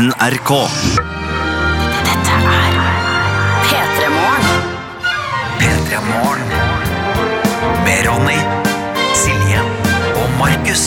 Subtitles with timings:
[0.00, 0.50] NRK.
[2.06, 2.76] Dette er
[3.66, 4.62] P3 Morgen.
[5.60, 6.46] P3 Morgen.
[7.84, 8.38] Med Ronny,
[9.12, 9.60] Silje
[10.14, 10.86] og Markus.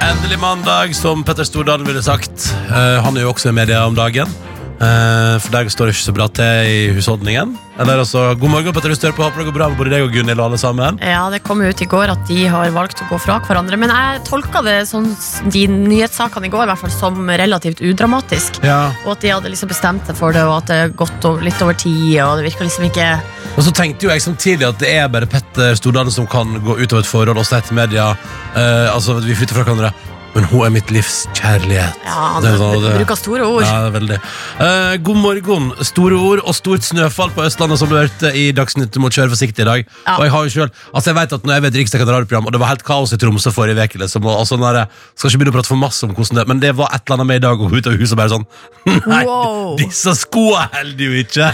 [0.00, 2.48] Endelig mandag, som Petter Stordalen ville sagt.
[2.70, 4.32] Eh, han er jo også i media om dagen.
[4.80, 7.52] Eh, for deg står det ikke så bra til i husholdningen.
[7.80, 8.92] Eller altså, God morgen, Petter.
[8.92, 10.98] Hører på, håper det går bra med både deg og Gunhild alle sammen.
[11.04, 13.76] Ja, det kom ut i går at de har valgt å gå fra hverandre.
[13.80, 15.10] Men jeg tolka det sånn,
[15.52, 18.60] de nyhetssakene i går i hvert fall, som relativt udramatisk.
[18.64, 18.90] Ja.
[19.04, 21.64] Og at de hadde liksom bestemt seg for det, og at det har gått litt
[21.64, 22.16] over tid.
[22.24, 23.10] Og det virker liksom ikke
[23.56, 26.78] Og så tenkte jo jeg samtidig at det er bare Petter Stordalen som kan gå
[26.80, 28.12] ut av et forhold også etter media
[28.50, 29.92] Uh, Altså, vi flytter fra hverandre.
[30.34, 31.96] Men hun er mitt livs kjærlighet.
[32.06, 33.62] Ja, det, Det sånn, det- bruker store ord.
[33.66, 34.18] Ja, det er veldig.
[34.60, 35.64] Eh, god morgen.
[35.84, 38.92] Store ord og stort snøfall på Østlandet, som du hørte i Dagsnytt.
[38.94, 39.84] Du må kjøre forsiktig i dag.
[40.06, 40.16] Ja.
[40.18, 42.52] Og jeg har jo selv, altså jeg vet at når jeg ved Riksdekkende radioprogram, og
[42.52, 45.38] det var helt kaos i Tromsø forrige uke, liksom, og, altså, når jeg skal ikke
[45.42, 47.36] begynne å prate for masse om hvordan det men det var et eller annet med
[47.36, 48.46] i dag, og ut av huset bare sånn
[49.10, 49.76] Nei, Wow.
[49.78, 51.50] disse skoene holder jo ikke!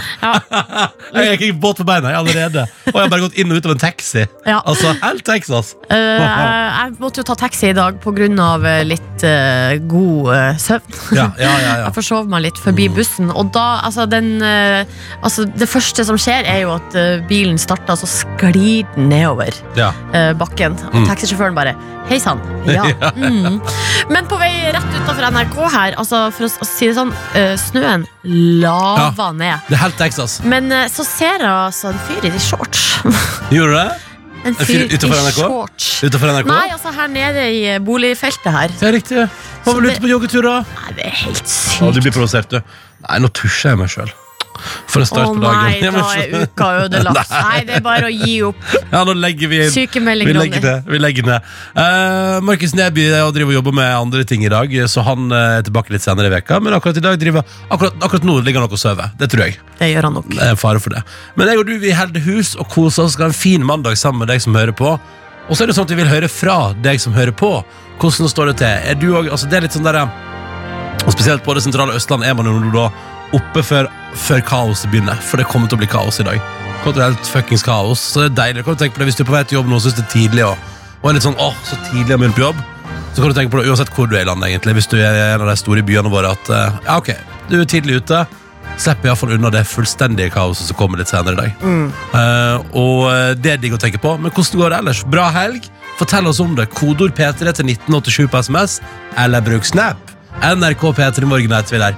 [1.17, 3.57] jeg gikk ikke båt på beina jeg, allerede, og jeg har bare gått inn og
[3.57, 4.25] ut av en taxi.
[4.45, 4.61] Ja.
[4.65, 5.73] Altså, helt Texas.
[5.89, 8.27] Uh, jeg, måtte jo ta taxi i dag pga.
[8.87, 10.95] Litt uh, god uh, søvn.
[11.15, 11.73] Ja, ja, ja.
[11.85, 14.83] Jeg forsov meg litt forbi bussen, og da altså, den, uh,
[15.21, 16.97] altså, Det første som skjer, er jo at
[17.29, 19.91] bilen starter, og så sklir den nedover ja.
[20.37, 20.77] bakken.
[20.91, 21.05] Og Mm.
[21.09, 21.75] taxisjåføren bare
[22.07, 22.39] Hei sann.
[22.65, 22.85] Ja.
[23.17, 23.57] Mm.
[24.13, 27.11] Men på vei rett utafor NRK her, altså, for å si det sånn,
[27.59, 28.05] snøen
[28.63, 29.67] lava ned.
[29.67, 30.39] Det er helt Texas.
[30.47, 32.85] Men så ser jeg altså en fyr i shorts.
[33.53, 34.06] Gjorde du det?
[34.45, 35.39] En fyr fyr i utenfor NRK?
[35.41, 35.87] shorts.
[36.03, 36.47] Utenfor NRK?
[36.51, 38.67] Nei, altså her nede i eh, boligfeltet her.
[38.79, 39.17] Det er riktig.
[39.65, 40.55] Var Så det- ute på joggetur, da?
[40.83, 42.61] Nei, det er helt Ja, du blir provosert, du.
[43.09, 44.11] Nei, nå tusjer jeg meg sjøl.
[44.87, 45.57] For en Å oh, på dagen.
[45.57, 47.33] nei, Ja, men da er uka ødelagt.
[47.33, 48.63] Nei, det er bare å gi opp.
[48.91, 49.73] Ja, nå legger vi inn.
[49.73, 50.89] Sykemelding, Vi legger ned.
[50.91, 51.51] Vi legger ned.
[51.77, 55.57] Uh, Markus Neby og driver og jobber med andre ting i dag, så han eh,
[55.59, 58.61] er tilbake litt senere i veka Men akkurat i dag driver Akkurat, akkurat nå ligger
[58.61, 59.13] han nok og sover.
[59.19, 59.59] Det tror jeg.
[59.79, 60.29] Det gjør han nok.
[60.33, 61.03] Det er fare for det.
[61.37, 63.15] Men jeg og du vi holder hus og koser oss.
[63.17, 64.95] Skal ha en fin mandag sammen med deg som hører på.
[65.47, 67.51] Og så er det sånn at vi vil høre fra deg som hører på.
[68.01, 68.89] Hvordan står det til?
[68.91, 70.01] Er du også, altså det er litt sånn der,
[71.07, 72.89] og Spesielt på det sentrale Østlandet er man jo da
[73.35, 75.19] oppe før, før kaoset begynner.
[75.23, 76.39] For det kommer til å bli kaos i dag.
[76.39, 78.03] Det kommer til å bli helt fuckings kaos.
[78.13, 78.65] Så det er deilig.
[78.65, 79.99] Kan du tenke på det Hvis du er på vei til jobb nå og syns
[79.99, 82.65] det er tidlig, og, og er litt sånn åh, så tidlig å begynne på jobb,
[83.13, 84.77] så kan du tenke på det uansett hvor du er i landet, egentlig.
[84.77, 87.15] Hvis du er i en av de store byene våre, at uh, ja, ok,
[87.49, 88.25] du er tidlig ute.
[88.77, 91.63] Slipper iallfall unna det fullstendige kaoset som kommer litt senere i dag.
[92.19, 94.11] Eh, og eh, det er digg å tenke på.
[94.21, 95.01] Men hvordan går det ellers?
[95.09, 95.65] Bra helg?
[95.97, 96.67] Fortell oss om det.
[96.77, 98.77] Kodord P3 til 1987 på SMS,
[99.17, 100.06] eller bruk Snap.
[100.41, 101.95] NRK P3 Morgen er tvil her.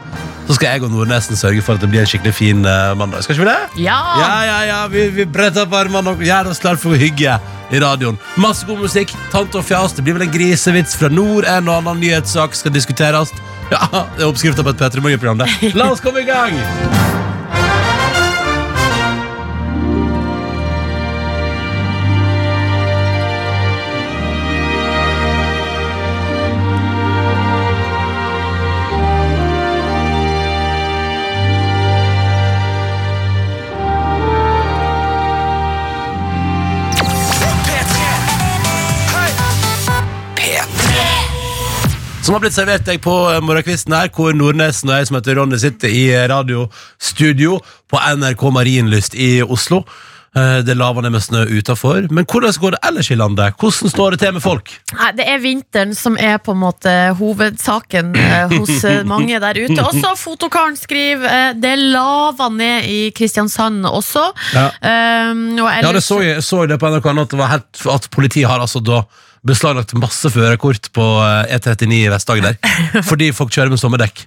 [0.49, 3.21] Så skal jeg og Nordnesen sørge for at det blir en skikkelig fin eh, mandag.
[3.21, 3.83] Skal ikke vi det?
[3.85, 3.99] Ja!
[4.17, 7.35] Ja, ja, ja, vi, vi bretter opp armene og gjør oss klar for hygge
[7.69, 8.17] i radioen.
[8.41, 9.93] Masse god musikk, tante og fjas.
[9.93, 11.45] Det blir vel en grisevits fra nord.
[11.45, 13.35] En og annen nyhetssak skal diskuteres.
[13.69, 13.83] Ja,
[14.17, 15.45] Det er oppskrifta på et P3 Morgen-program.
[15.45, 15.75] det.
[15.77, 16.57] La oss komme i gang!
[42.29, 45.39] Som har blitt servert deg på eh, morgenkvisten her, hvor Nordnesen og jeg som heter
[45.39, 47.55] Ronny sitter i eh, radiostudio
[47.89, 49.79] på NRK Marienlyst i Oslo.
[50.37, 52.05] Eh, Det laver ned med snø utafor.
[52.13, 53.57] Men hvordan går det ellers i landet?
[53.57, 54.69] Hvordan står det til med folk?
[54.99, 58.11] Nei, det er vinteren som er på en måte hovedsaken
[58.53, 59.79] hos mange der ute.
[59.87, 64.27] Også fotokaren skriver det lava ned i Kristiansand også.
[64.53, 64.67] Ja.
[65.33, 67.09] Um, og Ja, det så jeg, så jeg det på NRK
[67.49, 69.01] at, at politiet har altså da
[69.47, 72.59] beslaglagt masse førerkort på eh, E39 i Vest-Agder
[73.09, 74.25] fordi folk kjører med sommerdekk.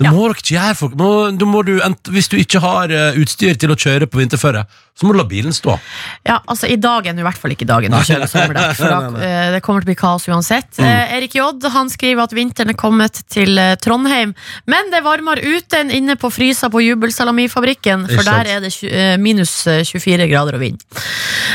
[0.00, 0.96] Det må dere ikke gjøre, folk.
[0.98, 1.10] Må,
[1.46, 1.76] må du,
[2.10, 4.64] hvis du ikke har eh, utstyr til å kjøre på vinterføre,
[4.94, 5.74] så må du la bilen stå.
[6.22, 8.76] ja, altså I dag er nå i hvert fall ikke dagen å kjøre sommerdekk.
[8.78, 10.70] For da, eh, det kommer til å bli kaos uansett.
[10.78, 10.86] Mm.
[10.86, 14.34] Eh, Erik J han skriver at vinteren er kommet til eh, Trondheim,
[14.70, 18.70] men det er varmere ute enn inne på frysa på Jubelsalamifabrikken, for der er det
[18.86, 20.78] eh, minus eh, 24 grader og vind.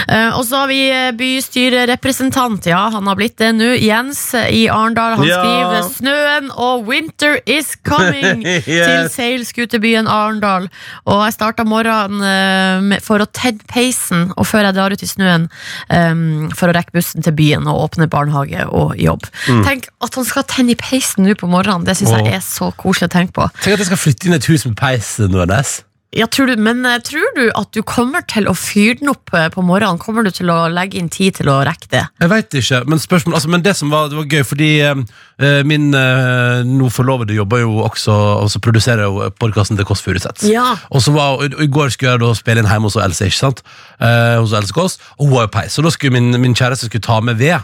[0.10, 0.82] Eh, og så har vi
[1.20, 3.72] bystyrerepresentant, ja, han har blitt det nå.
[3.80, 5.16] Jens i Arendal.
[5.20, 5.40] Han Ja.
[5.40, 8.66] skriver 'Snøen og winter is coming' Yes.
[8.66, 10.70] til seilskutebyen Arendal.
[11.06, 15.50] Og jeg starta morgenen for å tenne peisen, og før jeg drar ut i snøen,
[15.90, 19.26] um, for å rekke bussen til byen og åpne barnehage og jobb.
[19.48, 21.86] Tenk at han skal tenne i peisen nå på morgenen.
[21.86, 22.26] Det syns Mm.
[22.26, 23.46] Jeg er så koselig å tenke på.
[23.62, 25.84] Tenk at jeg skal flytte inn et hus med peis, Nordnes.
[26.18, 29.30] Ja, tror du, men eh, tror du at du kommer til å fyre den opp
[29.38, 30.00] eh, på morgenen?
[30.02, 32.02] Kommer du til å legge inn tid til å rekke det?
[32.24, 35.60] Jeg veit ikke, men, spørsmål, altså, men det som var, det var gøy, fordi eh,
[35.70, 40.50] min eh, nå forlovede jobber jo også Og så produserer jo podkasten til Kåss Furuseth.
[40.50, 40.72] Ja.
[40.90, 43.44] Og så var, og I går skulle jeg da spille inn hjemme hos Else, ikke
[43.44, 43.62] sant?
[44.02, 45.78] Eh, hos Else Kåss, og hun har jo peis.
[45.78, 47.60] Så da skulle min, min kjæreste skulle ta med ved.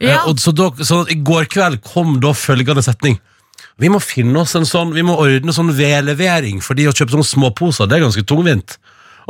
[0.00, 0.22] Ja.
[0.22, 3.20] Eh, og så, da, så i går kveld kom da følgende setning.
[3.80, 7.28] Vi må finne oss en sånn, vi må ordne sånn vedlevering, fordi å kjøpe sånne
[7.28, 8.76] småposer, det er ganske tungvint.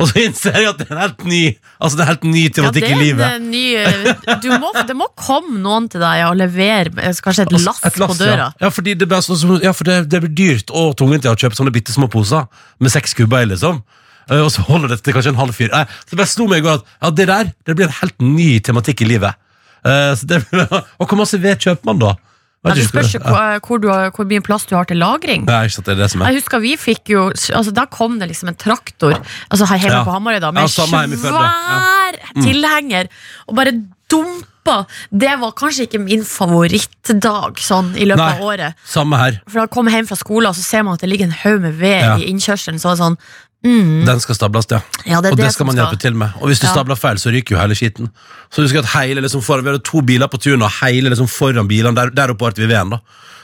[0.00, 1.41] Og så innser jeg at det er en helt ny
[1.82, 3.25] Altså det er en helt ny Ja, tematikk det, i livet.
[3.26, 7.19] er en ny, eh, du må, det må komme noen til deg og levere eh,
[7.20, 8.47] kanskje et lass, Altså, Et lass, på døra.
[8.55, 11.35] Ja, ja fordi det, blir så, ja, for det, det blir dyrt og tungvint å
[11.35, 12.46] kjøpe sånne bitte små poser
[12.81, 13.82] med seks kubber i, liksom.
[14.31, 15.69] Eh, Og så holder det til kanskje en halv fyr.
[15.75, 17.99] Nei, så det bare slo meg i går at ja, det der det blir en
[18.00, 19.37] helt ny tematikk i livet.
[19.85, 20.43] Uh, så det,
[21.00, 22.14] og hvor masse ved kjøper man da?
[22.62, 24.98] Ja, du spør ikke spørs hvor- hvor, hvor, du hvor mye plass du har til
[25.00, 25.46] lagring.
[25.46, 26.26] Nei, ikke sant, det er det som er.
[26.28, 29.14] Jeg husker vi fikk jo altså Da kom det liksom en traktor
[29.50, 30.04] Altså her hjemme Ja.
[30.04, 33.08] på Hamarøy da Ja, Med samme svær svær tilhenger
[33.48, 33.72] Og bare
[34.10, 38.36] dumpa Det var kanskje ikke min favorittdag Sånn i løpet Nei.
[38.36, 39.40] av året Samme her.
[39.48, 41.38] For da kom jeg hjem fra skolen Og så ser man at det ligger en
[41.42, 42.16] haug med ved Ja.
[42.18, 43.18] i innkjørselen Så er det sånn
[43.64, 44.80] mm, Den skal stables, ja.
[45.06, 45.90] Ja, det og det det skal man man skal.
[45.96, 46.32] hjelpe til med.
[46.40, 46.72] Og hvis du Ja.
[46.72, 48.10] stabler feil, så ryker jo hele skiten.
[48.50, 51.28] Så husk at hele liksom foran, Vi hadde to biler på turen, og hele liksom
[51.28, 52.90] foran bilene der, der oppe ble vi veden.
[52.90, 52.98] da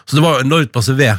[0.07, 1.19] Så det var jo enormt masse ved.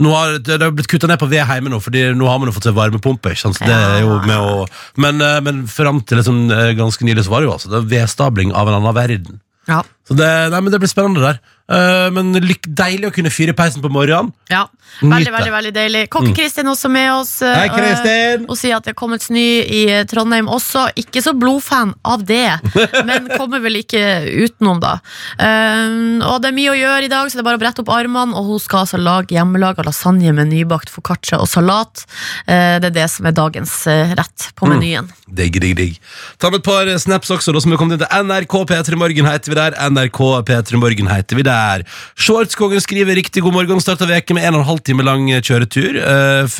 [0.00, 2.38] Nå har, det det har blitt kutta ned på ved hjemme nå, Fordi nå har
[2.40, 3.30] man jo fått seg varmepumpe.
[3.30, 3.54] Ikke sant?
[3.56, 7.24] Så det er jo med å, men, eh, men fram til liksom, eh, ganske nylig
[7.24, 9.40] så var det jo altså det vedstabling av en annen verden.
[9.68, 11.42] Ja, Så det, nei, men det blir spennende der.
[11.64, 14.32] Eh, men lyk, deilig å kunne fyre peisen på morgenen.
[14.52, 14.66] ja.
[15.00, 18.44] Veldig, veldig, veldig deilig Kokke-Kristin også med oss eh, Hei, Kristin!
[18.46, 20.84] Og sier at det er kommet snø i eh, Trondheim også.
[21.00, 22.60] Ikke så blodfan av det,
[23.08, 24.02] men kommer vel ikke
[24.44, 24.98] utenom, da.
[25.40, 27.82] Um, og det er mye å gjøre i dag, så det er bare å brette
[27.82, 28.36] opp armene.
[28.38, 32.04] Og hun skal altså lage hjemmelaga lasagne med nybakt foccaccia og salat.
[32.46, 35.10] Eh, det er det som er dagens eh, rett på menyen.
[35.26, 35.98] Digg, digg, digg.
[36.38, 39.32] Ta med et par snaps også, da, som er kommet inn til NRK P3 Morgen
[39.32, 39.78] heter vi der.
[39.94, 41.84] NRK P3 Morgen heter vi der.
[42.18, 43.82] Shortskogen skriver riktig god morgen.
[43.82, 46.56] Starta veke med en og en halv time lang kjøretur eh,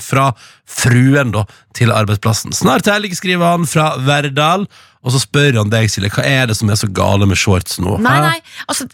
[0.00, 0.30] fra
[0.70, 1.44] fruen da,
[1.76, 2.54] til arbeidsplassen.
[2.56, 4.68] Snart helg, skriver han fra Verdal.
[5.00, 7.78] Og så spør han deg, Silje, hva er det som er så gale med shorts
[7.80, 7.96] nå?
[8.04, 8.34] Nei, nei,
[8.68, 8.84] altså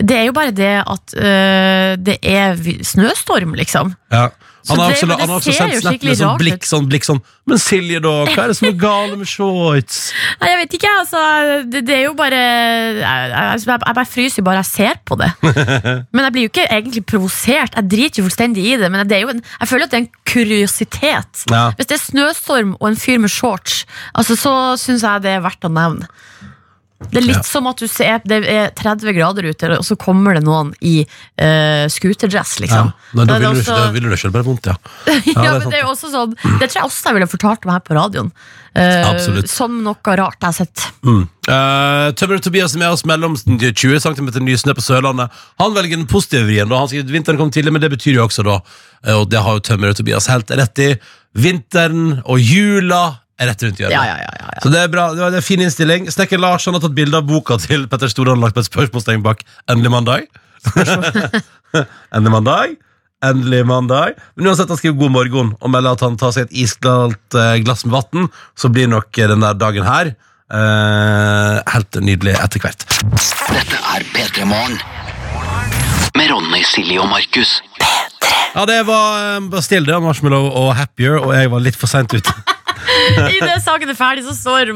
[0.00, 2.56] Det er jo bare det at øh, det er
[2.88, 3.92] snøstorm, liksom.
[4.14, 4.30] Ja.
[4.70, 7.60] Han har også, han har også sendt snap med sånn blikk, sånn blikk sånn Men
[7.62, 8.14] Silje, da?
[8.26, 10.00] Hva er det som er gale med shorts?
[10.40, 11.22] Nei, jeg vet ikke, altså.
[11.70, 15.30] Det, det er jo bare Jeg, jeg, jeg bare fryser bare jeg ser på det.
[16.14, 17.78] Men jeg blir jo ikke egentlig provosert.
[17.78, 20.24] Jeg driter jo fullstendig i det, men det en, jeg føler at det er en
[20.26, 21.44] kuriositet.
[21.52, 21.64] Ja.
[21.76, 23.84] Hvis det er snøstorm og en fyr med shorts,
[24.14, 26.08] altså, så syns jeg det er verdt å nevne.
[26.96, 27.42] Det er litt Ja.
[27.44, 31.02] som at du ser det er 30 grader ute, og så kommer det noen i
[31.04, 32.62] uh, scooterdress, Ja.
[32.64, 32.92] liksom.
[33.12, 34.76] Nei, da ville vil du, også- da vil du selv bare vondt, ja.
[35.06, 37.66] ja, det men det er jo også sånn Det tror jeg også jeg ville fortalt
[37.68, 38.32] meg her på radioen.
[38.76, 40.86] Uh, som noe rart jeg har sett.
[41.04, 41.22] Mm.
[41.48, 45.30] Uh, Tømmer Tobias er med oss mellom 20 cm nysnø på Sørlandet.
[45.60, 46.68] Han velger den positive vrien.
[46.72, 48.58] Han sier Vinteren kom tidlig, men det betyr jo også da
[49.04, 50.90] eh, Og det har jo Tømmer Tobias helt rett i.
[51.36, 53.92] Vinteren og jula rett rundt hjørnet.
[53.92, 54.62] Ja, ja, ja, ja, ja.
[54.64, 56.08] Så det er bra, det var det er fin innstilling.
[56.12, 59.24] Snekker Lars han har tatt bilde av boka til Petter Stordalen lagt på et spørsmålstegn
[59.26, 59.44] bak.
[59.68, 60.28] Endelig mandag.
[62.16, 62.76] Endelig mandag.
[63.24, 64.16] Endelig mandag.
[64.36, 67.58] Men uansett, han skriver god morgen og melder at han tar seg et iskaldt eh,
[67.64, 68.30] glass med vann.
[68.56, 70.12] Så blir nok den der dagen her
[70.52, 72.86] eh, helt nydelig etter hvert.
[73.52, 74.80] Dette er P3 Morgen.
[76.16, 77.58] Med Ronny, Silje og Markus.
[78.56, 82.55] Ja, det var eh, Bastille, Marshmallow og Happier, og jeg var litt for seint ute.
[83.36, 84.72] Idet saken er ferdig, så står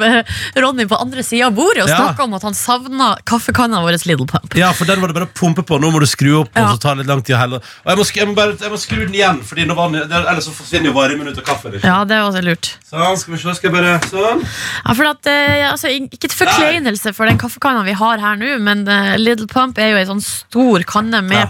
[0.61, 1.97] Ronny på andre sida av bordet og Ja.
[2.03, 4.55] snakker om at han savna kaffekanna vår Little Pump.
[4.59, 5.79] Ja, for den var det bare å pumpe på.
[5.81, 6.67] Nå må du skru opp, Ja.
[6.71, 7.61] og så tar det litt lang tid å helle.
[7.61, 10.45] Og jeg må, jeg må, bare, jeg må skru den igjen, Fordi nå var ellers
[10.47, 11.73] så forsvinner jo varmen ut av kaffen.
[11.75, 11.85] Ikke?
[11.87, 12.71] Ja, det var også lurt.
[12.91, 14.45] Sånn, skal vi se, skal jeg bare Sånn.
[14.87, 18.59] Ja, for at, eh, altså, ikke til forkleinelse for den kaffekanna vi har her nå,
[18.61, 21.47] men eh, Little Pump er jo ei sånn stor kanne med Ja.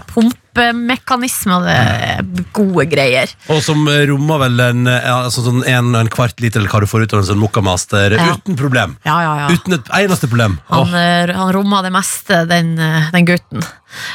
[0.51, 3.31] Pumpemekanisme, og det gode greier.
[3.51, 6.81] Og som eh, rommer vel en, eh, altså sånn en, en kvart liter eller hva
[6.83, 8.31] du får ut av en sånn Mokkamaster Ja.
[8.35, 8.97] uten problem.
[9.07, 9.51] Ja, ja, ja.
[9.55, 10.59] Uten et eneste problem.
[10.71, 13.63] Han, eh, han rommer det meste, den, eh, den gutten.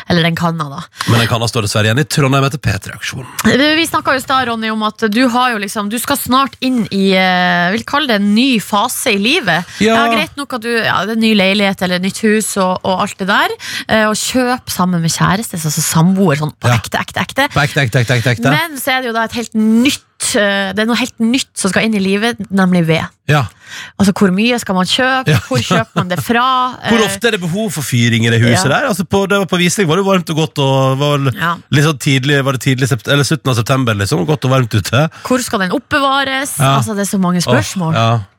[0.09, 0.79] Eller den kanna, da.
[1.11, 3.27] men den kanna står dessverre igjen i Trondheim etter P3-aksjonen.
[3.77, 7.11] Vi snakka i stad, om at du har jo liksom Du skal snart inn i
[7.13, 9.69] eh, vil kalle det en ny fase i livet.
[9.85, 9.99] Ja.
[10.15, 13.19] Greit nok at du ja, det er ny leilighet eller nytt hus og, og alt
[13.21, 13.53] det der.
[14.07, 17.45] Å Og kjøp sammen med kjæreste, altså samboer, sånn på ekte, ekte, ekte.
[17.47, 18.51] Ekte, ekte, ekte, ekte, ekte.
[18.51, 20.03] Men så er det jo da et helt nytt
[20.41, 23.07] eh, Det er noe helt nytt som skal inn i livet, nemlig ved.
[23.31, 23.45] Ja.
[24.01, 26.45] Altså hvor mye skal man kjøpe, Ja, hvor kjøper man det fra?
[26.91, 28.75] Hvor ofte er det behov for fyring i det huset Ja.
[28.75, 28.89] der?
[28.91, 31.27] Altså på, det var på visning var det varmt og godt, og var
[31.87, 34.27] sånn tidlig, var det tidlig eller slutten av september, liksom.
[34.27, 35.09] Godt og varmt ute.
[35.27, 36.59] Hvor skal den oppbevares?
[36.61, 37.95] Altså Det er så mange spørsmål.
[37.95, 38.36] Oh, ja.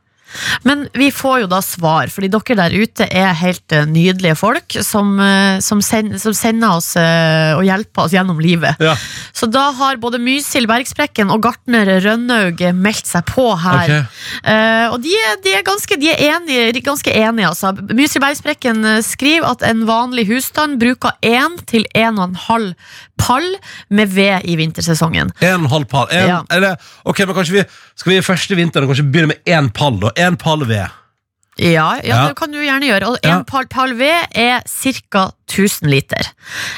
[0.68, 4.78] Men vi får jo da svar, fordi dere der ute er helt eh, nydelige folk
[4.86, 8.80] som, eh, som, send, som sender oss eh, og hjelper oss gjennom livet.
[8.84, 8.96] Ja.
[9.36, 13.84] Så da har både Mysil Bergsprekken og gartner Rønnaug meldt seg på her.
[13.88, 14.04] Okay.
[14.44, 17.72] Uh, og de de er ganske, de er enige, de er ganske enige altså.
[17.96, 22.74] Mysil Bergsprekken skriver at en vanlig husstand bruker 1 til 1,5
[23.18, 23.46] pall
[23.90, 25.32] med ved i vintersesongen.
[25.42, 26.08] En halv pall.
[26.12, 26.42] En, Ja.
[26.52, 27.64] eller, ok, men kanskje vi
[27.96, 30.00] Skal vi første vinteren kanskje begynne med én pall?
[30.00, 30.12] da?
[30.28, 30.88] En pall ved.
[31.60, 32.28] Ja, ja, Ja.
[32.28, 33.08] det kan du gjerne gjøre.
[33.14, 33.66] Og en ja.
[33.74, 35.32] palvé er ca.
[35.48, 36.28] 1000 liter.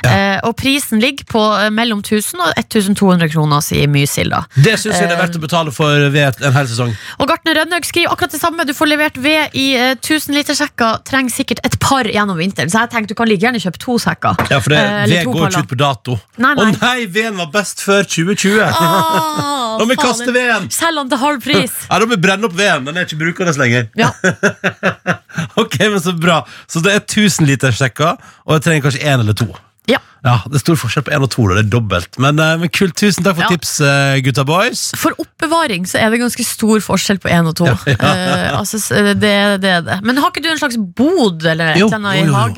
[0.05, 0.09] Ja.
[0.13, 4.43] Eh, og prisen ligger på eh, mellom 1000 og 1200 kroner, sier Mysilda.
[4.53, 6.91] Det syns jeg det er verdt å betale for ved en hel sesong.
[7.17, 8.67] Og Gartner Rønnaug skriver akkurat det samme.
[8.69, 11.01] Du får levert ved i eh, 1000 liter sekker.
[11.09, 12.69] Trenger sikkert et par gjennom vinteren.
[12.69, 14.37] Så jeg tenkte du kan like gjerne kjøpe to sekker.
[14.53, 16.19] Ja, for det, Eh, ved går ikke ut på dato.
[16.37, 16.77] Nei, Å nei.
[16.77, 18.61] nei, veden var best før 2020!
[18.69, 20.65] Ah, Da må vi faen, kaste veden!
[20.75, 21.75] Selg den til halv pris.
[21.87, 22.89] Ja, Da må vi brenne opp veden.
[22.89, 23.87] Den er ikke brukende lenger.
[23.99, 24.11] Ja.
[25.61, 26.41] Ok, men Så bra.
[26.67, 29.47] Så det er 1000 liter sekker, og jeg trenger kanskje én eller to.
[29.87, 30.01] ja.
[30.25, 31.45] Ja, Det er stor forskjell på én og to.
[31.47, 32.17] Det er dobbelt.
[32.19, 32.97] Men, eh, men kult.
[32.99, 33.49] Tusen takk for Ja.
[33.55, 34.91] tips, eh, gutta boys.
[34.99, 37.65] For oppbevaring så er det ganske stor forskjell på én og to.
[37.65, 37.77] Ja.
[37.87, 38.81] Eh, altså,
[39.15, 39.57] det, det er
[39.87, 40.01] det.
[40.03, 42.55] Men har ikke du en slags bod eller et eller annet i jo, hage,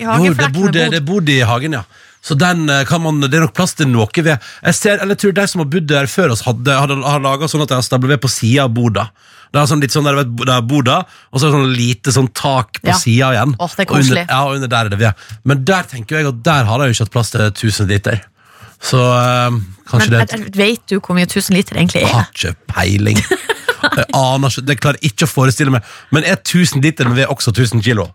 [0.73, 1.29] det, er bod?
[1.29, 1.83] i hagen, ja.
[2.21, 4.37] Så den eh, kan man, det er nok plass til noe ved.
[4.37, 7.19] Jeg, ser, eller jeg tror de som har bodd der før oss, hadde, hadde, har
[7.23, 9.07] laga sånn at de har stablet ved på sida av boda.
[9.51, 10.99] Det er sånn litt sånn der, vet, det er boda,
[11.33, 12.95] og så er det sånn lite sånn tak på Ja.
[13.01, 13.55] sida igjen.
[13.59, 14.25] Åh, det er Og under, koselig.
[14.29, 15.25] ja, og under der er det ved.
[15.43, 18.21] Men der tenker jeg at der har de jo ikke hatt plass til 1000 liter.
[18.81, 19.57] Så eh,
[19.89, 22.13] kanskje Men det jeg- jeg- vet du hvor mye 1000 liter egentlig Jeg er?
[22.13, 23.17] har ikke peiling.
[23.97, 25.83] Jeg aner ikke, Det klarer ikke å forestille meg.
[26.11, 28.07] Men er 1000 liter med ved også 1000 kilo?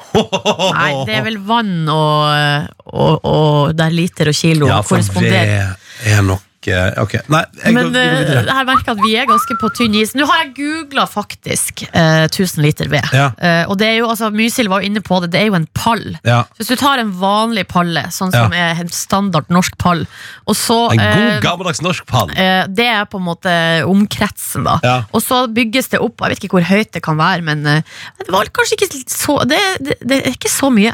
[0.80, 5.74] Nei, det er vel vann og, og, og der liter og kilo Ja, for korresponderer.
[6.00, 7.40] Det er nok eh, Ok, nei,
[7.72, 10.12] Men går, her eh, jeg at vi er ganske på tynn is.
[10.18, 13.06] Nå har jeg googla faktisk eh, 1000 liter ved.
[13.16, 13.30] Ja.
[13.38, 15.56] Eh, og det er jo, altså, Mysil var jo inne på det, det er jo
[15.58, 16.04] en pall.
[16.26, 16.42] Ja.
[16.58, 20.04] Hvis du tar en vanlig palle, sånn som er en standard norsk pall,
[20.46, 22.32] og så En god, gammeldags norsk pall.
[22.36, 23.52] Eh, Det er på en måte
[23.88, 24.78] omkretsen, da.
[24.84, 24.96] Ja.
[25.16, 26.20] Og så bygges det opp.
[26.20, 29.58] Jeg vet ikke hvor høyt det kan være, men det var kanskje ikke så Det,
[29.80, 30.92] det, det er ikke så mye.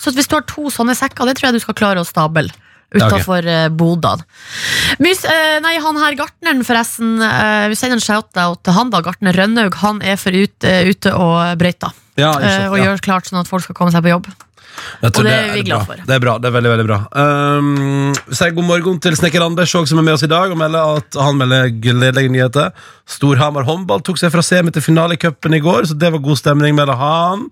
[0.00, 2.52] Så hvis du har to sånne sekker, det tror jeg du skal klare å stable.
[2.96, 3.68] Utafor okay.
[5.28, 7.16] eh, nei, han her gartneren, forresten.
[7.22, 9.02] eh, vi sender en shout-out til han, da.
[9.04, 9.78] Gartner Rønnaug.
[9.84, 11.94] Han er for ute, ute og brøyter.
[12.16, 12.88] Ja, ikke eh, og ja.
[12.88, 14.28] gjør klart sånn at folk skal komme seg på jobb.
[15.00, 16.00] Og det er vi glad for.
[16.04, 19.72] Det er bra, det er veldig, veldig bra um, Sier god morgen til Snekker Anders
[19.72, 22.74] som er med oss i dag Og melder at han melder gledelige nyheter
[23.08, 26.24] Storhamar håndball tok seg fra semi til finale i cupen i går Så det var
[26.24, 27.46] god stemning melder han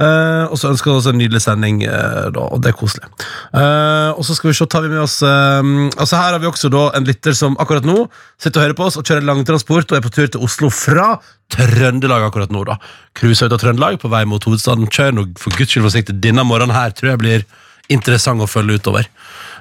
[0.00, 3.10] Uh, og så ønsker vi oss en nydelig sending, uh, da, og det er koselig.
[3.52, 6.70] Uh, og så skal vi se, tar vi med oss Altså Her har vi også
[6.72, 8.06] da en lytter som akkurat nå
[8.40, 11.14] sitter og hører på oss og kjører langtransport og er på tur til Oslo fra
[11.52, 12.64] Trøndelag akkurat nå.
[12.68, 12.78] da
[13.18, 14.88] Cruiser ut av Trøndelag på vei mot hovedstaden.
[14.88, 16.16] Kjør nå for guds skyld forsiktig.
[16.24, 17.46] Denne morgenen her tror jeg blir
[17.92, 19.08] interessant å følge utover.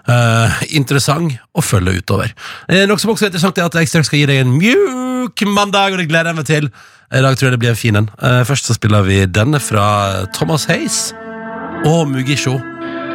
[0.09, 2.33] Uh, interessant å følge utover.
[2.67, 5.43] Eh, noe som også er interessant, er at jeg straks skal gi deg en mjuk
[5.51, 6.71] mandag, og det gleder jeg meg til.
[7.11, 8.09] I dag tror jeg det blir en fin en.
[8.23, 11.11] Eh, først så spiller vi denne fra Thomas Hayes
[11.85, 12.57] og Mugisho.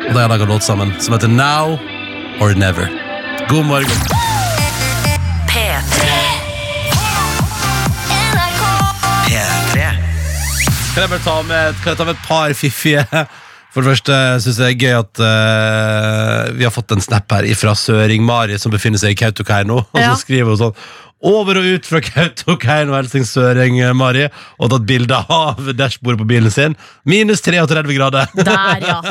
[0.07, 1.79] Og de har laga låt sammen som heter Now
[2.41, 2.87] or Never.
[3.49, 4.01] God morgen.
[5.51, 6.37] P3.
[10.97, 13.03] Kan jeg bare ta med, kan jeg ta med et par fiffige
[13.77, 17.29] For det første synes jeg det er gøy at uh, vi har fått en snap
[17.37, 19.83] her fra Søring-Mari, som befinner seg i Kautokeino.
[19.93, 20.15] Og Ja.
[20.15, 20.79] så skriver hun sånn
[21.27, 24.29] over og ut fra Kautokeino, og Søring-Mari,
[24.61, 26.77] og tatt bilde av dashbordet på bilen sin.
[27.09, 28.31] Minus 33 grader.
[28.37, 29.01] Der, ja.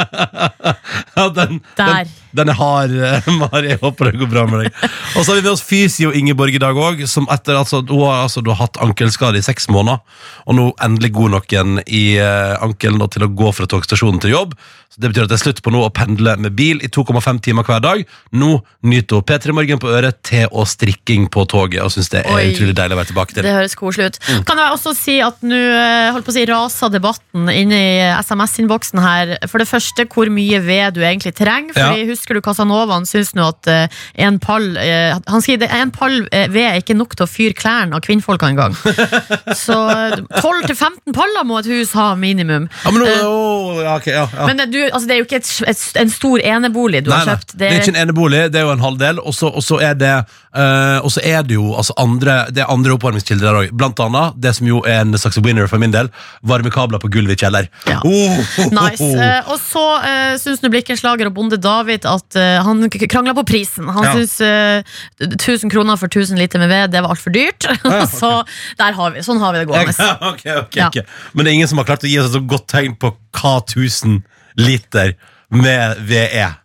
[1.15, 2.03] Ja, den, Der.
[2.03, 3.69] Den, den er hard, eh, Mari.
[3.71, 4.79] Jeg håper det går bra med deg.
[5.15, 7.05] Og så har vi med oss Fysio Ingeborg i dag òg.
[7.07, 10.01] Som etter altså, hun har altså, du har hatt ankelskade i seks måneder,
[10.45, 14.35] og nå endelig god nok igjen i uh, ankelen til å gå fra togstasjonen til
[14.35, 14.57] jobb.
[14.91, 17.41] Så Det betyr at det er slutt på nå å pendle med bil i 2,5
[17.43, 18.03] timer hver dag.
[18.31, 18.51] Nå
[18.87, 22.35] nyter hun P3 Morgen på øret, til å strikking på toget, og syns det er
[22.35, 22.53] Oi.
[22.53, 23.45] utrolig deilig å være tilbake til.
[23.45, 24.19] Det høres koselig ut.
[24.29, 24.43] Mm.
[24.47, 27.95] Kan jeg også si at nå eh, holdt på å si, raser debatten inne i
[28.21, 29.33] SMS-innboksen her.
[29.51, 31.75] For det første, hvor mye ved du egentlig trenger.
[31.75, 32.95] Fordi Husker du Casanova?
[32.95, 36.81] Han syns nå at eh, en pall eh, Han sier en pall eh, ved er
[36.81, 38.75] ikke nok til å fyre klærne av kvinnfolka engang.
[39.65, 42.69] Så eh, 12-15 paller må et hus ha minimum.
[42.83, 44.45] Ja, men Eh, å, ja, ja, ja.
[44.47, 47.19] Men det, du, altså, det er jo ikke et, et, en stor enebolig du Nei,
[47.21, 47.53] har kjøpt.
[47.59, 50.13] det er ikke en enebolig, det er jo en halvdel, og så er det
[50.55, 53.73] Eh, og så er det jo altså andre, det er andre oppvarmingskilder der òg.
[53.75, 56.07] Blant annet det som jo er en slags winner for min del.
[56.47, 57.67] Varmekabler på gulvet i kjeller.
[57.89, 57.99] Ja.
[58.07, 58.39] Oh,
[58.71, 59.03] Nice.
[59.03, 63.89] Uh, og så uh, syns Blikkenslager og Bonde David at uh, han krangla på prisen.
[63.91, 64.13] Han Ja.
[64.15, 67.67] syns uh, 1000 kroner for 1000 liter med ved, det var altfor dyrt.
[67.67, 68.07] ja, okay.
[68.15, 68.31] så
[68.79, 69.93] der har vi, sånn har vi det gående.
[70.35, 70.87] Okay, okay, Ja.
[70.87, 71.01] ok.
[71.33, 73.11] Men det er ingen som har klart å gi oss et så godt tegn på
[73.35, 74.21] hva 1000
[74.59, 75.15] liter
[75.51, 76.55] med ved er.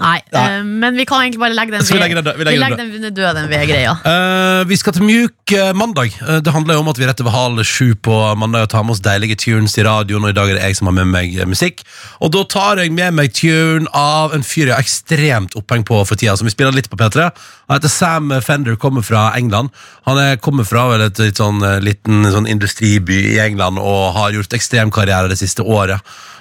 [0.00, 0.44] Nei, Nei.
[0.58, 2.38] eh, men vi kan egentlig bare legge den vi legger den?
[2.38, 3.96] Vi legger den den død, den ved-greia.
[4.04, 6.14] Uh, vi skal til mjuk eh, mandag.
[6.28, 8.84] Eh, det handler jo om at vi rett over halv sju på mandag og tar
[8.86, 11.10] med oss deilige tunes i radioen, og i dag er det jeg som har med
[11.12, 11.82] meg eh, musikk.
[12.20, 16.00] Og da tar jeg med meg tune av en fyr jeg har ekstremt oppheng på
[16.08, 17.28] for tida, som vi spiller litt på P3.
[17.68, 19.74] Han heter Sam Fender, kommer fra England.
[20.08, 24.14] Han er, kommer fra vel et litt sånn, eh, liten sånn industriby i England og
[24.16, 26.00] har gjort ekstrem karriere det siste året.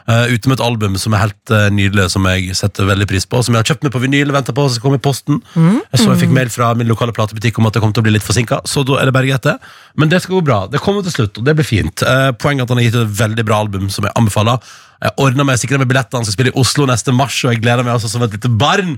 [0.09, 3.27] Uh, ute med et album som er helt uh, nydelig, som jeg setter veldig pris
[3.29, 3.43] på.
[3.45, 5.37] Som jeg har kjøpt meg på vinyl og venter på som komme i posten.
[5.53, 8.07] Jeg så jeg fikk mail fra min lokale platebutikk om at det kom til å
[8.07, 9.55] bli litt forsinka, så da er det bare greit, det.
[10.01, 10.63] Men det skal gå bra.
[10.71, 12.01] Det kommer til slutt, og det blir fint.
[12.01, 14.71] Uh, poenget er at han har gitt et veldig bra album som jeg anbefaler.
[15.05, 17.61] Jeg ordna meg sikra med billetter, han skal spille i Oslo neste mars, og jeg
[17.61, 18.97] gleder meg altså som et lite barn.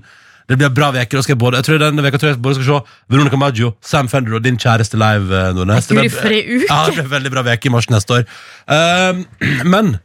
[0.50, 3.14] Det blir bra skal jeg både, jeg tror denne veka tror jeg både skal se
[3.14, 5.44] Veronica Maggio, Sam Fender og din kjæreste live.
[5.56, 5.88] Nordnes.
[5.88, 6.66] Det uke!
[6.68, 8.26] Ja, det blir veldig bra uke i mars neste år.
[8.68, 9.22] Uh,
[9.74, 9.96] men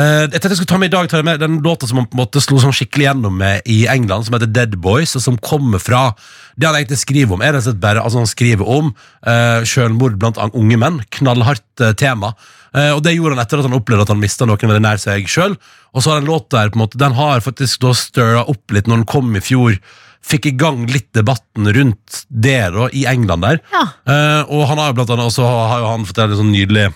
[0.00, 2.14] jeg tenkte jeg skulle ta med i dag tar med den låta som han på
[2.14, 5.38] en måte slo sånn skikkelig gjennom med i England, som heter Dead Boys, og som
[5.42, 6.12] kommer fra
[6.54, 9.60] Det han egentlig skriver om, er rett og slett bare altså Han skriver om uh,
[9.64, 10.98] selvmord blant unge menn.
[11.16, 12.34] Knallhardt uh, tema.
[12.74, 15.00] Uh, og det gjorde han etter at han opplevde at han mista noen veldig nær
[15.00, 15.56] seg sjøl.
[15.94, 18.76] Og så har den låta her på en måte Den har faktisk da stirra opp
[18.76, 19.78] litt når den kom i fjor.
[20.20, 23.62] Fikk i gang litt debatten rundt det da, i England der.
[23.72, 23.86] Ja.
[24.04, 26.90] Uh, og han har jo blant annet også har jo han fortalt en sånn nydelig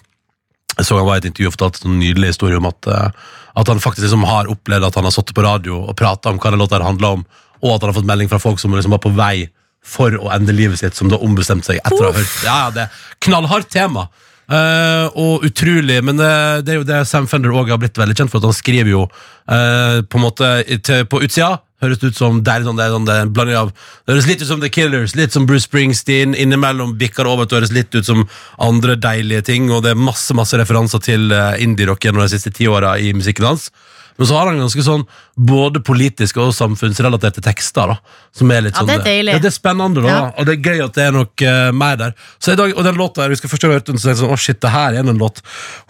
[0.78, 3.34] Jeg så han var i et intervju og fortalte en nydelig historie om at, eh,
[3.60, 6.40] at han faktisk liksom har opplevd at han har sittet på radio og prata om
[6.42, 7.24] hva den låta handla om,
[7.62, 9.48] og at han har fått melding fra folk som liksom var på vei
[9.84, 12.70] for å ende livet sitt, som da ombestemte seg etter å ha hørt Ja, ja,
[12.72, 14.08] det er knallhardt tema.
[14.44, 16.32] Uh, og utrolig, men det,
[16.64, 18.90] det er jo det Sam Fender også har blitt veldig kjent for, at han skriver
[18.90, 20.50] jo uh, på en måte
[20.84, 21.58] til, på utsida.
[21.82, 24.48] Høres ut som det er, sånn, det sånn, en blanding av Det høres litt ut
[24.48, 26.36] som The Killers, litt som Bruce Springsteen.
[26.38, 28.22] Innimellom bikker det over til å høres litt ut som
[28.62, 32.54] andre deilige ting, og det er masse masse referanser til uh, indie-rock gjennom de siste
[32.54, 33.68] ti åra i musikken hans.
[34.14, 35.02] Men så har han ganske sånn
[35.36, 37.90] både politiske og samfunnsrelaterte tekster.
[37.94, 37.96] da
[38.34, 39.32] Som er litt Ja, sånn det er deilig.
[39.34, 40.08] Ja, det er spennende, da.
[40.08, 40.20] Ja.
[40.38, 42.14] Og det er gøy at det er nok eh, mer der.
[42.38, 44.14] Så i dag, Og den låta her, vi skal først ha hørt den, så tenkte
[44.14, 45.42] jeg sånn, å shit, det her er en låt.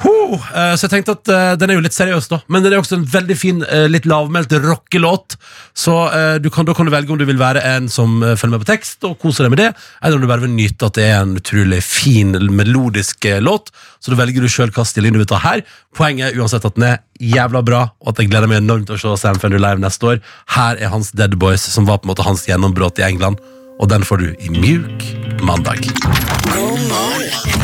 [0.04, 0.34] Huh!
[0.34, 2.40] Eh, så jeg tenkte at eh, den er jo litt seriøs, da.
[2.48, 5.36] Men den er også en veldig fin, eh, litt lavmælt rockelåt.
[5.76, 8.36] Så eh, du kan, da kan du velge om du vil være en som eh,
[8.36, 9.70] følger med på tekst og koser deg med det,
[10.02, 13.72] eller om du bare vil nyte at det er en utrolig fin, melodisk eh, låt.
[14.00, 15.64] Så da velger du sjøl hva stilling du vil ta her.
[15.96, 18.96] Poenget er uansett at den er jævla bra, og at jeg gleder meg enormt til
[18.98, 20.22] å se Sam Fender live neste år.
[20.54, 23.40] Her er hans Dead Boys, som var på en måte hans gjennombrudd i England.
[23.82, 25.04] Og den får du i mjuk
[25.42, 25.82] mandag.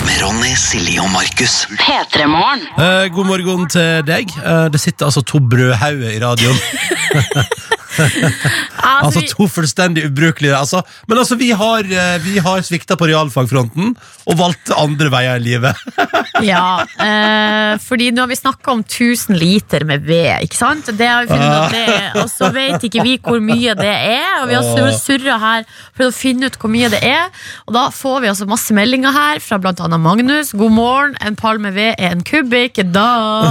[0.06, 1.66] Med Ronny, Silje og Markus.
[2.76, 4.32] Eh, god morgen til deg.
[4.42, 6.58] Eh, det sitter altså to brødhauger i radioen.
[8.80, 13.08] Altså, Altså to fullstendig ubrukelige altså, Men altså, vi har, eh, vi har svikta på
[13.10, 13.94] realfagfronten
[14.30, 15.80] og valgte andre veier i livet.
[16.50, 20.90] ja, eh, fordi nå har vi snakka om 1000 liter med ved, ikke sant?
[20.96, 23.74] Det har vi funnet ut at det er, og så vet ikke vi hvor mye
[23.78, 25.66] det er, og vi har sur- surra her
[25.96, 27.28] for å finne ut hvor mye det er.
[27.66, 30.52] Og da får vi altså masse meldinger her fra annet Magnus.
[30.56, 32.82] God morgen, en pall med ved er en kubikk.
[32.94, 33.10] Da!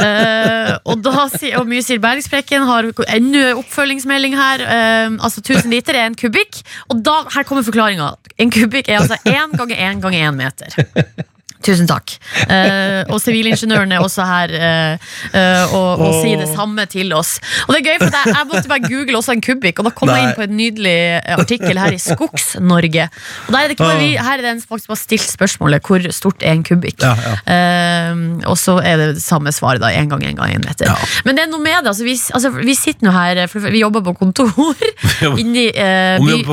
[0.00, 4.62] Eh, og da sier og mye sier Bergsprekken har enda oppfølgingsmelding her.
[4.64, 6.60] Eh, altså 1000 liter er en kubikk.
[6.92, 8.10] Og da, her kommer forklaringa.
[8.40, 10.68] En kubikk er altså én ganger én ganger én meter.
[11.60, 12.14] Tusen takk.
[12.48, 17.34] Eh, og sivilingeniøren er også her eh, eh, og, og sier det samme til oss.
[17.66, 19.92] Og det er gøy, for jeg, jeg måtte bare google også en kubikk, og da
[19.96, 23.08] kom jeg inn på en nydelig eh, artikkel her i Skogs-Norge.
[23.48, 26.42] Og der er vi, her er det en som faktisk bare stilt spørsmålet hvor stort
[26.46, 27.04] er en kubikk.
[27.04, 27.34] Ja, ja.
[27.52, 29.92] Eh, og så er det samme svaret, da.
[30.00, 30.88] Én gang én gang én meter.
[30.88, 30.96] Ja.
[31.26, 31.92] Men det er noe med det.
[31.92, 34.50] Altså, vi, altså, vi sitter nå her, for vi jobber på kontor
[35.42, 36.44] inni eh, by-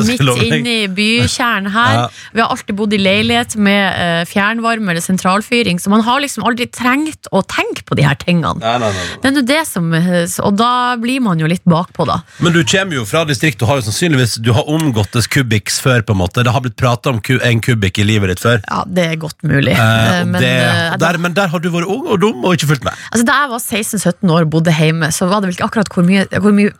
[0.00, 0.08] ja.
[0.08, 0.58] Midt jeg love deg.
[0.62, 2.00] inne i bykjernen her.
[2.32, 6.68] Vi har alltid bodd i leilighet med fjernvarme eller sentralfyring, så man har liksom aldri
[6.72, 8.56] trengt å tenke på de her tingene.
[8.62, 9.06] Nei, nei, nei.
[9.22, 12.20] Det er nå det som Og da blir man jo litt bakpå, da.
[12.42, 15.80] Men du kommer jo fra distrikt og har jo sannsynligvis Du har omgått omgåttes kubiks
[15.80, 16.42] før, på en måte.
[16.44, 18.60] Det har blitt prata om en kubikk i livet ditt før.
[18.68, 19.72] Ja, det er godt mulig.
[19.72, 22.54] Eh, Eh, men det, eh, der, men der har du vært ung og dum og
[22.56, 22.92] ikke fulgt med.
[23.12, 25.92] altså, da jeg var 16-17 år og bodde hjemme, så var det vel ikke akkurat
[25.92, 26.72] hvor mye, hvor mye,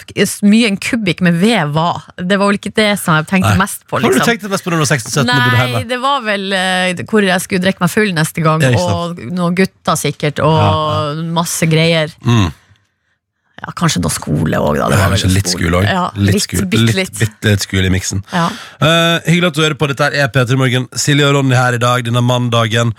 [0.42, 2.02] mye en kubikk med ved var.
[2.16, 3.62] Det var vel ikke det som jeg tenkte Nei.
[3.62, 3.98] mest på.
[3.98, 4.28] Har du Liksom.
[4.28, 7.26] tenkt mest på når du var 16-17 og bodde Nei, det var vel uh, hvor
[7.32, 12.12] jeg skulle drikke meg full neste gang, og noen gutter sikkert, og Ja, masse greier.
[12.26, 12.50] Mm.
[13.62, 14.88] Ja, kanskje noe skole òg, da.
[14.90, 15.86] Det Ja, var kanskje litt skole òg.
[15.86, 17.36] Ja, litt, litt, skole, bitte litt, litt.
[17.46, 18.24] litt skole i miksen.
[18.32, 18.48] Ja.
[18.82, 19.86] Uh, hyggelig at du hører på.
[19.92, 20.88] Dette er P3 Morgen.
[20.98, 22.90] Silje og Ronny her i dag, denne mandagen.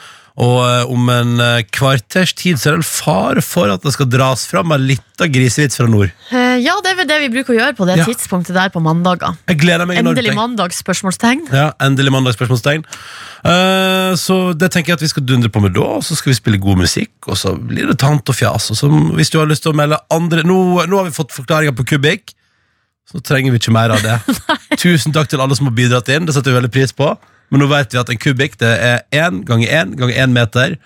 [0.42, 3.92] Og eh, om en uh, kvarters tid så er det vel fare for at det
[3.94, 6.10] skal dras fram en lita grisevits fra nord.
[6.34, 8.06] Eh, ja, det er vel det vi bruker å gjøre på det Ja.
[8.06, 9.36] tidspunktet der på mandager.
[9.48, 10.18] Jeg gleder meg enormt.
[10.18, 11.50] Endelig mandagsspørsmålstegn mandag?
[11.50, 11.54] Spørsmålstegn.
[11.54, 12.86] Ja, endelig mandag, spørsmålstegn.
[13.46, 16.32] Eh, så det tenker jeg at vi skal dundre på med da, og så skal
[16.32, 18.70] vi spille god musikk, og så blir det tant og fjas.
[18.72, 21.32] Og så, hvis du har lyst til å melde andre Nå, nå har vi fått
[21.32, 22.34] forklaringer på kubikk,
[23.10, 24.18] så trenger vi ikke mer av det.
[24.84, 27.12] Tusen takk til alle som har bidratt inn, det setter vi veldig pris på.
[27.52, 30.78] Men nå vet vi at en kubikk det er én ganger én ganger én meter.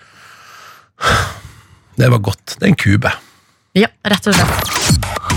[1.98, 2.58] Det var godt.
[2.58, 3.12] Det er en kube.
[3.78, 5.27] Ja, rett og slett.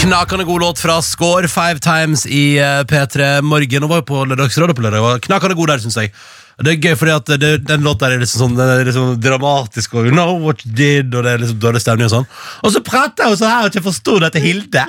[0.00, 3.82] Knakende god låt fra Score Five Times i eh, P3 Morgen.
[3.82, 5.20] Hun var jo på Lørdagsrådet på lørdag.
[5.26, 6.12] Knakende god der, syns jeg.
[6.60, 9.94] Det er gøy, fordi at det, den låta er liksom sånn, den er liksom dramatisk,
[9.96, 12.26] og you know what you did, og det er liksom dårlig stemning og sånn.
[12.66, 14.82] Og så prater hun sånn her, og ikke forstår det til Hilde.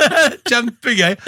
[0.48, 1.18] Kjempegøy.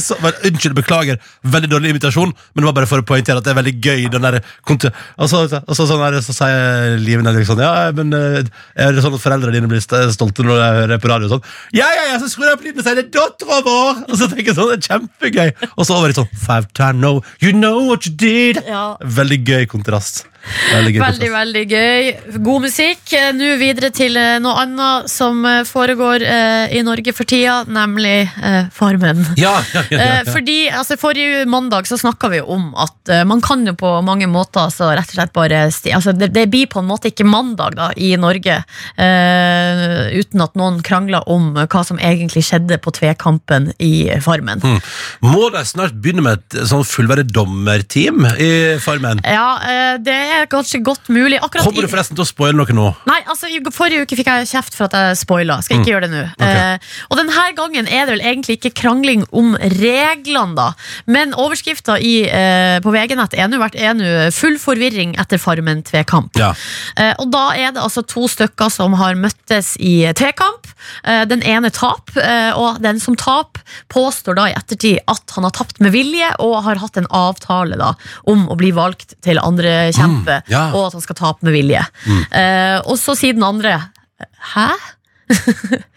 [0.00, 1.20] Så, men, unnskyld, beklager.
[1.44, 4.06] Veldig dårlig invitasjon, men det var bare for å poengtere at det er veldig gøy.
[4.14, 8.16] Den der, og, så, og så, sånn der, så sier Liven Henrik sånn, ja, men
[8.16, 8.40] eh,
[8.80, 11.28] er det sånn at foreldrene dine blir stolte når de hører på radio?
[11.28, 13.60] og Sånn, ja, ja, ja, så skrur jeg på lyden og sier det er dattera
[13.68, 14.02] vår!
[14.08, 15.70] Og så tenker jeg sånn, det er kjempegøy.
[15.74, 18.64] Og så over i sånn, five time no, you know what you did.
[18.64, 18.94] Ja.
[19.20, 20.29] Veldig gøy kontrast.
[20.70, 22.10] Veldig gøy Veldig, veldig gøy.
[22.44, 23.14] God musikk.
[23.36, 28.30] Nå videre til eh, noe annet som eh, foregår eh, i Norge for tida, nemlig
[28.74, 29.24] Farmen.
[29.40, 33.72] Ja, ja, ja, fordi altså, Forrige mandag så snakka vi om at man kan jo
[33.78, 37.10] på mange måter så rett og slett bare altså, det, det blir på en måte
[37.10, 38.60] ikke mandag da i Norge
[39.00, 44.62] eh, uten at noen krangler om hva som egentlig skjedde på tvekampen i Farmen.
[44.62, 44.78] Mm.
[45.24, 49.22] Må de snart begynne med et sånn fullverdig dommerteam i Farmen?
[49.24, 51.38] Ja, eh, det er kanskje godt mulig.
[51.40, 52.86] Akkurat Kommer du forresten til å spoile noe nå?
[53.10, 55.60] Nei, altså i Forrige uke fikk jeg kjeft for at jeg spoila.
[55.64, 56.24] Skal ikke gjøre det nå.
[56.46, 60.68] Eh, og denne gangen er det vel egentlig ikke krangling om reglene, da.
[61.10, 66.38] Men overskrifta eh, på VG-nett er nå full forvirring etter Farmen tvekamp.
[66.40, 66.52] Ja.
[66.96, 70.68] Eh, og da er det altså to stykker som har møttes i tvekamp.
[71.04, 73.60] Eh, den ene tap, eh, og den som tap,
[73.92, 77.78] påstår da i ettertid at han har tapt med vilje, og har hatt en avtale
[77.80, 77.94] da
[78.30, 80.62] om å bli valgt til andre kjempe, Mm, ja.
[80.74, 81.82] og at han skal tape med vilje.
[82.30, 83.78] Eh, og så sier den andre
[84.54, 84.70] Hæ?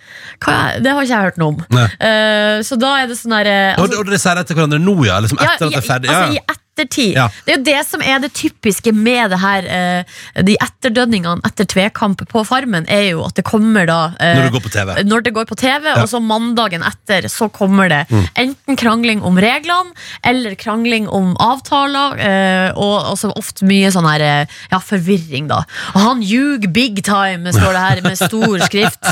[0.43, 1.61] Det har ikke jeg hørt noe om.
[1.79, 4.95] Eh, så da er det sånn derre Og, og dere sier det til hverandre nå,
[5.07, 5.19] ja?
[5.23, 6.11] Liksom etter at det er ferdig?
[6.11, 6.57] Altså, Ja.
[6.73, 7.13] Ettertid.
[7.17, 7.27] Ja.
[7.45, 10.03] Det er jo det som er det typiske med det her eh,
[10.45, 14.53] De etterdønningene etter tvekamp på Farmen, er jo at det kommer da eh, Når det
[14.55, 14.93] går på TV.
[15.03, 15.95] når det går på TV, Ja.
[15.97, 16.03] Mm.
[16.03, 18.01] og så mandagen etter så kommer det
[18.39, 19.91] enten krangling om reglene,
[20.23, 24.23] eller krangling om avtaler, eh, og også ofte mye sånn her
[24.71, 25.61] ja, forvirring, da.
[25.93, 29.03] Og han ljug big time, står det her med stor skrift.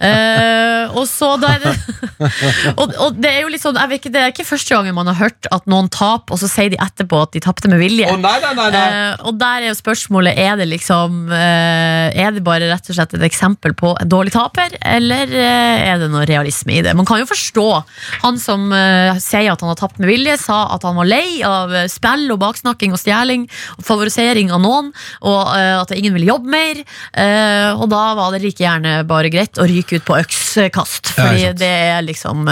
[0.00, 1.74] uh, og så da er det
[2.80, 4.94] og, og det er jo litt sånn jeg vet ikke, Det er ikke første gangen
[4.96, 7.80] man har hørt at noen taper, og så sier de etterpå at de tapte med
[7.80, 8.08] vilje.
[8.10, 8.82] Oh, nei, nei, nei.
[8.84, 12.96] Eh, og der er jo spørsmålet Er det liksom eh, Er det bare rett og
[12.96, 16.94] slett et eksempel på en dårlig taper, eller eh, er det noe realisme i det?
[16.98, 17.66] Man kan jo forstå
[18.24, 21.40] han som eh, sier at han har tapt med vilje, sa at han var lei
[21.46, 23.46] av spill og baksnakking og stjeling
[23.78, 24.92] og favorisering av noen,
[25.26, 26.82] og eh, at ingen ville jobbe mer.
[27.14, 31.48] Eh, og da var det like gjerne bare greit å ryke ut på økskast, fordi
[31.48, 32.48] ja, det er liksom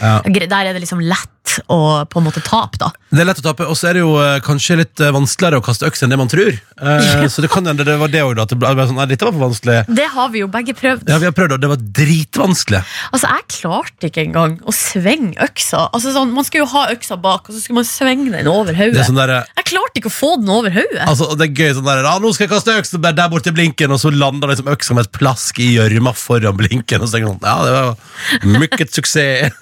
[0.00, 0.20] Ja.
[0.24, 1.30] Der er det liksom lett
[1.70, 2.88] å på en måte tape, da.
[3.14, 5.60] Det er lett å tape, og så er det jo eh, kanskje litt eh, vanskeligere
[5.60, 6.56] å kaste øks enn det man tror.
[6.80, 8.46] Eh, så det kan hende det var det òg, da.
[8.48, 9.76] At det ble ble sånn, nei, dette var for vanskelig.
[9.94, 11.04] Det har vi jo begge prøvd.
[11.12, 12.80] Ja, vi har prøvd, og det var dritvanskelig.
[13.12, 15.84] Altså, Jeg klarte ikke engang å svinge øksa.
[15.94, 18.72] Altså, sånn, man skulle jo ha øksa bak, og så skulle man svinge den over
[18.72, 19.06] Det er hodet.
[19.10, 21.02] sånn der, Jeg klarte ikke å få den over hodet.
[21.06, 23.50] altså, det er gøy sånn der, ah, nå skal jeg kaste øksen der, der borte
[23.50, 27.08] i blinken, og så lander liksom øksa med et plask i gjørma foran blinken, og
[27.08, 29.52] så tenker man, ja, det var mykket suksess.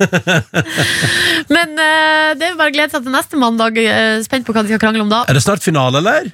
[1.54, 3.76] Men eh, det er jo bare å glede seg til neste mandag.
[3.78, 5.24] eh, spent på hva de skal krangle om da.
[5.28, 6.32] er det snart finale, eller?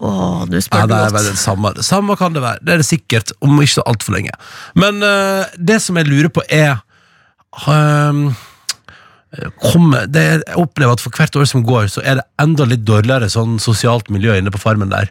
[0.00, 1.14] Åh, nå spør Ja, det er godt.
[1.14, 1.74] vel det samme.
[1.86, 2.58] samme kan det være.
[2.64, 4.32] Det er det sikkert, om ikke så altfor lenge.
[4.74, 6.80] Men eh, det som jeg lurer på, er
[7.70, 8.32] ehm,
[9.62, 12.84] kommer, det, Jeg opplever at for hvert år som går, så er det enda litt
[12.86, 15.10] dårligere sånn sosialt miljø inne på farmen der.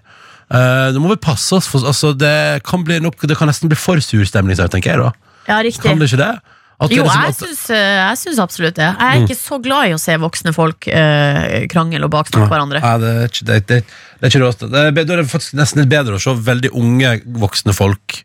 [0.53, 3.71] Uh, nå må vi passe oss, for altså, det, kan bli nok, det kan nesten
[3.71, 4.99] bli for sur stemning, tenker jeg.
[4.99, 5.11] da
[5.47, 5.99] Ja, Kan riktig.
[5.99, 6.33] det ikke det?
[6.83, 8.83] At Jo, liksom at- eh, jeg syns absolutt det.
[8.83, 9.25] Jeg er Mm.
[9.27, 12.81] ikke så glad i å se voksne folk uh, krangle og baksnakke hverandre.
[12.81, 13.77] Ja, det, er ikke, det, det,
[14.19, 16.71] det er ikke er, be- da er det faktisk nesten litt bedre å se veldig
[16.73, 18.23] unge voksne folk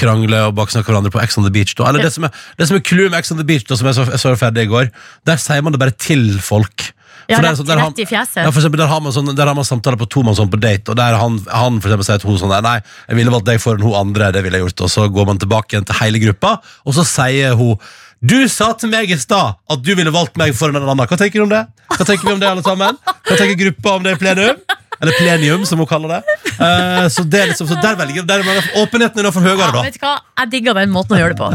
[0.00, 1.74] krangle og baksnakke hverandre på Ex on the Beach.
[1.78, 1.88] Da.
[1.90, 3.88] Eller det som er, det som er clouet med Ex on the Beach, da, som
[3.90, 4.92] jeg så, jeg så ferdig i går,
[5.28, 6.90] der sier man det bare til folk.
[7.26, 8.44] Ja, rett, sånn, rett i fjeset.
[8.44, 10.92] Ja, for eksempel, der har man, sånn, der har man samtaler på tomannshånd på date,
[10.92, 12.76] og der han, han for eksempel sier til hun sånn Nei,
[13.08, 14.84] jeg ville valgt deg foran hun andre, det ville jeg gjort.
[14.86, 17.74] Og så går man tilbake igjen til hele gruppa, og så sier hun
[18.22, 21.08] Du sa til meg i stad at du ville valgt meg foran en annen.
[21.10, 21.66] Hva tenker du om det?
[21.92, 22.98] Hva tenker vi om det, alle sammen?
[23.04, 24.62] Hva tenker gruppa om det i plenum?
[25.00, 26.36] Eller plenium, som hun kaller det.
[26.56, 29.70] Eh, så det er liksom, så der velger der er Åpenheten er for høyere, Ja,
[29.74, 29.82] da.
[29.84, 30.14] vet du hva?
[30.40, 31.50] Jeg digger den måten å gjøre det på.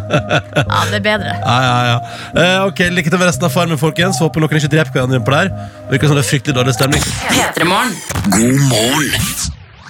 [0.62, 1.32] Ja, det er bedre.
[1.42, 1.96] Ja, ja, ja.
[2.36, 4.20] Eh, ok, Lykke til med resten av Farmen, folkens.
[4.22, 5.50] Håper noen ikke dreper hverandre på der.
[5.94, 7.08] Virker som det er fryktelig dårlig stemning.
[7.32, 7.98] P3morgen.
[8.36, 9.32] God morgen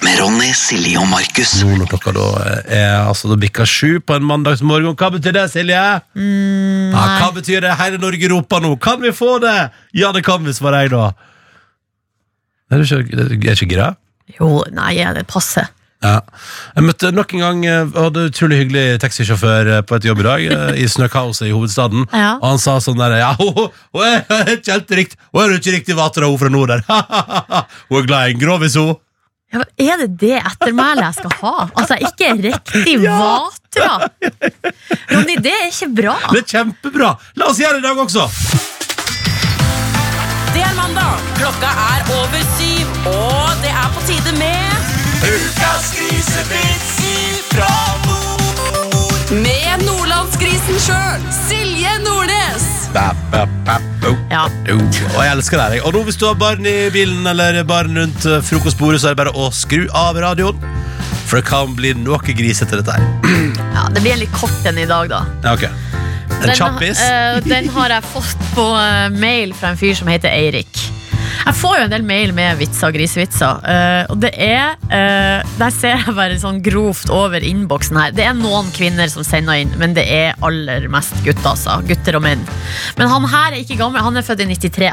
[0.02, 1.52] med Ronny, Silje og Markus.
[1.62, 2.24] Nå når klokka da
[2.74, 4.96] er altså da bikka sju på en mandagsmorgen.
[4.98, 5.78] Hva betyr det, Silje?
[5.78, 7.76] ja, hva betyr det?
[7.84, 8.72] Hele Norge roper nå.
[8.82, 9.58] Kan vi få det?
[9.94, 11.12] Ja, det kan vi, svarer jeg da.
[12.72, 13.92] Er du ikke, er du ikke gira?
[14.40, 15.68] Jo, nei, det passer.
[16.02, 16.16] Ja.
[16.74, 20.26] Jeg møtte nok en gang eh, hadde utrolig hyggelig taxisjåfør eh, på et jobb i
[20.26, 22.08] dag, eh, i snøkaoset i hovedstaden.
[22.10, 22.32] Ja.
[22.40, 25.76] Og han sa sånn der Ja, hun, hun er ikke helt riktig Hun er ikke
[25.78, 26.82] riktig vater, hun fra nord der.
[27.92, 28.98] hun er glad i en grovis, hun.
[29.52, 31.56] Ja, er det det ettermælet jeg skal ha?
[31.76, 33.94] Altså, ikke riktig vatra?
[35.12, 36.18] Ronny, det er ikke bra.
[36.32, 37.16] Det er kjempebra!
[37.38, 38.80] La oss gjøre det i dag også!
[40.56, 41.20] Det er mandag.
[41.40, 44.90] Klokka er over syv, og det er på tide med
[45.22, 46.92] Ukas grisevits
[47.52, 47.70] fra
[48.08, 49.32] nord.
[49.46, 52.66] Med nordlandsgrisen sjøl, Silje Nordnes.
[52.96, 53.78] Ba, ba, ba.
[54.32, 54.44] Ja.
[54.72, 55.78] Og jeg elsker deg.
[55.88, 59.16] Og nå hvis du har barn i bilen eller barn rundt eh, frokostbordet, så er
[59.16, 60.60] det bare å skru av radioen.
[61.30, 63.08] For det kan bli noe grisete, dette her.
[63.78, 65.24] ja, Det blir en litt kort en i dag, da.
[65.46, 65.91] Ja, ok.
[66.42, 67.02] En Den, kjappis.
[67.06, 70.88] eh, den har jeg fått på eh, mail fra en fyr som heter Eirik.
[71.42, 73.62] Jeg får jo en del mail med vitser, grisevitser.
[73.66, 74.76] eh, og det er
[75.58, 78.12] Der ser jeg bare sånn grovt over innboksen her.
[78.14, 81.52] Det er noen kvinner som sender inn, men det er aller mest gutter.
[81.54, 81.80] Altså.
[81.88, 82.44] Gutter og menn.
[82.98, 84.02] Men han her er ikke gammel.
[84.06, 84.92] Han er født i 93.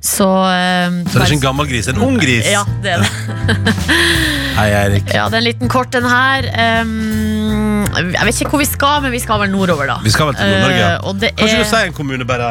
[0.00, 2.48] Så, Så det er ikke en gammel gris, en ung gris.
[2.52, 3.10] Ja, det er det.
[4.52, 5.08] Hei, Eirik.
[5.14, 6.46] Ja, det er en liten kort en her.
[6.84, 9.96] Um, jeg vet ikke hvor vi skal, men vi skal vel nordover, da.
[10.04, 10.82] Vi skal vel til Nord-Norge.
[10.90, 12.50] Eh, og det Kanskje du er, sier en kommune, bare?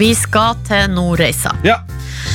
[0.00, 1.52] vi skal til Nordreisa.
[1.66, 1.82] Ja,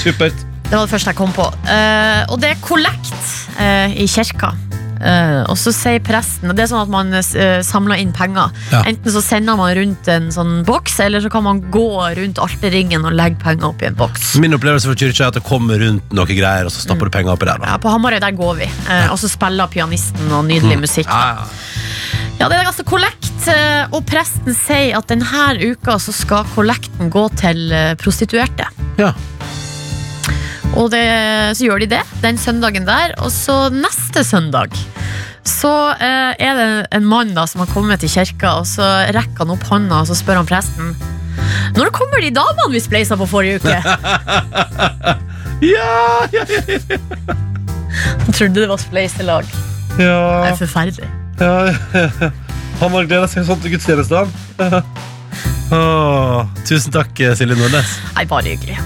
[0.03, 0.37] supert.
[0.67, 1.47] Det var det første jeg kom på.
[1.65, 4.51] Eh, og det er kollekt eh, i kirka.
[4.97, 8.53] Eh, og så sier presten Det er sånn at man uh, samler inn penger.
[8.71, 8.83] Ja.
[8.89, 13.05] Enten så sender man rundt en sånn boks, eller så kan man gå rundt alterringen
[13.07, 14.35] og legge penger oppi en boks.
[14.41, 17.15] Min opplevelse fra kyrkja er at det kommer rundt noe greier, og så stapper du
[17.17, 17.61] penger oppi der.
[17.61, 17.73] da.
[17.73, 18.69] Ja, på Hamarøy der går vi.
[18.87, 21.11] Eh, og så spiller pianisten og nydelig musikk.
[21.11, 21.47] Ja, ja.
[22.37, 23.47] Ja, det er altså kollekt,
[23.89, 28.69] og presten sier at denne uka så skal kollekten gå til prostituerte.
[29.01, 29.15] ja.
[30.75, 31.03] Og det,
[31.57, 34.75] så gjør de det den søndagen der, og så neste søndag
[35.47, 36.65] så eh, er det
[36.97, 38.83] en mann da som har kommet til kirka, og så
[39.15, 40.89] rekker han opp hånda og så spør han presten
[41.77, 43.77] Når kommer de damene vi spleisa på forrige uke?
[45.57, 46.97] Ja, ja, ja,
[47.97, 49.47] Han trodde det var spleiselag.
[49.97, 51.07] Det er forferdelig.
[51.39, 51.55] ja,
[51.95, 52.29] ja.
[52.77, 54.29] Han har gleda seg sånn til gudstjenestene.
[55.79, 57.97] Åh, tusen takk, Silje Nordnes.
[58.13, 58.77] Nei, bare hyggelig.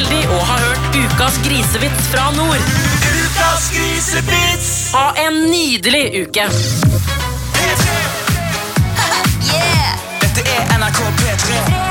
[0.00, 2.56] Heldig og har hørt ukas grisevits fra nord.
[2.56, 4.70] Ukas grisevits!
[4.94, 6.44] Ha en nydelig uke.
[10.20, 11.89] Dette er NRK P3.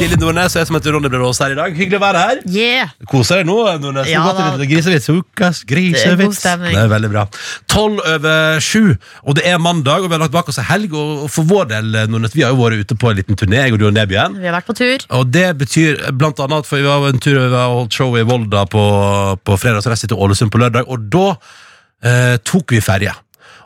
[0.00, 1.74] Silje Nordnes og jeg som heter Ronny Brede her i dag.
[1.76, 2.38] Hyggelig å være her.
[2.48, 2.92] Yeah!
[3.10, 4.08] Koser deg nå, Nordnes?
[4.08, 4.46] Ja, da.
[4.64, 5.10] grisevits.
[5.12, 6.38] Ukas Det er grisevits.
[6.40, 7.26] Det er veldig bra.
[7.68, 8.94] Tolv over sju,
[9.28, 10.96] og det er mandag, og vi har lagt bak oss en helg.
[10.96, 13.76] Og for vår del, Nordnes, vi har jo vært ute på en liten turné, jeg
[13.76, 14.40] og du og Nebyen.
[14.40, 15.04] Vi har vært på tur.
[15.20, 18.24] Og det betyr blant annet for vi var en tur over har holdt show i
[18.24, 18.86] Volda på,
[19.36, 21.26] på fredag, så reiste vi til Ålesund på lørdag, og da
[22.08, 23.12] eh, tok vi ferje.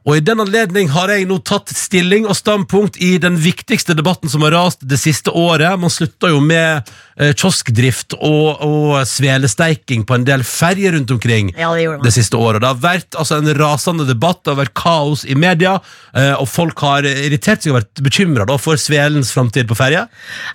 [0.05, 4.29] Og i den anledning har jeg nå tatt stilling og standpunkt i den viktigste debatten
[4.29, 5.79] som har rast det siste året.
[5.81, 11.53] Man slutta jo med eh, kioskdrift og, og svelesteiking på en del ferjer rundt omkring
[11.57, 12.61] Ja, det det siste året.
[12.61, 15.79] Det har vært altså, en rasende debatt, det har vært kaos i media,
[16.12, 20.05] eh, og folk har irritert seg og vært bekymra for svelens framtid på ferje.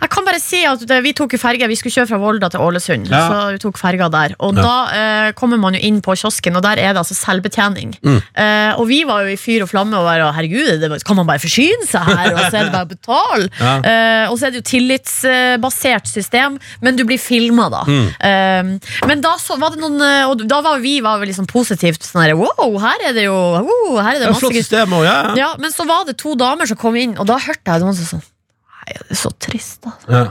[0.03, 2.49] Jeg kan bare si at det, Vi tok jo ferge, vi skulle kjøre fra Volda
[2.53, 3.09] til Ålesund.
[3.09, 3.23] Ja.
[3.25, 4.62] Så vi tok ferga der Og Ja.
[4.62, 7.95] da eh, kommer man jo inn på kiosken, og der er det altså selvbetjening.
[8.03, 8.21] Mm.
[8.35, 11.28] Eh, og vi var jo i fyr og flamme og bare herregud, det, kan man
[11.30, 12.34] bare forsyne seg her?
[12.36, 13.49] Og så er det bare å betale.
[13.60, 13.71] Ja.
[13.84, 17.82] Uh, og så er det jo tillitsbasert system, men du blir filma, da.
[17.88, 18.08] Mm.
[18.21, 22.06] Uh, men da så var det noen eh, Og da var vi var liksom positivt
[22.06, 25.08] sånn her Wow, her er det jo wow, Her er det masse flott system også,
[25.10, 25.17] ja.
[25.39, 27.97] ja, Men så var det to damer som kom inn, og da hørte jeg noen
[27.97, 30.13] som sånn Nei, det er så trist, altså.
[30.13, 30.23] ja.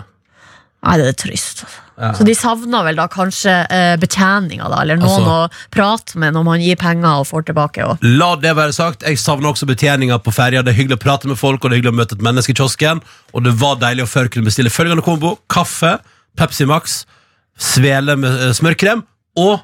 [0.86, 1.64] Nei, det er trist.
[1.66, 1.87] Altså.
[1.98, 6.34] Så de savner vel da kanskje eh, betjeninga, da, eller noen Altså- å prate med
[6.36, 7.84] når man gir penger og får tilbake.
[7.84, 7.98] Og.
[8.06, 10.62] La det være sagt, jeg savner også betjeninga på ferja.
[10.62, 12.54] Det er hyggelig å prate med folk, og det er hyggelig å møte et menneske
[12.54, 13.02] i kiosken.
[13.34, 15.38] Og det var deilig å før kunne bestille følgende kombo.
[15.50, 15.98] Kaffe,
[16.38, 17.00] Pepsi Max,
[17.58, 19.02] svele med eh, smørkrem,
[19.38, 19.58] og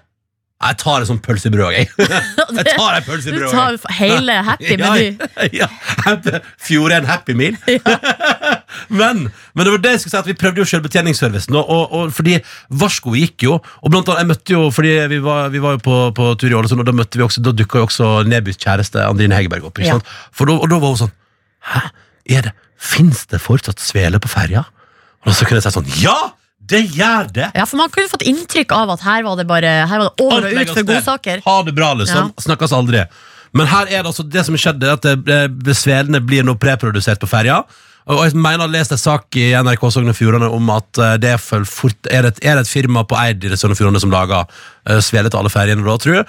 [0.62, 1.88] jeg tar et sånt pølsebrød, jeg.
[1.98, 5.18] Jeg tar en pølse i Du tar hele Happy Meal
[5.58, 6.14] Ja, ja.
[6.14, 7.56] er Fjorden Happy Meal.
[8.88, 11.58] men, men det var det jeg skulle si at vi prøvde jo selvbetjeningsservicen.
[11.58, 12.38] Og, og, og fordi
[12.80, 15.82] Varsko gikk jo, og blant annet jeg møtte jo Fordi vi var, vi var jo
[15.84, 18.60] på, på tur i Ålesund, og da møtte vi også Da dukka jo også Nebys
[18.62, 19.82] kjæreste Andrine Hegerberg opp.
[19.82, 20.00] Ikke Ja.
[20.32, 21.12] For da, og da var hun sånn
[21.74, 21.82] Hæ?
[22.38, 24.64] Er det, Fins det fortsatt svele på ferja?
[25.24, 26.16] Og så kunne jeg si sånn Ja!
[26.64, 27.50] Det gjør det!
[27.52, 30.24] Ja, for man kunne fått inntrykk av at her var det bare Her var det
[30.24, 31.42] over og ut for godsaker.
[31.44, 32.32] Ha det bra, liksom.
[32.40, 33.04] Snakkes aldri.
[33.54, 37.20] Men her er det altså det som skjedde, at det, det, svelene blir nå preprodusert
[37.22, 37.60] på ferja.
[38.10, 40.98] Og jeg mener jeg har lest en sak i NRK Sogn og Fjordane om at
[41.00, 43.72] eh, det er, fort, er, det, et- er det et firma på Eid i Sogn
[43.72, 46.26] og Fjordane som lager uh, svele til alle ferjene, da, tror jeg.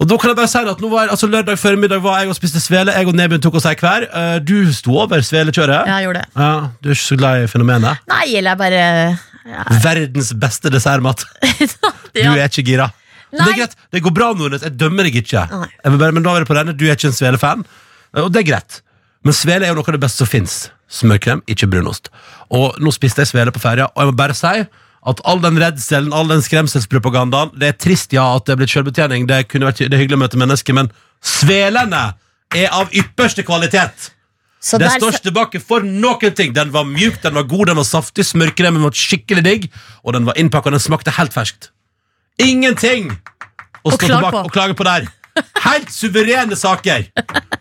[0.00, 2.62] Og da kan jeg bare si at var, altså Lørdag formiddag var jeg og spiste
[2.62, 2.94] svele.
[2.96, 4.08] Jeg og Nebyen tok oss ei hver.
[4.14, 5.84] Uh, du sto over svelekjøret.
[5.86, 6.32] Ja, jeg gjorde det.
[6.40, 8.02] Ja, du er ikke så glad i fenomenet?
[8.10, 8.82] Nei, eller jeg bare
[9.84, 11.24] Verdens beste dessertmat.
[12.14, 12.84] Du er ikke gira.
[13.34, 14.62] Men Det er greit, det går bra, Nordnes.
[14.62, 15.40] Jeg dømmer deg ikke.
[15.50, 15.66] Nei.
[15.82, 17.64] Jeg vil bare, men da er det på denne, Du er ikke en Svele-fan,
[18.22, 18.76] og det er greit.
[19.26, 20.54] Men svele er jo noe av det beste som fins.
[20.92, 22.10] Smørkrem, ikke brunost.
[22.54, 24.52] Og nå spiste jeg svele på ferja, og jeg må bare si
[25.04, 28.72] at all den redselen, all den skremselspropagandaen Det er trist, ja, at det er blitt
[28.72, 29.26] selvbetjening.
[29.28, 30.92] Det, kunne vært, det er hyggelig å møte mennesker, men
[31.24, 32.04] svelene
[32.54, 34.12] er av ypperste kvalitet.
[34.64, 36.54] Så Det der, står ikke tilbake for noen ting.
[36.56, 39.66] Den var mjuk, den var god, den var saftig, smørkremen var skikkelig digg,
[40.02, 41.68] og den var innpakka, og den smakte helt ferskt.
[42.40, 43.12] Ingenting
[43.84, 44.44] å stå klage tilbake på.
[44.48, 45.10] og klage på der.
[45.64, 47.06] Helt suverene saker!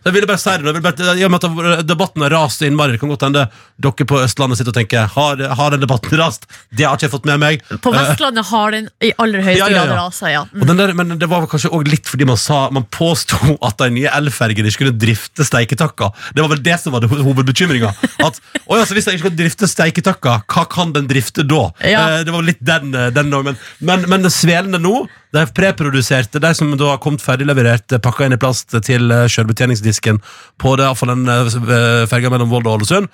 [0.04, 0.68] Så jeg ville bare si det.
[0.68, 2.96] Jeg ville bare, i og med at Debatten har rast innmari.
[2.96, 3.46] Det kan godt hende
[3.82, 6.46] dere på Østlandet sitter og tenker Har, har den debatten rast?
[6.76, 7.64] Det har ikke jeg fått med meg.
[7.72, 9.86] på Eh, Vestlandet har den i aller høyeste Ja, ja, ja.
[9.88, 10.44] grad rasa, ja.
[10.54, 13.90] den der, men det var kanskje òg litt fordi man sa Man påsto at de
[13.96, 16.12] nye elfergene ikke kunne drifte steiketakka.
[16.36, 17.94] Det var vel det som var hovedbekymringa.
[18.26, 21.66] At, «Å ja, så Hvis de ikke kan drifte steiketakka, hva kan den drifte da?
[21.82, 22.06] Ja.
[22.20, 26.52] Eh, det var litt den, eh, den men, men, men svelende nå, de preproduserte, de
[26.56, 30.22] som da har kommet ferdiglevert, eh, pakka inn i plast til sjølbetjeningsdisken
[30.62, 33.10] på det, iallfall den eh, ferga mellom Volda og Ålesund.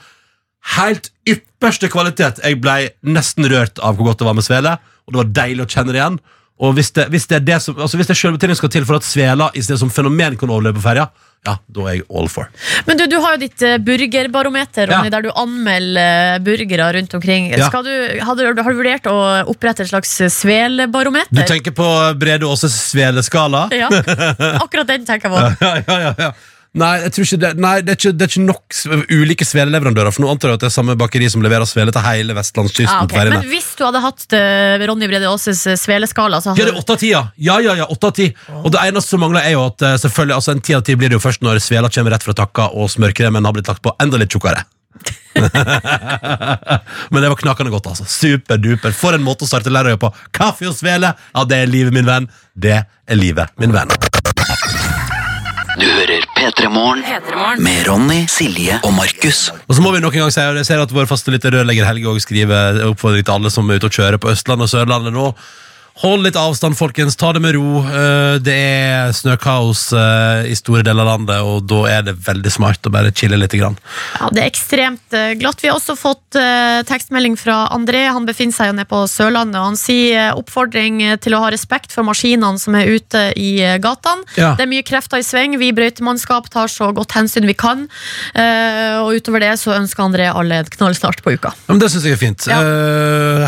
[0.75, 2.41] Helt ypperste kvalitet.
[2.43, 4.75] Jeg ble nesten rørt av hvor godt det var med svele,
[5.07, 6.19] og det var deilig å kjenne det igjen.
[6.59, 8.85] Og hvis det, hvis det er det som altså hvis det er selvbetjening skal til
[8.87, 11.05] for at svela i stedet som fenomen kan overleve på ferja,
[11.47, 12.49] ja, da er jeg all for.
[12.83, 15.13] Men du, du har jo ditt eh, burgerbarometer, Ronny, Ja.
[15.13, 17.47] der du anmelder eh, burgere rundt omkring.
[17.53, 17.69] Ja.
[17.71, 17.93] Skal du,
[18.27, 19.15] hadde, har du vurdert å
[19.47, 21.31] opprette et slags svelebarometer?
[21.31, 21.87] Du tenker på
[22.19, 23.69] Brede Aases sveleskala?
[23.71, 23.87] Ja,
[24.59, 25.45] akkurat den tenker jeg på.
[25.63, 26.31] Ja, ja, ja, ja.
[26.77, 29.45] Nei, jeg tror ikke det, nei det, er ikke, det er ikke nok s- ulike
[29.47, 30.13] sveleleverandører.
[30.13, 32.93] For nå antar jeg at det er samme bakeri som leverer svele til hele vestlandskysten.
[32.93, 33.15] Ah, på ok.
[33.17, 33.39] feriene.
[33.41, 36.75] Men hvis du hadde hatt eh, Ronny Brede Aases eh, sveleskala, så Ja, hadde det
[36.75, 37.23] er åtte av ti, ja.
[37.41, 38.27] Ja, ja, ja, åtte av ti.
[38.61, 40.93] Og det eneste som mangler, er jo at eh, selvfølgelig, altså en ti av ti
[40.99, 43.81] blir det jo først når svela kommer rett fra takka og smørkremen har blitt lagt
[43.89, 44.61] på enda litt tjukkere.
[47.09, 48.05] Men det var knakende godt, altså.
[48.09, 48.93] Superduper.
[48.95, 50.09] For en måte å starte lærerøya på.
[50.35, 52.29] Kaffe og svele, ja, det er livet, min venn.
[52.53, 53.89] Det er livet, min venn.
[56.49, 57.61] P3morgen.
[57.61, 59.51] med Ronny, Silje og Markus.
[59.67, 61.53] Og så må vi nok en gang si, og jeg ser at vår faste lytter
[61.53, 64.71] rørlegger Helge også skriver oppfordring til alle som er ute og kjører på Østlandet og
[64.71, 65.27] Sørlandet nå.
[65.99, 67.17] Hold litt avstand, folkens.
[67.19, 67.81] Ta det med ro.
[67.83, 72.51] Eh, Det er snøkaos eh, i store deler av landet, og da er det veldig
[72.55, 73.51] smart å bare chille litt.
[73.59, 73.75] Grann.
[74.15, 75.59] Ja, Det er ekstremt eh, glatt.
[75.59, 76.37] Vi har også fått
[76.85, 78.03] tekstmelding fra André.
[78.13, 79.57] Han befinner seg jo nede på Sørlandet.
[79.59, 84.23] og Han sier oppfordring til å ha respekt for maskinene som er ute i gatene.
[84.37, 84.53] Ja.
[84.55, 85.57] Det er mye krefter i sving.
[85.59, 87.87] Vi brøytemannskap tar så godt hensyn vi kan.
[88.37, 91.51] Og utover det så ønsker André alle en knallstart på uka.
[91.65, 92.45] Ja, men Det syns jeg er fint.
[92.47, 92.61] Ja.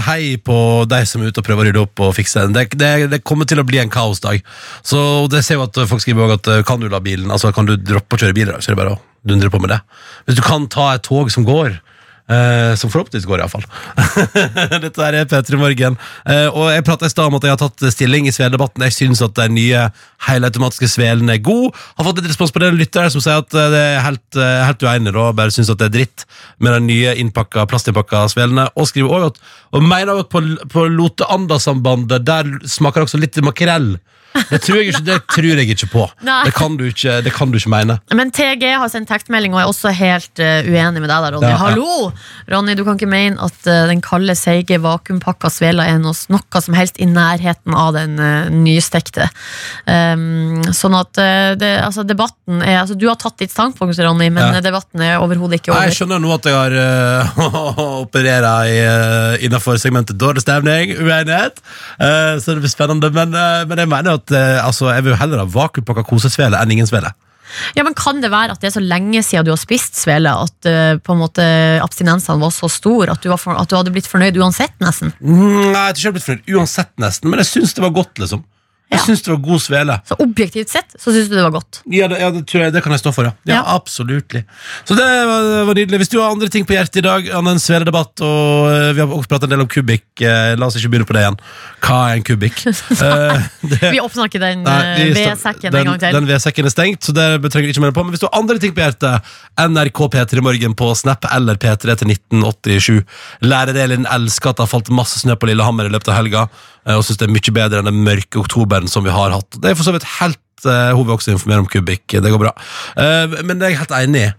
[0.10, 0.58] Hei på
[0.90, 2.40] de som er ute og prøver å rydde opp og fikse.
[2.49, 4.41] Det, det, det kommer til å bli en kaosdag.
[4.88, 7.54] Så det ser jo at folk skriver også at eh, kan du la bilen Altså
[7.56, 9.80] kan du droppe å kjøre bil i dag, er bare å dundre på med det.
[10.25, 11.77] Hvis du kan ta et tog som går.
[12.32, 13.65] Eh, som forhåpentligvis går, iallfall.
[14.86, 15.98] Dette er P3 Morgen.
[16.26, 18.86] Eh, og jeg prata i stad om at jeg har tatt stilling i sveledebatten.
[18.88, 19.88] Jeg syns at den nye
[20.28, 21.78] helautomatiske svelen er god.
[21.98, 24.62] Har fått litt respons på den lytteren som sier at eh, det er helt, eh,
[24.67, 25.28] helt uenig, da.
[25.38, 26.28] Bare syns at det er dritt
[26.62, 28.70] med den nye innpakka, plastinnpakka svelene.
[28.76, 30.41] Og skriver også at Og mener at på,
[30.72, 33.94] på Lote-Anda-sambandet, der smaker det også litt makrell.
[34.32, 36.04] Det tror jeg ikke, det tror jeg ikke på.
[36.24, 37.98] Det kan, du ikke, det kan du ikke mene.
[38.15, 41.50] Men TG har sendt tekstmelding og er også helt eh, uenig med deg der, Ronny.
[41.50, 41.60] Ja, ja.
[41.60, 42.12] Hallo!
[42.52, 46.63] Ronny, du kan ikke mene at eh, den kalde, seige, vakuumpakka svela er noe, noe
[46.63, 49.28] som helst i nærheten av den uh, nystekte.
[49.86, 51.20] Um, sånn at
[51.60, 54.62] det, altså, debatten er altså, Du har tatt ditt standpunkt, Ronny, men Ja.
[54.63, 55.89] debatten er overhodet ikke Nei, over.
[55.89, 56.76] Jeg skjønner nå at jeg har
[58.06, 61.60] operera uh, innenfor segmentet dårlig stemning, uenighet.
[62.42, 63.10] Så det blir spennende.
[63.13, 63.34] Men,
[63.69, 66.90] men jeg mener at eh, altså, jeg vil jo heller ha vakuumpakka kosesvele enn ingen
[66.90, 67.13] svele.
[67.76, 70.32] Ja, men Kan det være at det er så lenge siden du har spist svele
[70.46, 71.44] at eh, på en måte
[71.84, 75.12] abstinensene var så store at du, var for, at du hadde blitt fornøyd uansett, nesten?
[75.19, 77.32] Mm, Nei, jeg tror ikke jeg har blitt fornøyd uansett, nesten.
[77.32, 78.46] Men jeg syns det var godt, liksom.
[78.92, 79.06] Jeg Ja.
[79.08, 79.96] syns det var god svele.
[80.08, 81.79] Så objektivt sett så syns du det var godt.
[81.89, 83.31] Ja, det, ja, det, jeg, det kan jeg stå for, ja.
[83.48, 83.62] ja.
[83.71, 84.35] Absolutt.
[84.85, 86.00] Så det var, det var nydelig.
[86.04, 89.00] Hvis du har andre ting på hjertet i dag, annet enn sveledebatt, og eh, vi
[89.04, 91.39] har også pratet en del om kubikk, eh, la oss ikke begynne på det igjen.
[91.85, 92.60] Hva er en kubikk?
[93.02, 93.37] Eh,
[93.92, 96.15] Vi ikke den V-sekken vedsekken en gang til.
[96.15, 98.04] Den vedsekken er stengt, så det trenger vi ikke mer på.
[98.06, 101.96] Men hvis du har andre ting på hjertet, NRK P3 Morgen på Snap eller P3
[102.02, 103.02] til 1987.
[103.48, 106.42] Lærer Elin elsker at det har falt masse snø på Lillehammer i løpet av helga,
[106.46, 109.60] eh, og syns det er mye bedre enn den mørke oktoberen som vi har hatt.
[109.62, 112.17] Det er for så vidt helt eh, Hun vil også informere om kubikk.
[112.17, 112.56] Det går bra.
[112.98, 114.32] Eh, Men det er jeg helt enig i.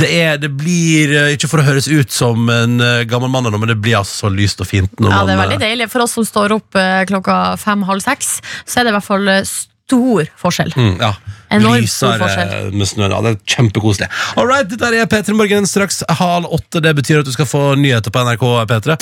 [0.00, 3.48] Det, er, det blir, eh, ikke for å høres ut som en eh, gammel mann,
[3.50, 4.92] men det blir altså så lyst og fint.
[5.02, 5.88] Ja, det er veldig eh, deilig.
[5.90, 9.32] For oss som står opp eh, klokka fem-halv seks, så er det i hvert fall
[9.34, 10.70] eh, stor forskjell.
[10.78, 11.10] Mm, ja.
[11.50, 12.70] Enormt stor forskjell.
[12.72, 13.10] med snøen.
[13.14, 14.08] Ja, det er kjempekoselig.
[14.38, 16.82] All right, dette er P3 Morgen straks halv åtte.
[16.84, 18.98] Det betyr at du skal få nyheter på NRK P3.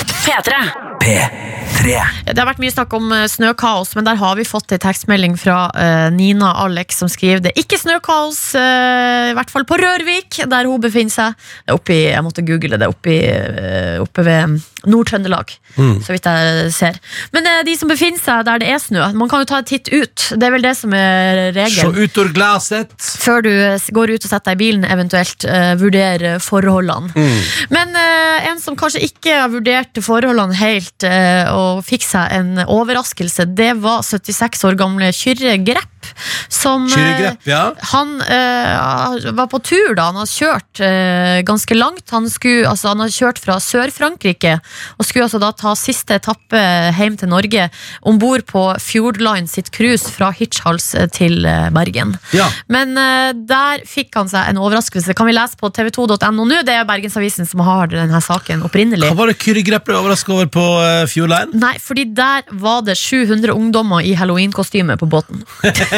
[0.98, 1.98] P3.
[2.26, 5.36] Det har vært mye snakk om eh, snøkaos, men der har vi fått en tekstmelding
[5.38, 9.78] fra eh, Nina Alex som skriver det er ikke snøkaos, eh, i hvert fall på
[9.78, 11.36] Rørvik, der hun befinner seg.
[11.62, 14.56] Det er oppe i, jeg måtte google det, oppe, i, eh, oppe ved
[14.88, 16.98] Nord-Trøndelag, så vidt jeg ser.
[17.34, 19.90] Men de som befinner seg der det er snø, man kan jo ta en titt
[19.92, 20.28] ut.
[20.34, 21.94] Det er vel det som er regelen.
[22.38, 22.94] Glasset.
[22.98, 27.26] Før du eh, går ut og setter deg i bilen, eventuelt uh, vurdere forholdene.
[27.74, 32.64] Men uh, en som kanskje ikke har vurdert forholdene helt uh, og fikk seg en
[32.64, 35.97] overraskelse, det var 76 år gamle Kyrre Grepp.
[36.48, 37.62] Som eh, Grepp, ja.
[37.92, 42.06] han uh, var på tur da, han har kjørt uh, ganske langt.
[42.14, 44.58] Han, skulle, altså, han har kjørt fra Sør-Frankrike
[44.98, 46.60] og skulle altså da ta siste etappe
[46.98, 47.68] hjem til Norge
[48.08, 52.14] om bord på Fjordline sitt cruise fra Hirtshals til eh, Bergen.
[52.36, 52.48] Ja.
[52.72, 55.14] Men uh, der fikk han seg en overraskelse.
[55.16, 56.62] Kan vi lese på tv2.no nå?
[56.66, 59.10] Det er Bergensavisen som har denne saken opprinnelig.
[59.10, 61.54] Hva var det Kyrre Grepp ble overraska over på uh, Fjordline?
[61.58, 65.44] Nei, fordi der var det 700 ungdommer i halloweenkostyme på båten.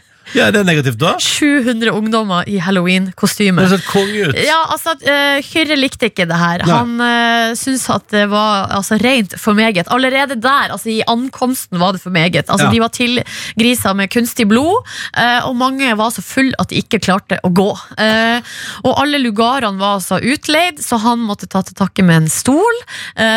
[0.31, 1.15] Ja, er det negativt, da?
[1.19, 3.63] 700 ungdommer i halloween-kostyme.
[3.65, 4.37] Det ser konge ut.
[4.39, 6.63] Ja, altså, uh, Kyrre likte ikke det her.
[6.63, 6.77] Nei.
[6.77, 9.89] Han uh, syntes at det var altså, rent for meget.
[9.91, 12.45] Allerede der, altså i ankomsten, var det for meget.
[12.47, 12.69] Altså, Ja.
[12.71, 14.85] De var tilgrisa med kunstig blod,
[15.17, 17.67] uh, og mange var så full at de ikke klarte å gå.
[17.97, 18.39] Uh,
[18.85, 22.79] og alle lugarene var altså utleid, så han måtte ta til takke med en stol.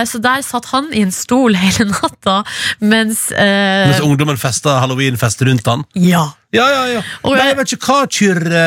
[0.06, 2.42] Så der satt han i en stol hele natta,
[2.84, 5.84] mens Mens ungdommen festa halloweenfest rundt han.
[5.98, 6.28] Ja.
[6.54, 7.00] Ja, ja, ja.
[7.26, 8.60] Og Nei, jeg- vet ikke hva Kyrre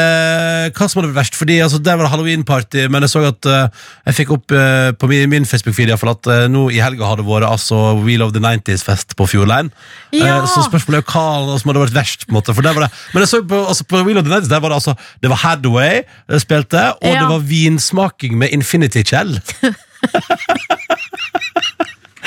[0.76, 3.48] Hva som hadde vært verst, Fordi altså, der var det halloweenparty, men jeg så at
[3.48, 3.70] eh,
[4.10, 7.22] jeg fikk opp eh, på min, min Facebook-feed i at eh, nå i helga har
[7.22, 9.72] det vært altså Wheel of the 90s-fest på Fjordline.
[10.12, 10.42] Ja.
[10.42, 12.28] Eh, så spørsmålet er hva som hadde vært verst.
[12.28, 14.28] på en måte For der var det Men jeg så på, altså, på Wheel of
[14.28, 17.22] the 90s Der var det altså Det var Hadaway eh, spilte, og Ja.
[17.24, 19.40] det var vinsmaking med Infinity Kjell.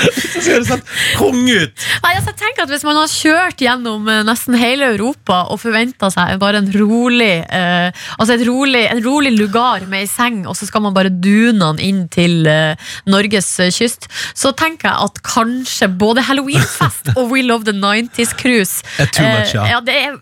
[0.01, 0.83] Det ser sånn
[1.19, 1.85] kong ut!
[2.05, 5.61] Nei, altså, jeg tenker at Hvis man har kjørt gjennom eh, nesten hele Europa og
[5.63, 10.43] forventa seg bare en rolig eh, Altså et rolig, en rolig lugar med ei seng,
[10.49, 14.91] og så skal man bare dune den inn til eh, Norges eh, kyst, så tenker
[14.91, 19.67] jeg at kanskje både halloweenfest og We Love the 90s Cruise Er too much, ja.
[19.77, 20.19] ja, Det er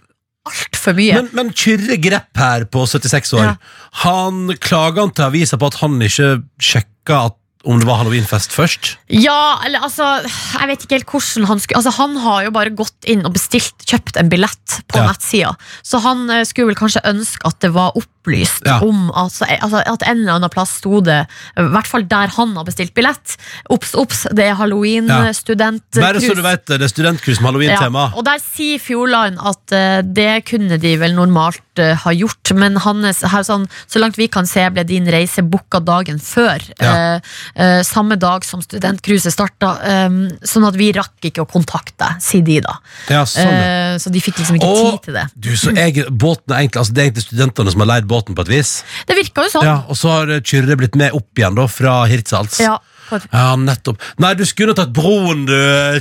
[0.48, 1.18] altfor mye.
[1.18, 3.58] Men, men Kyrre Grepp her på 76 år Ja.
[4.04, 7.36] Han klager han til avisa på at han ikke sjekka at,
[7.68, 8.94] om det var halloweenfest først.
[9.12, 12.72] Ja, eller altså Jeg vet ikke helt hvordan han skulle Altså Han har jo bare
[12.72, 15.06] gått inn og bestilt Kjøpt en billett på Ja.
[15.10, 15.50] nettsida
[15.84, 17.92] Så han eh, skulle vel kanskje ønske at det var
[18.28, 18.78] opplyst Ja.
[18.84, 21.24] Om altså, altså, at en eller annen plass sto det
[21.56, 23.36] I hvert fall der han har bestilt billett
[23.70, 24.56] Ops, ops, det er Ja.
[24.58, 28.12] Halloween-student Bare så du vet det, det er studentcruise med halloween-tema.
[28.16, 32.76] og der sier Fjordline at uh, det kunne de vel normalt uh, ha gjort, men
[32.82, 36.62] Hannes, her, sånn, så langt vi kan se, ble din reise booka dagen før.
[36.82, 37.20] Ja.
[37.54, 39.76] eh, samme dag som studentcruiset starta.
[40.06, 42.74] um, sånn at vi rakk ikke å kontakte deg, sier de da.
[43.08, 43.98] Ja, sånn, ja.
[44.02, 45.26] Så de fikk liksom ikke Og- tid til det.
[45.36, 48.17] Du, så jeg, båten er egentlig, altså Det er egentlig studentene som har leid båten
[48.26, 48.72] på et vis.
[49.06, 49.66] Det virka jo sånn.
[49.66, 52.58] Ja, Og så har Kyrre blitt med opp igjen da fra Hirtshals.
[52.64, 54.02] Ja, på et, Ja, nettopp.
[54.18, 55.54] Nei, du skulle tatt broen, du,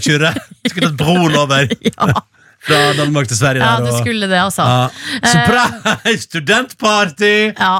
[0.03, 0.33] Kyrre.
[0.63, 1.69] Du skulle tatt broen over.
[1.87, 2.21] ja.
[2.67, 3.63] Fra Danmark til Sverige.
[3.63, 4.65] Ja, der, det du skulle det, altså.
[4.67, 4.89] ja.
[5.31, 6.15] Surprise!
[6.27, 7.33] Studentparty!
[7.57, 7.73] Ja.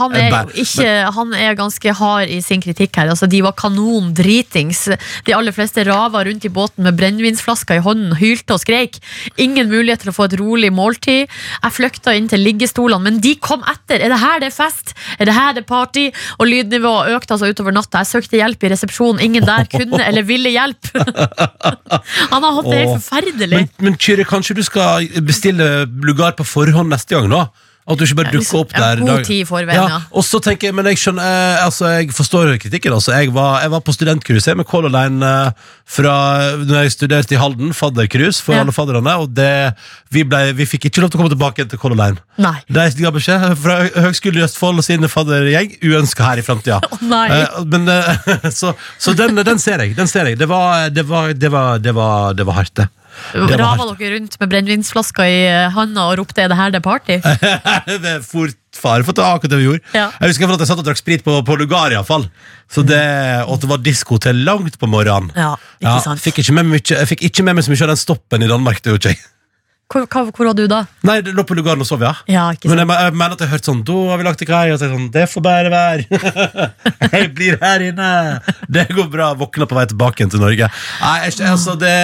[0.00, 3.10] Han er jo ikke Han er ganske hard i sin kritikk her.
[3.12, 4.86] Altså, de var kanon dritings.
[5.26, 9.00] De aller fleste rava rundt i båten med brennevinsflasker i hånden, hylte og skreik.
[9.40, 11.28] Ingen mulighet til å få et rolig måltid.
[11.28, 14.00] Jeg flykta inn til liggestolene, men de kom etter.
[14.00, 14.94] Er det her det er fest?
[15.18, 16.06] Er det her det er party?
[16.38, 18.04] Og lydnivået økte altså utover natta.
[18.04, 19.22] Jeg søkte hjelp i resepsjonen.
[19.24, 21.04] Ingen der kunne eller ville hjelpe.
[22.32, 23.56] han har hatt det helt forferdelig.
[23.56, 27.48] Men, men Kyrre, kanskje du skal bestille lugar på forhånd neste gang, da?
[27.90, 29.96] At du ikke bare Ja, dukker liksom, opp ja, der god tid i forveien, ja.
[30.14, 32.92] Og så tenker jeg, men jeg skjønner eh, Altså, jeg forstår kritikken.
[32.94, 33.14] Altså.
[33.16, 36.12] Jeg, var, jeg var på studentcruise med Color Line eh, fra
[36.60, 38.60] Når jeg studerte i Halden, faddercruise for Ja.
[38.62, 39.74] alle fadderne, og det,
[40.12, 42.22] vi, ble, vi fikk ikke lov til å komme tilbake igjen til Color Line.
[42.38, 42.54] Nei.
[42.68, 46.78] De ga beskjed fra Høgskolen i Østfold og sin faddergjeng uønska her i framtida.
[47.16, 47.26] nei.
[47.64, 49.96] men eh, så, så den, den ser jeg.
[49.98, 50.38] Den ser jeg.
[50.38, 52.90] Det var, det var, det var, det var, det var hardt, det.
[53.34, 56.86] Rava dere rundt med brennevinsflasker i eh, handa og ropte 'er det her det er
[56.86, 57.20] party'?
[58.04, 59.82] det er fort fare for at det var akkurat det vi gjorde.
[59.94, 60.06] Ja.
[60.20, 62.28] Jeg husker at jeg satt og drakk sprit på, på lugar, iallfall.
[62.70, 63.02] Så det,
[63.50, 65.32] og det var disko til langt på morgenen.
[65.34, 66.22] Ja, ikke sant.
[66.22, 68.50] Fikk ikke med mye, jeg fikk ikke med meg så mye av den stoppen i
[68.50, 68.80] Danmark.
[68.80, 69.26] Det gjorde ikke jeg.
[69.90, 70.84] Hvor, hvor var du da?
[71.02, 72.12] Nei, det lå på lugaren og sov, ja.
[72.30, 72.92] Ja, ikke Men sant.
[72.92, 74.78] jeg, jeg mener at jeg har hørt sånn Da har vi lagt til kai, og
[74.78, 76.20] så er jeg sånn Det får bare være.
[77.16, 78.10] jeg blir her inne.
[78.70, 79.32] Det går bra.
[79.40, 80.68] Våkner på vei tilbake igjen til Norge.
[81.02, 81.94] Nei, jeg, altså, det,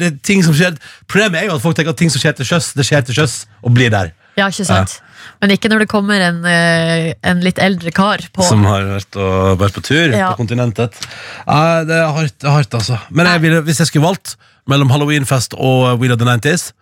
[0.00, 2.38] det er ting som skjer Problemet er jo at folk tenker at ting som skjer
[2.38, 4.14] til sjøs, det skjer til sjøs, og blir der.
[4.38, 4.96] Ja, ikke sant?
[5.42, 8.44] Men ikke når det kommer en, eh, en litt eldre kar på.
[8.46, 10.32] Som har vært, og, vært på tur Ja.
[10.32, 10.96] på kontinentet.
[11.44, 12.98] Ja, det er hardt, hardt altså.
[13.10, 14.34] Men jeg ville, hvis jeg skulle valgt
[14.70, 16.72] mellom Halloweenfest og Wheel of the 90s,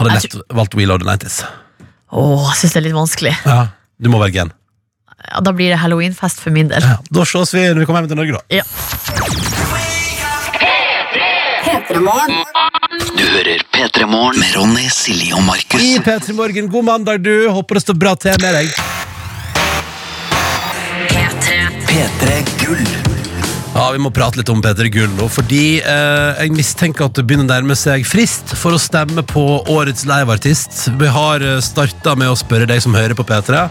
[0.00, 1.42] hadde lett valgt Wheel of the 90s.
[2.10, 3.34] Åh, jeg syns det er litt vanskelig.
[3.46, 3.60] Ja,
[4.00, 4.52] du må velge en.
[5.20, 6.82] Ja, da blir det halloweenfest for min del.
[6.82, 8.42] Ja, da ses vi når vi kommer hjem til Norge, da.
[8.60, 8.64] Ja.
[11.90, 15.82] Du hører P3 Morgen med Ronny, Silje og Markus.
[15.82, 17.50] I P3 Morgen, god mandag, du.
[17.52, 18.74] Håper det står bra til med deg.
[21.90, 23.19] P3 Gull.
[23.70, 27.22] Ja, Vi må prate litt om Peter Gull nå, fordi eh, jeg mistenker at det
[27.26, 30.88] begynner å nærme seg frist for å stemme på årets liveartist.
[30.98, 33.62] Vi har uh, starta med å spørre deg som hører på P3.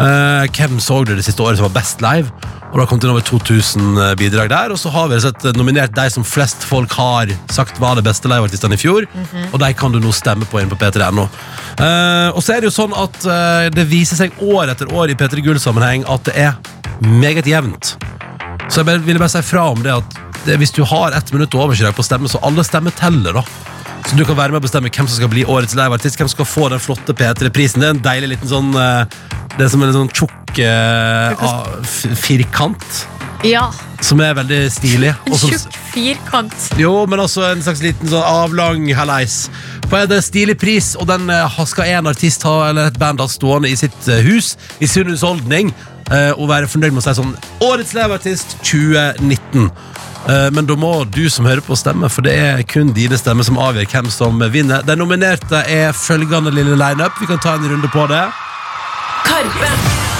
[0.00, 2.32] eh, hvem så du det siste året som var best live?
[2.70, 4.72] Og det har kommet inn over 2000 bidrag der.
[4.74, 8.26] Og så har vi sett nominert de som flest folk har sagt var de beste
[8.32, 9.06] liveartistene i fjor.
[9.52, 11.28] Og de kan du nå stemme på inn på p3.no.
[11.78, 15.12] Uh, og så er det jo sånn at uh, det viser seg år etter år
[15.12, 16.58] i P3 Gull-sammenheng at det er
[17.04, 17.94] meget jevnt.
[18.68, 21.30] Så jeg bare, ville bare si fra om det at det, hvis du har ett
[21.32, 23.44] minutt overkjøre deg på å stemme, så alle stemmer teller, da.
[24.04, 26.36] Så du kan være med å bestemme hvem som skal bli årets liveartist, hvem som
[26.36, 27.80] skal få den flotte P3-prisen.
[27.80, 29.06] Det er en deilig liten sånn eh,
[29.54, 31.46] Det er som en sånn tjukk eh,
[32.20, 33.00] firkant,
[33.44, 33.68] ja.
[34.04, 35.12] som er veldig stilig.
[35.26, 36.68] En tjukk firkant.
[36.80, 39.44] jo, men også en slags liten sånn avlang halleis.
[39.90, 43.28] På en stilig pris, og den eh, skal en artist ha, eller et band ha
[43.30, 45.74] stående i sitt eh, hus, i sin husholdning,
[46.10, 49.68] eh, og være fornøyd med å si sånn Årets leveartist 2019.
[50.24, 53.46] Eh, Men da må du som hører på stemme, for det er kun dine stemmer
[53.46, 54.84] som avgjør hvem som vinner.
[54.86, 57.20] De nominerte er følgende lille lineup.
[57.20, 58.24] Vi kan ta en runde på det.
[59.28, 60.13] Karpe.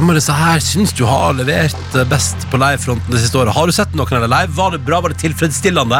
[0.00, 3.52] Hvem av disse her syns du har levert eh, best på livefronten det siste året?
[3.52, 4.56] Har du sett noen av dem live?
[4.56, 5.02] Var det bra?
[5.04, 5.98] Var det tilfredsstillende?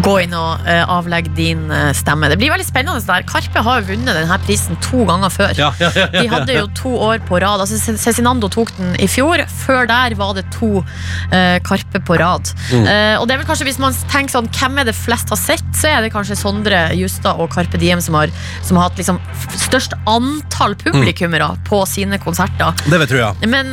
[0.00, 2.30] Gå inn og uh, avlegg din uh, stemme.
[2.32, 3.02] Det blir veldig spennende.
[3.04, 3.24] Der.
[3.28, 5.52] Karpe har jo vunnet denne prisen to ganger før.
[5.58, 7.60] Ja, ja, ja, De hadde jo to år på rad.
[7.60, 9.42] Altså, Cezinando tok den i fjor.
[9.64, 12.48] Før der var det to uh, Karpe på rad.
[12.70, 12.86] Mm.
[13.20, 15.66] Og det er vel kanskje Hvis man tenker sånn hvem er det flest har sett,
[15.76, 18.32] så er det kanskje Sondre Justad og Karpe Diem som har,
[18.66, 19.18] som har hatt liksom
[19.66, 21.62] størst antall publikummere Mm.
[21.66, 22.74] på sine konserter.
[22.84, 23.30] Det vet du, ja.
[23.48, 23.72] Men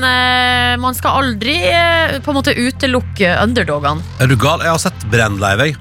[0.82, 1.58] man skal aldri
[2.24, 4.04] på en måte utelukke underdogene.
[4.24, 4.64] Er du gal?
[4.64, 5.78] Jeg har sett Brenn live, jeg.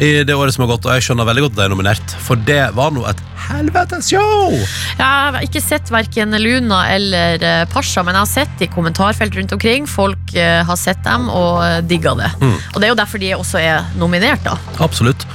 [0.00, 2.12] I det året som har gått, og jeg skjønner veldig godt at de er nominert.
[2.24, 3.18] For det var nå et
[3.50, 4.54] helvetes show!
[4.54, 9.36] Jeg har ikke sett verken Luna eller eh, Pasha, men jeg har sett i kommentarfelt
[9.36, 9.88] rundt omkring.
[9.90, 12.30] Folk eh, har sett dem og eh, digga det.
[12.40, 12.54] Mm.
[12.56, 14.56] Og det er jo derfor de også er nominert, da.
[14.80, 15.26] Absolutt.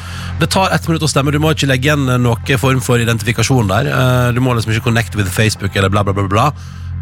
[0.41, 1.33] Det tar ett minutt å stemme.
[1.35, 3.91] Du må ikke legge igjen noen form for identifikasjon der.
[4.35, 6.25] Du må liksom ikke connect with Facebook eller bla, bla, bla.
[6.27, 6.49] bla.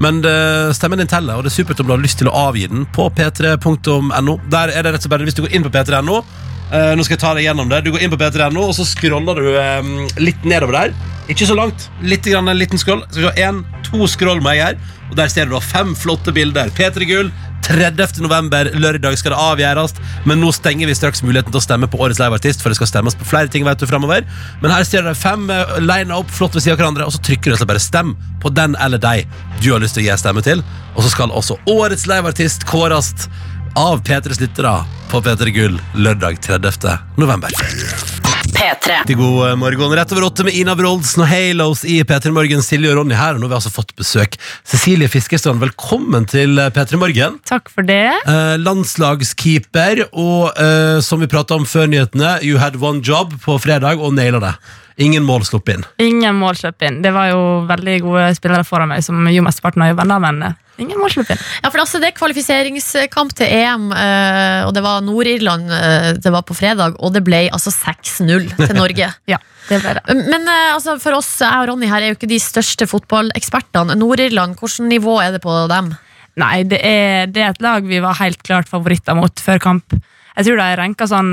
[0.03, 0.37] Men det,
[0.75, 2.87] stemmen din teller, og det er supert om du har lyst til å avgi den
[2.95, 4.39] på p3.no.
[4.51, 6.23] Der er det rett og slett Hvis du går inn på p3.no,
[6.73, 7.83] Eh, nå skal jeg ta deg gjennom det.
[7.85, 9.89] Du går inn på p3.no, og så scroller du eh,
[10.23, 10.95] litt nedover der.
[11.29, 11.89] Ikke så langt.
[12.01, 13.03] Litt grann, en liten scroll.
[13.11, 14.79] Skal vi se, en, to scroll må jeg her.
[15.11, 16.73] Og der ser du da fem flotte bilder.
[16.73, 17.29] P3 Gull.
[17.63, 18.19] 30.
[18.23, 19.95] november, lørdag skal det avgjøres,
[20.27, 22.91] men nå stenger vi straks muligheten til å stemme på Årets liveartist, for det skal
[22.91, 24.27] stemmes på flere ting vet du fremover.
[24.61, 27.23] Men her ser dere fem uh, lina opp flott ved siden av hverandre, og så
[27.23, 29.27] trykker du bare stem på den eller deg
[29.61, 30.63] du har lyst til å gi stemme til.
[30.93, 33.13] Og så skal også Årets liveartist kåres
[33.79, 34.75] av P3s lyttere
[35.09, 36.99] på P3 Gull lørdag 30.
[37.17, 38.12] november.
[38.63, 38.99] P3.
[38.99, 39.95] Riktig god eh, morgen.
[39.95, 42.61] Rett over åtte med Ina Wroldsen og Halos i P3 Morgen.
[42.63, 44.37] Silje og Ronny her, og nå har vi altså fått besøk.
[44.63, 47.35] Cecilie Fiskerstrand, velkommen til eh, P3 Morgen.
[47.49, 48.13] Takk for det.
[48.23, 53.57] Eh, landslagskeeper, og eh, som vi prata om før nyhetene, you had one job på
[53.59, 54.53] fredag og naila det.
[55.03, 55.85] Ingen mål sluppet inn.
[56.05, 57.03] Ingen mål sluppet inn.
[57.03, 60.43] Det var jo veldig gode spillere foran meg som gjorde mesteparten av jobben, da, men
[60.47, 61.13] eh, ingen mål.
[61.27, 66.31] Ja, for altså, Det er kvalifiseringskamp til EM, eh, og det var Nord-Irland eh, det
[66.33, 69.11] var på fredag, og det ble altså 6-0 til Norge.
[69.33, 69.37] Ja,
[69.69, 70.15] det ble det.
[70.29, 73.95] Men eh, altså, for oss, jeg og Ronny her, er jo ikke de største fotballekspertene.
[73.99, 75.93] Nord-Irland, hvilket nivå er det på dem?
[76.41, 79.93] Nei, det er, det er et lag vi var helt klart favoritter mot før kamp.
[80.33, 81.29] Jeg tror de ranka sånn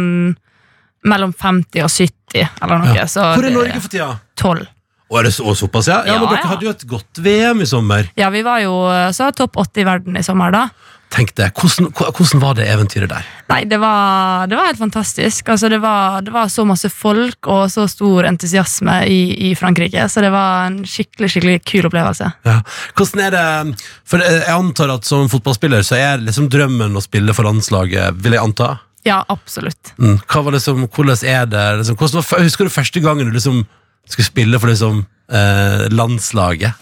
[1.08, 2.92] mellom 50 og 70, eller noe.
[2.98, 3.06] Ja.
[3.08, 4.10] Så Hvor er det- Norge for tida?
[4.36, 4.66] 12.
[5.10, 6.04] Og er det så, såpass, ja?
[6.06, 6.14] ja?
[6.14, 6.52] Ja, men dere ja.
[6.52, 8.06] hadde jo et godt VM i sommer.
[8.18, 8.76] Ja, vi var jo
[9.16, 10.68] så topp 80 i verden i sommer, da.
[11.10, 11.48] Tenk det.
[11.58, 13.26] Hvordan, hvordan var det eventyret der?
[13.50, 15.48] Nei, det var, det var helt fantastisk.
[15.50, 20.04] Altså, det, var, det var så masse folk og så stor entusiasme i, i Frankrike,
[20.06, 22.30] så det var en skikkelig skikkelig kul opplevelse.
[22.46, 22.60] Ja.
[22.94, 27.34] Hvordan er det For jeg antar at som fotballspiller så er liksom drømmen å spille
[27.34, 28.76] for landslaget, vil jeg anta?
[29.08, 29.94] Ja, absolutt.
[29.98, 30.20] Mm.
[30.30, 33.34] Hva var det som, hvordan er det liksom, hvordan var, Husker du første gangen du
[33.34, 33.64] liksom
[34.08, 36.72] skulle spille for liksom eh, landslaget?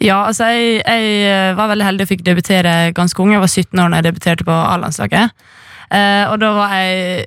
[0.00, 3.32] Ja, altså jeg, jeg eh, var veldig heldig og fikk debutere ganske ung.
[3.32, 5.46] Jeg var 17 år da jeg debuterte på A-landslaget.
[5.92, 7.26] Eh, og da var jeg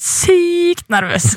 [0.00, 1.34] sykt nervøs.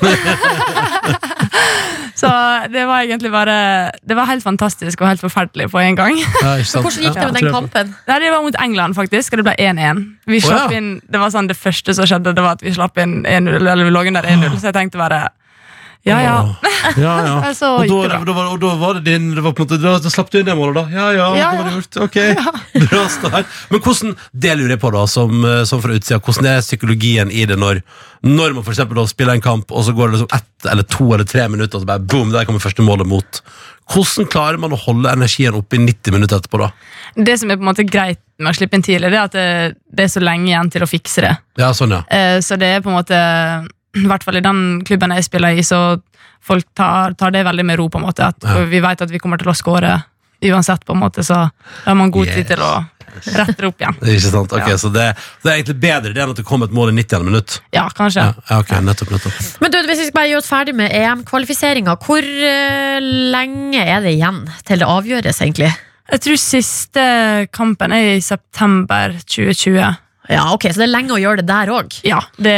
[2.14, 2.28] Så
[2.72, 6.16] det var egentlig bare Det var helt fantastisk og helt forferdelig på en gang.
[6.16, 6.54] Ja.
[6.62, 7.94] Hvordan gikk det med den kampen?
[8.08, 10.04] Nei, Det var mot England, faktisk, og det ble 1-1.
[10.26, 10.78] Vi slapp oh, ja.
[10.78, 13.58] inn, Det var sånn det første som skjedde, det var at vi slapp inn 1-0,
[13.60, 15.26] eller vi lå under 1-0, så jeg tenkte bare
[16.04, 16.32] Ja, ja.
[17.00, 17.34] Ja, ja.
[17.68, 19.78] Og Og da, da, var, og da var det din det var på en måte,
[19.80, 20.84] da, da slapp du inn det målet, da?
[20.92, 21.70] Ja, ja, Ja, ja.
[21.78, 21.96] gjort.
[22.04, 22.18] Ok,
[22.90, 23.54] bra start.
[23.72, 24.12] Men hvordan,
[24.44, 27.56] det lurer jeg på, da, som, eh, som fra utsida, hvordan er psykologien i det
[27.60, 27.80] når,
[28.28, 30.86] når man for eksempel da spiller en kamp, og så går det liksom ett eller
[30.92, 33.40] to eller tre minutter, og så bare boom, der kommer første målet mot.
[33.94, 36.70] Hvordan klarer man å holde energien oppe i 90 minutter etterpå, da?
[37.16, 39.36] Det som er på en måte greit med å slippe inn tidlig, det er at
[39.36, 39.48] det,
[39.92, 41.32] det er så lenge igjen til å fikse det.
[41.60, 42.02] Ja, sånn, ja.
[42.12, 43.20] Eh, Så det er på en måte
[44.04, 46.00] I hvert fall i den klubben jeg spiller i, så
[46.44, 47.88] folk tar, tar det veldig med ro.
[47.88, 48.64] på en måte At Ja.
[48.68, 50.02] Vi vet at vi kommer til å skåre
[50.44, 52.34] uansett, på en måte så da har man god Yes.
[52.36, 52.72] tid til å
[53.14, 53.94] rette det opp igjen.
[54.12, 54.52] Ikke sant?
[54.52, 54.76] Ok, Ja.
[54.76, 55.06] Så det,
[55.44, 57.54] det er egentlig bedre det enn at det kommer et mål i 90 minutt.
[57.72, 58.20] Ja, kanskje.
[58.26, 59.38] Ja, ja, ok, nettopp, nettopp.
[59.62, 62.98] Men du, Hvis vi skal bare gjøre oss ferdig med EM-kvalifiseringa, hvor eh,
[63.32, 65.70] lenge er det igjen til det avgjøres, egentlig?
[66.12, 67.04] Jeg tror siste
[67.56, 69.94] kampen er i september 2020.
[70.30, 71.98] Ja, ok, Så det er lenge å gjøre det der òg.
[72.04, 72.54] Ja, det,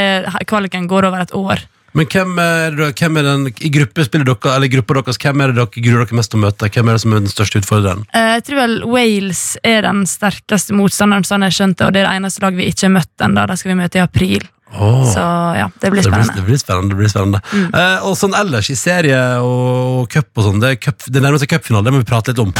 [0.46, 1.64] Kvaliken går over et år.
[1.96, 5.46] Men hvem er, det- hvem er den i gruppespillet dere, eller gruppa deres, hvem er
[5.52, 6.68] det dere gruer dere mest til å møte?
[6.68, 8.02] Hvem er det som er den største utfordreren?
[8.12, 12.10] Eh, Jeg tror vel Wales er den sterkeste motstanderen, sånn jeg skjønte, og det er
[12.10, 13.46] det eneste laget vi ikke har møtt ennå.
[13.48, 14.44] Det skal vi møte i april.
[14.76, 15.14] Åh.
[15.14, 15.24] Så
[15.56, 16.34] ja, det blir Det blir, spennende.
[16.36, 16.90] det blir spennende.
[16.90, 17.40] det blir spennende
[17.72, 21.22] eh, Og sånn ellers, i serie og, og cup og sånn, det, er cup, det
[21.22, 22.52] nærmer seg cupfinale, det må vi prate litt om.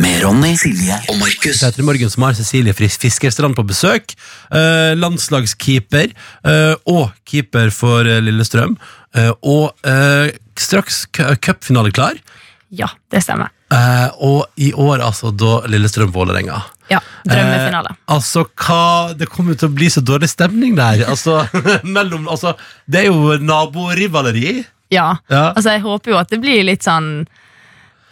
[0.00, 1.58] Med Ronny, Silje og Markus.
[1.62, 4.14] Petter i morgen som har Cecilie Fris- Fiskerstrand på besøk.
[4.54, 6.12] Eh, landslagskeeper
[6.46, 8.76] eh, og keeper for eh, Lillestrøm.
[9.18, 12.20] Eh, og eh, straks cu- cupfinale klar.
[12.70, 13.50] Ja, det stemmer.
[13.74, 16.60] Eh, og i år altså da Lillestrøm-Vålerenga.
[16.90, 17.92] Ja, Drømmefinale.
[17.96, 21.04] Eh, altså, hva Det kommer til å bli så dårlig stemning der.
[21.10, 21.42] Altså,
[21.96, 22.54] mellom, altså
[22.86, 24.60] Det er jo naborivaleri.
[24.94, 25.10] Ja.
[25.30, 25.48] Ja.
[25.56, 27.26] Altså, jeg håper jo at det blir litt sånn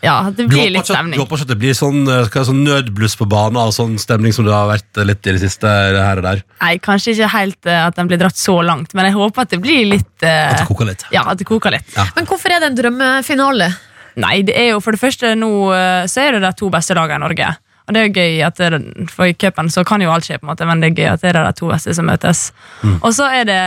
[0.04, 1.16] Ja, det blir litt stemning.
[1.16, 4.34] du håper ikke at det blir sånn, eh, sånn nødbluss på banen og sånn stemning
[4.34, 5.66] som det har vært litt i det siste?
[5.68, 9.08] her og der Nei, Kanskje ikke helt eh, at den blir dratt så langt, men
[9.08, 11.04] jeg håper at det blir litt eh, At det koker litt.
[11.14, 11.86] Ja, at det koker litt.
[11.96, 12.06] Ja.
[12.14, 13.72] Men hvorfor er det en drømmefinale?
[14.18, 16.94] Nei, det er jo for det første nå eh, så er det de to beste
[16.98, 17.50] lagene i Norge.
[17.88, 20.38] Og det er jo gøy at det, For i cupen så kan jo alt skje,
[20.38, 22.50] på en måte, men det er gøy at det er de to beste som møtes.
[22.84, 22.98] Mm.
[23.00, 23.62] Og så er det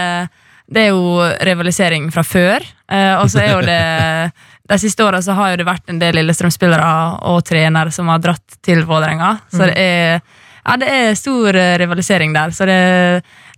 [0.71, 2.63] det er jo rivalisering fra før.
[2.87, 4.31] eh, og så er jo det
[4.69, 6.91] De siste åra så har jo det vært en del Lillestrøm-spillere
[7.31, 9.33] og trenere som har dratt til Vålerenga.
[9.51, 10.21] Så det er
[10.61, 12.51] ja, det er stor eh, rivalisering der.
[12.53, 12.75] Så det,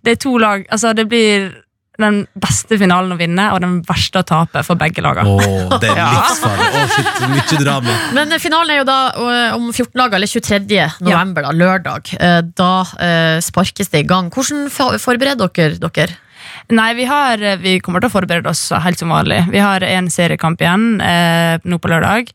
[0.05, 1.49] det er to lag Altså, det blir
[1.99, 5.29] den beste finalen å vinne og den verste å tape for begge lagene.
[5.35, 6.07] Åh, det er Ja.
[6.15, 6.85] livsfarlig.
[6.95, 7.97] Shit, mye drama.
[8.15, 10.79] Men eh, finalen er jo da eh, om 14 dager, eller 23.
[11.05, 12.13] november, da, lørdag.
[12.57, 12.71] Da
[13.45, 14.31] sparkes det i gang.
[14.33, 14.69] Hvordan
[15.03, 16.15] forbereder dere dere?
[16.72, 19.41] Nei, vi, har, vi kommer til å forberede oss helt som vanlig.
[19.51, 22.32] Vi har en seriekamp igjen eh, nå på lørdag.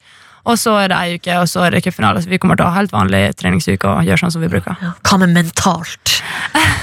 [0.49, 2.23] Og så er det ei uke, og så er det cupfinale.
[2.29, 4.79] Vi kommer til å ha helt vanlig treningsuke og gjøre sånn som vi bruker.
[5.05, 6.15] Hva med mentalt?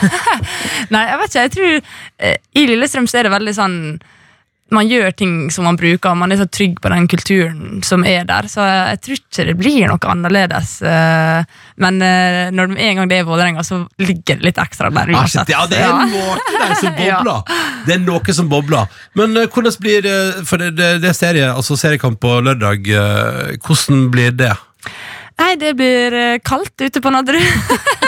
[0.93, 1.45] Nei, jeg vet ikke.
[1.45, 3.79] Jeg tror eh, I Lillestrøm så er det veldig sånn
[4.73, 8.01] man gjør ting som man bruker, og man er så trygg på den kulturen som
[8.07, 8.47] er der.
[8.49, 10.71] Så jeg tror ikke det blir noe annerledes.
[10.81, 11.43] eh,
[11.77, 15.11] Men eh, når det en gang det er Vålerenga, så ligger det litt ekstra der
[15.13, 15.49] Ah, uansett.
[15.53, 17.43] ja, det er noe der som bobler.
[17.85, 18.87] Det er noe som bobler.
[19.13, 20.09] Men eh, hvordan blir
[20.49, 22.89] For det, det, det er serie, altså seriekamp på lørdag.
[23.61, 24.53] hvordan blir det?
[25.37, 26.13] Nei, det blir
[26.47, 27.43] kaldt ute på Nadderud.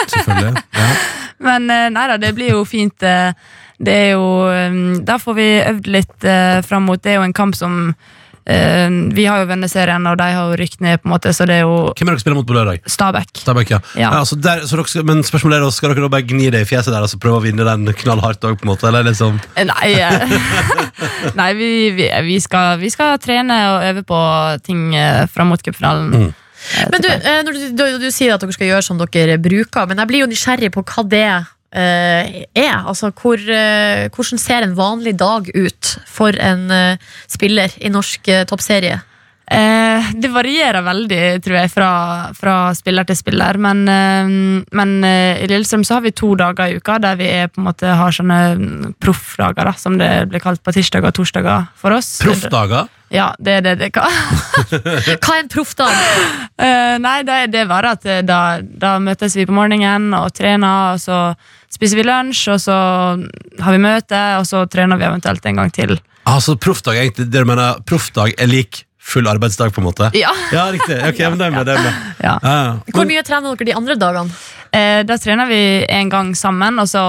[0.07, 0.63] Selvfølgelig.
[0.73, 0.89] Ja.
[1.43, 3.03] Men eh, nei da, det blir jo fint.
[3.03, 3.33] eh,
[3.77, 6.25] Det er jo eh, Da får vi øvd litt
[6.65, 7.93] fram mot Det er jo en kamp som
[8.47, 11.57] Vi har jo venneserien, og de har jo rykt ned, på en måte, så det
[11.57, 12.79] er jo Hvem er dere spiller mot på lørdag?
[12.87, 13.33] Stabæk.
[13.41, 13.79] Stabæk, ja.
[13.99, 14.11] Ja.
[14.21, 16.69] altså der, så dere, men spørsmålet er da, skal dere da bare gni det i
[16.69, 18.87] fjeset der og så prøve å vinne den knallhardt òg, på en måte?
[18.87, 19.35] Eller liksom
[19.67, 19.89] Nei,
[21.41, 21.69] nei vi,
[21.99, 24.21] vi, vi, skal, vi skal trene og øve på
[24.63, 24.95] ting
[25.33, 26.07] fram mot cupfinalen.
[26.15, 26.31] Mm.
[26.91, 29.87] Men du, eh, når du, du, du sier at dere skal gjøre som dere bruker,
[29.89, 31.43] men jeg blir jo nysgjerrig på hva det uh,
[31.77, 32.77] er.
[32.77, 38.31] Altså, hvor, uh, hvordan ser en vanlig dag ut for en uh, spiller i norsk
[38.49, 38.99] toppserie?
[39.51, 41.89] Eh, det varierer veldig, tror jeg, fra,
[42.35, 43.59] fra spiller til spiller.
[43.63, 44.31] Men, eh,
[44.75, 47.61] men eh, i Lillestrøm så har vi to dager i uka der vi er, på
[47.61, 51.69] en måte, har sånne mm, proffdager, da, som det blir kalt på tirsdager og torsdager
[51.79, 52.17] for oss.
[52.25, 52.91] proffdager?
[53.13, 54.11] Ja, det er det det kan.
[55.23, 55.95] Hva er en proffdag?
[56.59, 60.33] Eh, nei, det, det er bare at eh, da, da møtes vi på morgenen og
[60.35, 61.21] trener, og så
[61.71, 62.75] spiser vi lunsj, og så
[63.63, 65.95] har vi møte, og så trener vi eventuelt en gang til.
[66.27, 67.29] Altså proffdag, egentlig.
[67.31, 70.11] Det du mener proffdag er lik full arbeidsdag, på en måte?
[70.17, 70.33] Ja.
[70.55, 70.99] Ja, riktig.
[71.07, 71.65] Ok, men det er med.
[71.67, 72.05] Det er med.
[72.27, 72.37] Ja.
[72.43, 72.55] Ja.
[72.93, 74.39] Hvor mye trener dere de andre dagene?
[74.75, 77.03] Eh, da trener vi en gang sammen, og så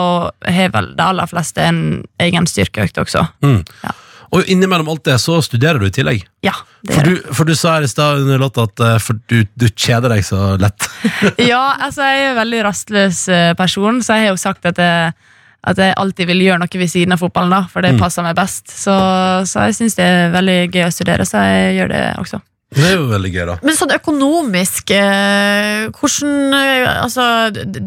[0.47, 1.81] har vel de aller fleste en
[2.23, 3.25] egen styrkeøkt også.
[3.43, 3.65] Mm.
[3.83, 3.97] Ja.
[4.37, 6.27] Og innimellom alt det, så studerer du i tillegg.
[6.45, 6.53] Ja,
[6.85, 9.41] det For du, for du sa her i stad under låta at eh, for du,
[9.57, 10.89] du kjeder deg så lett.
[11.51, 14.81] Ja, altså jeg er en veldig rastløs eh, person, så jeg har jo sagt at
[14.83, 15.17] jeg,
[15.65, 17.99] at jeg alltid vil gjøre noe ved siden av fotballen, da, for det Mm.
[17.99, 18.69] passer meg best.
[18.71, 18.93] Så,
[19.47, 22.41] så jeg syns det er veldig gøy å studere, så jeg gjør det også.
[22.71, 23.55] Det er jo veldig gøy, da.
[23.65, 27.23] Men sånn økonomisk, eh, hvordan eh, Altså,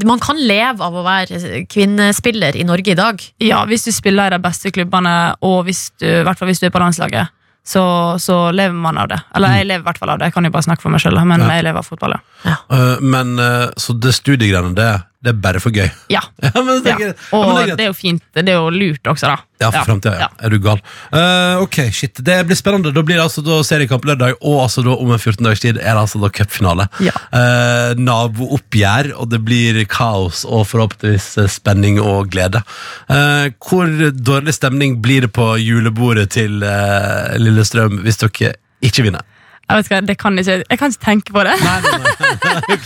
[0.09, 3.21] man kan leve av å være kvinnespiller i Norge i dag.
[3.39, 6.59] Ja, hvis du spiller i de beste klubbene, og hvis du, i hvert fall hvis
[6.63, 7.29] du er på landslaget,
[7.63, 9.19] så, så lever man av det.
[9.37, 11.03] Eller jeg lever i hvert fall av det, jeg kan jo bare snakke for meg
[11.03, 11.51] sjøl, men Ja.
[11.59, 12.55] jeg lever av fotball, ja.
[12.73, 14.89] Uh, men uh, så det studiegreiene, det,
[15.21, 15.87] det er bare for gøy.
[16.09, 16.21] ja.
[16.41, 17.01] Ja, men det er.
[17.01, 19.35] Ja, Og men det er det er jo fint, det er jo lurt også, da.
[19.61, 20.25] Ja, for fremtiden, ja.
[20.25, 20.45] Ja.
[20.47, 20.79] Er du gal?
[21.13, 22.17] Uh, ok, shit.
[22.25, 22.89] Det blir spennende.
[22.95, 25.77] Da blir det altså da seriekamp lørdag, og altså da om en 14 dagers tid
[25.77, 26.87] er det altså da cupfinale.
[27.05, 27.13] Ja.
[27.29, 32.63] Uh, Nabooppgjør, og det blir kaos og forhåpentligvis eh, spenning og glede.
[33.11, 39.21] Uh, hvor dårlig stemning blir det på julebordet til eh, Lillestrøm hvis dere ikke vinner?
[39.71, 41.55] Jeg vet ikke, det kan ikke, jeg kan ikke tenke på det.
[41.63, 42.77] Nei, nei, nei.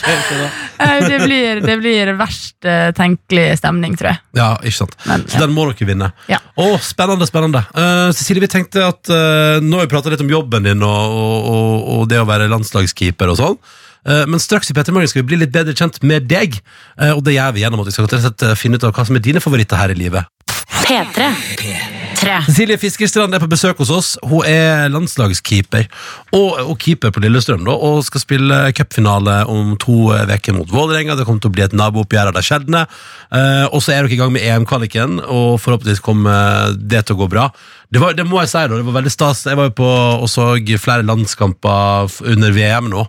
[0.75, 4.19] Eh, Det blir, det blir verst eh, tenkelig stemning, tror jeg.
[4.37, 4.97] Ja, ikke sant.
[5.07, 5.45] Men, Så ja.
[5.45, 6.09] den må dere vinne.
[6.29, 6.41] Ja.
[6.59, 7.63] Oh, spennende, spennende.
[7.71, 11.15] Uh, Cecilie, vi tenkte at uh, nå har vi pratet litt om jobben din og,
[11.15, 13.57] og, og, og det å være landslagskeeper og sånn.
[14.05, 16.59] Eh, men straks i Petter Morgen skal vi bli litt bedre kjent med deg.
[17.01, 19.25] Eh, og det gjør vi gjennom at vi skal finne ut av hva som er
[19.25, 20.29] dine favoritter her i livet.
[20.85, 21.94] P3.
[22.17, 24.09] Cecilie Fiskerstrand er på besøk hos oss.
[24.25, 25.85] Hun er landslagskeeper
[26.35, 31.17] og, og keeper på Lillestrøm da, og skal spille cupfinale om to uker mot Vålerenga.
[31.17, 32.85] Det kommer til å bli et nabooppgjør av de sjeldne.
[33.35, 37.23] Eh, og så er dere i gang med EM-kvaliken, og forhåpentligvis kommer det til å
[37.23, 37.49] gå bra.
[37.91, 38.79] Det, var, det må jeg si, da.
[38.79, 39.45] Det var veldig stas.
[39.47, 43.05] Jeg var jo på og så flere landskamper under VM nå.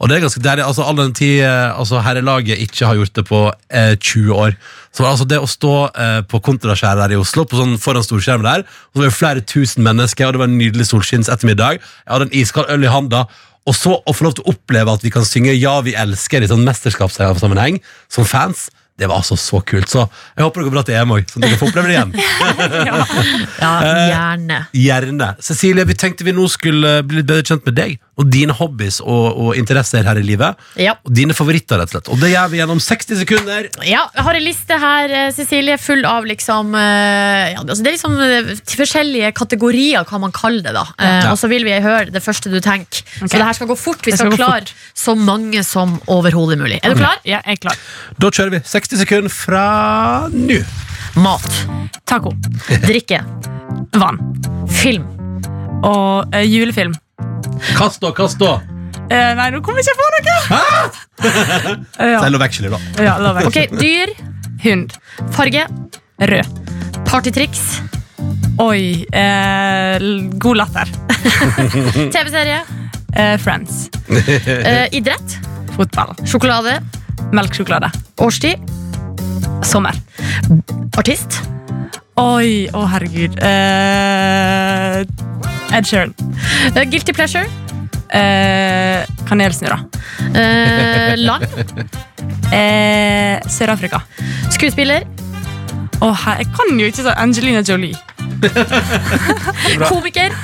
[0.00, 3.18] Og det er ganske deilig, altså All den tid eh, altså, herrelaget ikke har gjort
[3.18, 4.56] det på eh, 20 år.
[4.96, 8.48] Så altså Det å stå eh, på kontraskjæret der i Oslo På sånn foran storskjermen
[8.48, 11.78] der Og så var det flere tusen mennesker, og det var en nydelig solskinns ettermiddag.
[11.84, 13.26] Jeg hadde en iskald øl i handa.
[13.68, 16.42] Og så å få lov til å oppleve at vi kan synge Ja, vi elsker
[16.42, 18.70] i sånn mesterskapssammenheng som fans,
[19.00, 19.88] det var altså så kult.
[19.88, 20.02] Så
[20.36, 22.10] jeg håper det går bra til EM òg, så dere får oppleve det igjen.
[23.60, 24.58] Ja, gjerne.
[24.76, 25.28] Gjerne.
[25.44, 29.00] Cecilie, vi tenkte vi nå skulle bli litt bedre kjent med deg og dine hobbies
[29.00, 30.58] og, og interesser her i livet.
[30.80, 30.96] Ja.
[31.06, 32.10] Og dine favoritter, rett og slett.
[32.12, 33.68] Og det gjør vi gjennom 60 sekunder.
[33.88, 37.92] Ja, jeg har en liste her, eh, Cecilie, full av liksom eh, ja, altså Det
[37.92, 40.76] er liksom eh, forskjellige kategorier, hva man kaller det.
[40.76, 41.32] da eh, Ja.
[41.32, 43.02] Og så vil vi høre det første du tenker.
[43.18, 43.28] Okay.
[43.28, 44.04] Så det her skal gå fort.
[44.04, 46.80] Vi skal, skal klare så mange som overhodet mulig.
[46.82, 47.20] Er du klar?
[47.24, 47.82] Ja, jeg er klar.
[48.20, 49.64] Da kjører vi 60 sekunder fra
[50.34, 50.60] nå.
[51.20, 51.46] Mat.
[52.08, 52.34] Taco.
[52.88, 53.22] Drikke.
[53.98, 54.20] Vann.
[54.80, 55.06] Film.
[55.86, 56.94] Og uh, julefilm.
[57.76, 58.58] Kast da, kast da.
[59.10, 60.34] Eh, nei, nå kommer jeg ikke på noe!
[62.12, 62.20] ja.
[62.22, 62.80] Selv og veksler, da.
[63.02, 64.12] ja, lov Ok, Dyr.
[64.62, 64.94] Hund.
[65.34, 65.64] Farge.
[66.30, 66.60] Rød.
[67.08, 67.64] Partytriks.
[68.60, 69.06] Oi.
[69.10, 69.96] Eh,
[70.38, 70.92] god latter.
[72.14, 72.60] TV-serie.
[73.16, 73.88] Eh, friends.
[74.10, 75.38] Eh, idrett.
[75.76, 76.14] Fotball.
[76.24, 76.78] Sjokolade.
[77.32, 77.90] Melkesjokolade.
[78.22, 78.62] Årstid.
[79.66, 79.96] Sommer.
[80.98, 81.40] Artist.
[82.20, 83.38] Oi, å herregud.
[83.42, 85.02] Eh,
[85.72, 86.14] Ed Sheeran.
[86.76, 87.46] Uh, guilty pleasure.
[88.10, 89.84] Uh, kanelsnurrer.
[90.34, 91.46] Uh, land.
[92.50, 94.00] Eh, Sør-Afrika.
[94.50, 95.04] Skuespiller.
[96.02, 97.94] Oh, jeg kan jo ikke så Angelina Jolie.
[99.86, 100.34] Komiker.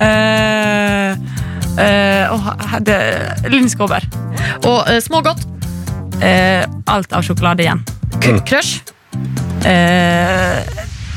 [0.00, 1.10] Eh,
[1.76, 4.00] eh, her- Linn Skåber.
[4.64, 5.44] Og eh, smågodt.
[6.24, 7.84] Eh, alt av sjokolade igjen.
[8.24, 8.80] K- Crush.
[9.68, 10.64] Eh,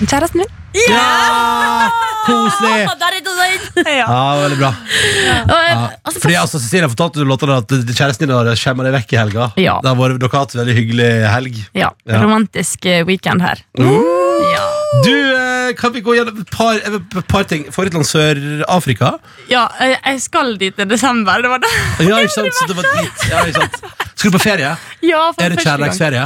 [0.03, 0.51] kjæresten min.
[0.91, 1.87] Ja!
[2.27, 2.83] Koselig!
[3.97, 4.05] Ja.
[4.07, 4.71] Ja, veldig bra.
[4.73, 5.89] Og, eh, Ja.
[6.03, 9.19] altså, Fordi altså, Cecilia fortalte du låta at kjæresten din har skjemma deg vekk i
[9.21, 9.49] helga.
[9.61, 9.77] Ja.
[9.83, 11.61] Det har vært, dere har hatt en veldig hyggelig helg.
[11.77, 11.91] ja.
[12.07, 12.21] Ja.
[12.23, 13.61] Romantisk eh, weekend her.
[13.77, 14.65] Ja.
[15.03, 15.13] Du,
[15.73, 17.65] kan vi gå gjennom et par, eh, et par ting?
[17.71, 19.17] Favorittland Sør-Afrika?
[19.49, 21.41] ja, eh, jeg skal dit i desember.
[21.41, 21.71] Det var det.
[22.07, 22.53] Ja, ikke sant?
[22.59, 23.29] Så det var dit.
[23.31, 24.07] Ja, ikke sant?
[24.17, 24.71] Skal du på ferie?
[25.05, 26.23] Ja, for Er det kjærlighetsferie?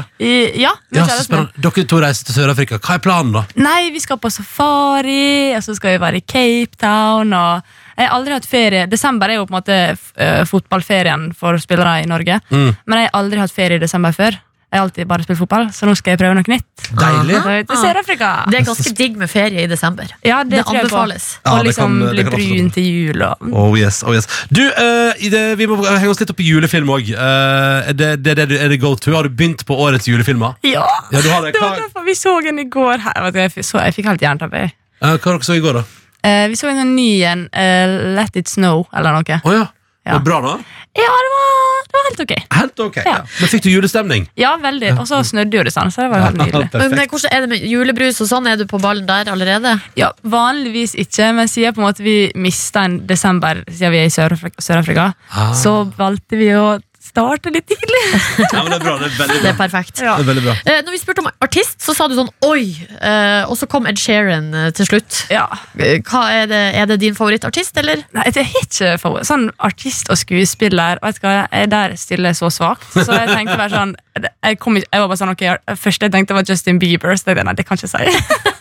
[0.56, 1.46] Ja, med Ja.
[1.60, 2.80] Dere to reiser til Sør-Afrika.
[2.80, 3.44] Hva er planen, da?
[3.60, 7.34] Nei, vi skal på safari, og så skal vi være i Cape Town.
[7.34, 7.64] Og
[7.98, 8.86] jeg har aldri hatt ferie.
[8.88, 9.80] Desember er jo på en måte
[10.16, 12.40] eh, fotballferien for spillere i Norge.
[12.50, 12.72] Mm.
[12.88, 14.40] Men jeg har aldri hatt ferie i desember før.
[14.72, 16.84] Jeg har alltid bare spilt fotball, så nå skal jeg prøve noe nytt.
[16.96, 17.36] Deilig.
[17.44, 18.28] Så til Sør-Afrika.
[18.48, 20.08] Det er ganske digg med ferie i desember.
[20.24, 20.96] Ja, det, Det tror jeg på.
[20.96, 21.26] anbefales.
[21.44, 24.28] Ja, Og det liksom kan- det bli brun til jul og Oh yes, oh yes
[24.48, 27.12] Du, uh, i det, vi må henge oss litt opp i julefilm òg.
[27.12, 29.12] er, det, det, det, er det go to?
[29.14, 30.56] Har du begynt på årets julefilmer?
[30.64, 30.86] Ja!
[31.12, 31.52] Ja, du har det.
[31.54, 33.32] Det var derfor vi så en i går her.
[33.36, 34.56] Jeg, så, jeg fikk helt jernteppe.
[34.56, 34.72] jeg.
[35.02, 35.84] eh, hva har dere så i går, da?
[36.24, 39.42] Uh, vi så en ny en, Uh, Let It Snow, eller noe.
[39.44, 39.68] Oh, ja.
[40.06, 40.14] Ja.
[40.16, 40.56] Var det bra, da?
[40.98, 41.50] Ja, det var,
[41.92, 42.34] det var helt ok.
[42.56, 42.98] Helt ok.
[43.04, 43.04] Ja.
[43.12, 43.18] Ja.
[43.42, 44.28] Men fikk du julestemning?
[44.40, 44.94] Ja, veldig.
[45.02, 46.70] Og så snødde jo det sånn, så det var jo helt nydelig.
[46.96, 48.48] Men hvordan er det med julebrus og sånn?
[48.48, 49.74] Er du på ballen der allerede?
[50.00, 54.08] Ja, Vanligvis ikke, men siden på en måte vi mista en desember siden vi er
[54.08, 55.52] i Sør-Afrika, Sør-Afrika, Ah.
[55.54, 56.80] så valgte vi å
[57.12, 58.04] starte litt tidlig.
[58.52, 58.94] Ja, men det er bra.
[59.00, 60.02] Det er veldig Det er perfekt.
[60.04, 60.16] Ja.
[60.18, 60.56] Det er veldig bra.
[60.66, 62.64] Eh, når vi spurte om artist, så sa du sånn oi!
[62.98, 65.22] Eh, og så kom Ed Sheeran eh, til slutt.
[65.32, 65.46] Ja.
[65.78, 68.04] Eh, Hva er, det, er det din favorittartist, eller?
[68.16, 71.02] Nei, jeg er ikke favoritt sånn artist og skuespiller.
[71.04, 72.88] Vet du hva, jeg Der stiller så svakt.
[72.96, 75.46] Så jeg tenkte bare sånn jeg, kom ikke, jeg var bare sånn, ok,
[75.80, 77.16] Først jeg tenkte var Justin Bieber.
[77.16, 78.52] Så det, nei, det kan jeg ikke si.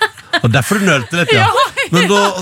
[0.40, 1.48] Og derfor du nølte litt, ja.
[1.90, 2.20] Men da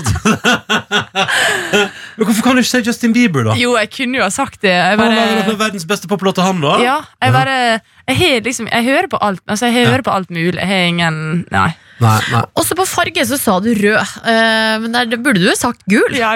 [2.17, 3.53] Men hvorfor kan du ikke si Justin Bieber, da?
[3.59, 4.71] Jo, jeg kunne jo ha sagt det.
[4.73, 6.73] Jeg Han har verdens beste poplåter, han, da.
[6.83, 7.55] ja, jeg bare
[8.09, 10.57] jeg, har liksom, jeg hører på alt Altså, jeg hører på alt mulig.
[10.59, 11.19] Jeg har ingen
[11.53, 11.69] Nei.
[11.99, 12.41] Nei, nei.
[12.59, 15.81] Også på farge så sa du rød, uh, men der det burde du jo sagt
[15.91, 16.13] gul.
[16.15, 16.29] Ja,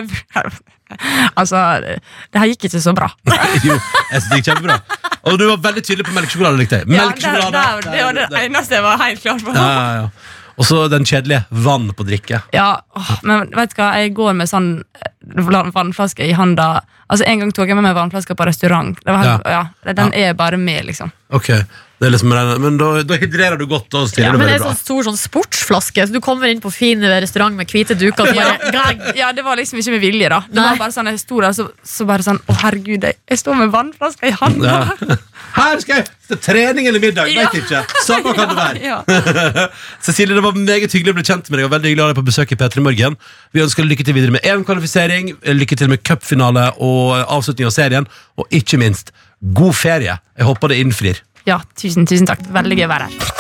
[1.40, 1.94] altså, det,
[2.34, 3.08] det her gikk ikke så bra.
[3.68, 3.76] Jo,
[4.12, 4.76] jeg synes det gikk kjempebra.
[5.24, 6.86] Og du var veldig tydelig på melkesjokolade, likte jeg.
[6.92, 7.52] Ja, Melkesjokolade.
[7.56, 9.52] der- der- det var det eneste jeg var helt klar på.
[9.56, 10.08] Ja, ja, ja.
[10.58, 12.42] Og så den kjedelige vann på drikke.
[12.54, 14.70] Ja, åh, men vet du hva, jeg går med sånn
[15.02, 16.84] eh, vannflaske i handa.
[17.08, 19.00] Altså En gang tok jeg med meg vannflaske på restaurant.
[19.02, 19.94] Det var helt, ja.
[19.94, 21.12] Den er bare med, liksom.
[21.34, 21.50] Ok,
[22.04, 24.64] det er liksom Men da, da hydrerer du godt og stiller Ja, men det er
[24.66, 24.74] bra.
[24.74, 28.34] sånn stor sånn sportsflaske, så du kommer inn på fin restaurant med hvite duker.
[28.36, 29.14] Bare.
[29.16, 30.42] Ja, det var liksom ikke med vilje, da.
[30.50, 30.66] Det Nei.
[30.74, 33.56] var bare sånn, Jeg sto der, så, så bare sånn Å, herregud, jeg, jeg står
[33.62, 34.76] med vannflaske i handa.
[35.08, 35.18] Ja.
[35.54, 37.48] Her skal jeg til trening eller middag, Ja.
[37.48, 37.82] vet ikke.
[38.04, 38.84] Samme kan det være.
[38.84, 39.00] Ja.
[40.06, 41.68] Cecilie, det var meget hyggelig å bli kjent med deg.
[41.68, 43.18] Og veldig hyggelig å ha deg på besøk i P3 Morgen.
[43.56, 48.08] Vi ønsker lykke til videre med EM-kvalifisering, lykke til med cupfinale og avslutning av serien,
[48.40, 49.14] og ikke minst
[49.56, 50.18] god ferie.
[50.40, 51.22] Jeg håper det innfrir.
[51.50, 52.44] Ja, tusen, tusen takk.
[52.54, 53.34] Veldig gøy å være her.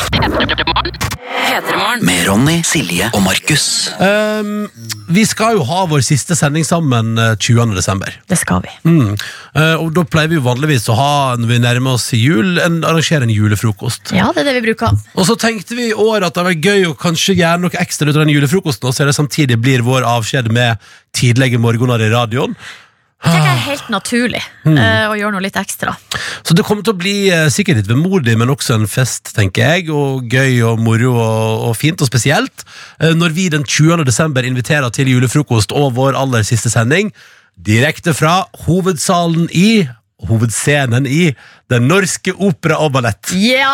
[2.03, 3.65] Med Ronny, Silje og Markus.
[3.99, 4.65] Um,
[5.13, 7.73] vi skal jo ha vår siste sending sammen eh, 20.
[7.77, 8.15] desember.
[8.29, 8.71] Det skal vi.
[8.87, 9.13] Mm.
[9.53, 12.81] Uh, og da pleier vi jo vanligvis å ha, når vi nærmer oss jul, en,
[12.87, 14.13] arrangere en julefrokost.
[14.15, 14.95] Ja, det er det vi bruker.
[15.13, 18.09] Og så tenkte vi i år at det var gøy å kanskje gjøre noe ekstra
[18.09, 20.81] ut av den julefrokosten, og så er det samtidig blir vår avskjed med
[21.13, 22.57] tidlige morgener i radioen.
[23.23, 25.93] Det tenker det er helt naturlig eh, å gjøre noe litt ekstra.
[26.43, 29.63] Så det kommer til å bli uh, sikkert litt vemodig, men også en fest, tenker
[29.63, 32.65] jeg, og gøy og moro og, og fint og spesielt,
[32.99, 34.03] uh, når vi den 20.
[34.09, 37.13] desember inviterer til julefrokost og vår aller siste sending,
[37.55, 39.85] direkte fra hovedsalen i
[40.27, 41.29] hovedscenen i
[41.73, 43.31] Den Norske Opera og Ballett.
[43.37, 43.73] Ja!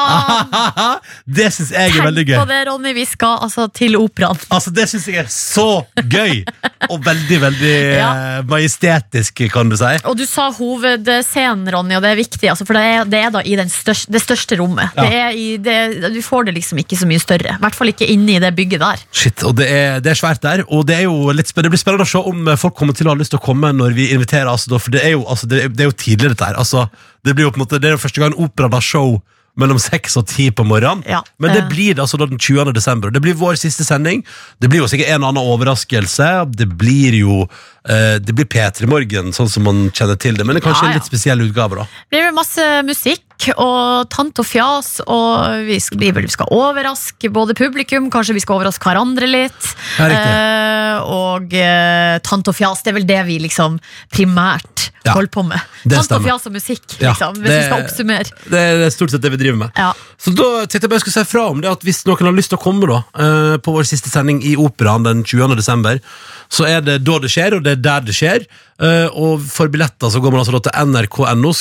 [1.39, 2.36] det syns jeg er veldig gøy.
[2.36, 2.93] Tenk på det, Ronny.
[2.97, 4.39] Vi skal altså til operaen.
[4.50, 5.68] Altså, Det syns jeg er så
[6.10, 6.43] gøy!
[6.89, 8.10] Og veldig, veldig Ja.
[8.39, 9.89] eh, majestetisk, kan du si.
[10.08, 12.50] Og du sa hovedscenen, Ronny, og det er viktig.
[12.52, 14.95] Altså, for det er, det er da i den største, det største rommet.
[14.95, 15.06] Ja.
[15.10, 15.78] Det i, det,
[16.16, 17.58] du får det liksom ikke så mye større.
[17.58, 19.04] I hvert fall ikke inni det bygget der.
[19.12, 21.00] Shit, og det er, det er svært der, og det
[21.36, 21.52] litt.
[21.56, 23.72] Det blir spennende å se om folk kommer til å ha lyst til å komme
[23.76, 24.50] når vi inviterer.
[24.52, 26.60] Altså, for det er, jo, altså, det, det er jo tidlig, dette her.
[26.60, 26.88] Altså,
[27.26, 29.20] det blir jo på en måte, det er jo første gang opera har show
[29.59, 31.03] mellom seks og ti på morgenen.
[31.09, 31.70] Ja, Men det eh.
[31.72, 32.72] blir det altså den 20.
[32.76, 33.11] desember.
[33.11, 34.24] Det blir vår siste sending.
[34.61, 36.30] Det blir jo sikkert en og annen overraskelse.
[36.55, 40.45] Det blir jo eh, Det blir P3 Morgen, sånn som man kjenner til det.
[40.47, 40.95] Men det er kanskje Ja, ja.
[40.95, 41.89] en litt spesiell utgave, da.
[42.07, 47.55] Det blir masse musikk og tant og fjas, og vi skal, vi skal overraske både
[47.55, 49.69] publikum, kanskje vi skal overraske hverandre litt.
[49.95, 50.09] Ja.
[50.09, 53.79] Eh, og eh, tant og fjas, det er vel det vi liksom
[54.11, 55.63] primært Ja, holder på med.
[55.87, 58.33] Tant og fjas og musikk, Ja, liksom, hvis vi skal oppsummere.
[58.51, 59.79] Det er stort sett det vi driver med.
[59.79, 59.93] Ja.
[60.19, 62.51] Så da tenkte jeg bare skulle si fra om det at hvis noen har lyst
[62.51, 65.55] til å komme da eh, på vår siste sending i Operaen den 20.
[65.55, 66.01] desember,
[66.51, 68.43] så er det da det skjer, og det er der det skjer.
[69.19, 71.51] Og for billetter så går man altså da til nrk.no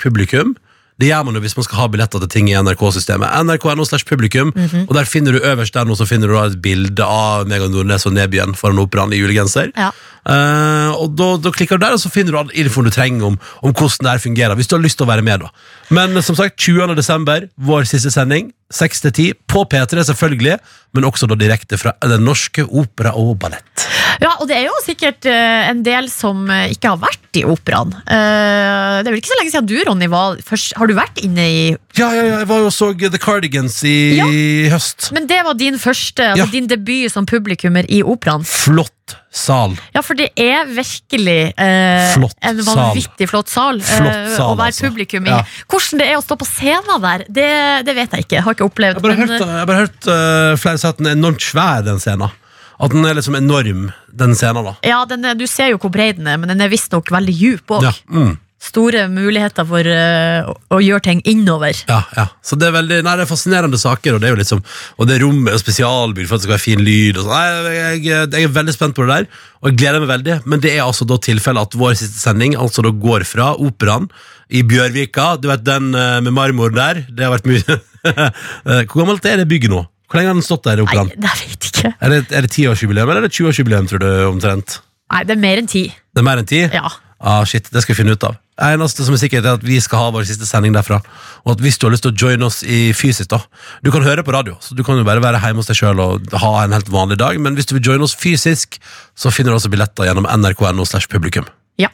[0.00, 0.54] publikum.
[1.00, 3.32] Det gjør man jo hvis man skal ha billetter til ting i NRK-systemet.
[3.46, 4.52] nrk.no slash publikum,
[4.86, 7.64] og der finner du øverst der nå så finner du da et bilde av meg
[7.64, 9.72] og Nordnes og Nebyen foran operaen i julegenser.
[9.76, 9.90] Ja.
[10.20, 13.30] Uh, og da, da klikker du der, og så finner du all infoen du trenger
[13.30, 14.58] om, om hvordan det her fungerer.
[14.58, 15.52] Hvis du har lyst til å være med, da.
[15.96, 16.94] Men eh, som sagt, 20.
[16.98, 18.52] desember, vår siste sending.
[18.70, 20.60] 6 til 10 på P3, selvfølgelig,
[20.94, 23.88] men også da direkte fra Den Norske Opera og Ballett.
[24.20, 27.44] Ja, og det er jo sikkert eh, en del som eh, ikke har vært i
[27.48, 27.94] operaen.
[28.04, 30.74] Eh, det er vel ikke så lenge siden du, Ronny, var først.
[30.76, 31.62] Har du vært inne i
[31.96, 35.10] Ja, ja, ja, jeg var jo og så The Cardigans i høst.
[35.16, 36.50] Men det var din første, altså Ja.
[36.52, 38.44] din debut som publikummer i operaen.
[38.44, 38.92] Flott
[39.34, 39.76] sal.
[39.94, 44.74] Ja, for det er virkelig eh, Flott en vanvittig flott sal, Flott sal, å være
[44.74, 44.88] altså.
[44.90, 45.32] publikum i.
[45.32, 45.40] Ja.
[45.70, 47.48] Hvordan det er å stå på scenen der, det,
[47.88, 48.38] det vet jeg ikke.
[48.38, 50.82] Jeg har ikke opplevd Jeg har bare men, hørt, jeg har bare hørt eh, flere
[50.82, 52.36] si at den er enormt svær, den scenen.
[52.80, 54.76] At den er liksom enorm, den scenen, da.
[54.86, 57.34] ja, den er, Du ser jo hvor bred den er, men den er visstnok veldig
[57.36, 57.90] djup òg.
[57.90, 58.38] Ja, mm.
[58.60, 61.78] Store muligheter for uh, å, gjøre ting innover.
[61.88, 62.26] Ja, ja.
[62.44, 64.60] Så det er veldig, nei, det er fascinerende saker, og det er jo liksom
[65.00, 67.22] Og det rommet og spesialbygd for at det skal være fin lyd.
[67.22, 70.12] Og nei, jeg, jeg, jeg er veldig spent på det der, og jeg gleder meg
[70.12, 70.36] veldig.
[70.52, 74.10] Men det er altså da tilfellet at vår siste sending altså da går fra operaen
[74.52, 75.38] i Bjørvika.
[75.40, 77.04] Du vet den eh, med marmor der?
[77.08, 79.82] Det har vært mye Eh, Hvor gammelt er det bygget nå?
[80.10, 81.92] Hvor lenge har den stått der i Nei, det vet jeg ikke.
[82.02, 84.08] Er det, er det 10-årsjubileum eller er det 20-årsjubileum, tror du?
[84.26, 84.80] omtrent?
[85.10, 85.84] Nei, det er mer enn ti.
[85.90, 86.74] Det er mer enn 10?
[86.74, 86.90] Ja.
[87.20, 88.34] Ah, shit, det skal vi finne ut av.
[88.60, 90.98] Det eneste som er sikkert er at vi skal ha vår siste sending derfra.
[91.44, 93.38] Og at hvis du har lyst til å joine oss i fysisk, da
[93.84, 96.00] Du kan høre på radio, så du kan jo bare være hjemme hos deg sjøl
[96.00, 97.38] og ha en helt vanlig dag.
[97.40, 98.80] Men hvis du vil joine oss fysisk,
[99.16, 101.46] så finner du også billetter gjennom nrk.no slash publikum.
[101.80, 101.88] ja.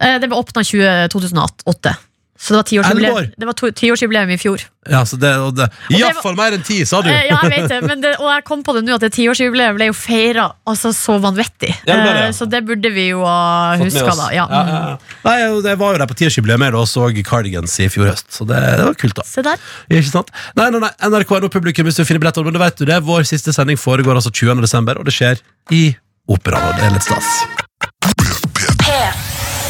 [0.00, 1.94] Eh, Det ble åpna 2008.
[2.38, 3.24] Så det var tiårsjubileum år.
[3.34, 4.62] Det var tiårsjubileum i fjor.
[4.88, 7.08] Ja, så det, og det og Iallfall mer enn ti, sa du!
[7.10, 9.10] Eh, Ja, jeg vet det, men det, og jeg kom på det nå at det
[9.16, 11.72] tiårsjubileet ble jo feira altså, så vanvittig.
[11.82, 12.22] Ja, det det, ja.
[12.28, 14.30] Eh, Så det burde vi jo ha huska, da.
[14.32, 14.46] Ja.
[14.48, 14.96] Ja, ja, ja.
[15.26, 18.46] Nei, jeg- var jo der på tiårsjubileet med og så Cardigans i fjor høst, så
[18.46, 19.26] det, var kult, da.
[19.26, 19.58] Se der.
[19.90, 20.30] Ikke sant?
[20.56, 23.02] Nei, nei, nei, NRK.no publikum hvis du finner billetter, men det, vet du det.
[23.02, 24.62] Vår siste sending foregår altså 20.
[24.62, 25.42] desember, og det skjer
[25.74, 25.96] i
[26.30, 27.67] Operaen, og det er litt stas.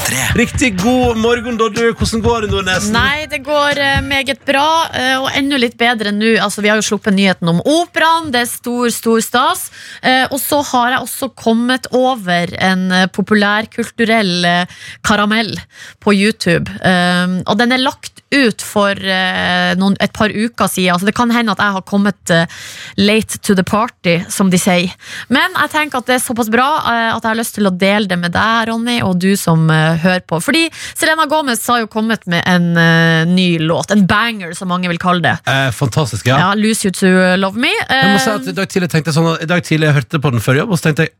[0.08, 1.82] Riktig god morgen, da, du.
[1.92, 2.86] Hvordan går det, Nordnes?
[2.94, 6.30] Nei, det går eh, meget bra, eh, og enda litt bedre nå.
[6.40, 9.66] Altså, vi har jo sluppet nyheten om operaen, det er stor, stor stas.
[10.00, 15.52] Eh, og så har jeg også kommet over en eh, populærkulturell eh, karamell
[16.00, 16.72] på YouTube.
[16.80, 20.94] Eh, og den er lagt ut for eh, noen, et par uker siden.
[20.94, 22.58] Altså, det kan hende at jeg har kommet eh,
[23.00, 24.96] late to the party, som de sier.
[25.32, 27.76] Men jeg tenker at det er såpass bra eh, at jeg har lyst til å
[27.76, 30.40] dele det med deg, Ronny, og du som eh, hører på.
[30.44, 33.92] Fordi Selena Gomez har jo kommet med en uh, ny låt.
[33.94, 35.36] En banger, som mange vil kalle det.
[35.48, 36.38] Eh, fantastisk, ja.
[36.38, 37.74] Ja, Lose You To Love Me.
[37.88, 39.98] Jeg må si Eh, at I dag tidlig tenkte jeg sånn I dag tidlig jeg
[40.00, 41.14] hørte på den før jobb, og så tenkte jeg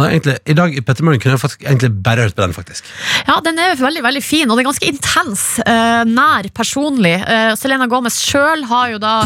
[0.00, 2.86] egentlig, I dag i Petter Møhlen kunne jeg faktisk egentlig bare hørt på den, faktisk.
[3.28, 5.42] Ja, den er veldig veldig fin, og det er ganske intens.
[5.66, 7.18] Uh, nær, personlig.
[7.26, 9.20] Uh, Selena Gomez sjøl har jo da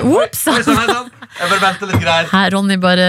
[0.00, 0.46] Ops!
[1.40, 2.26] Jeg bare venter litt greier.
[2.26, 3.04] Her, Ronny, bare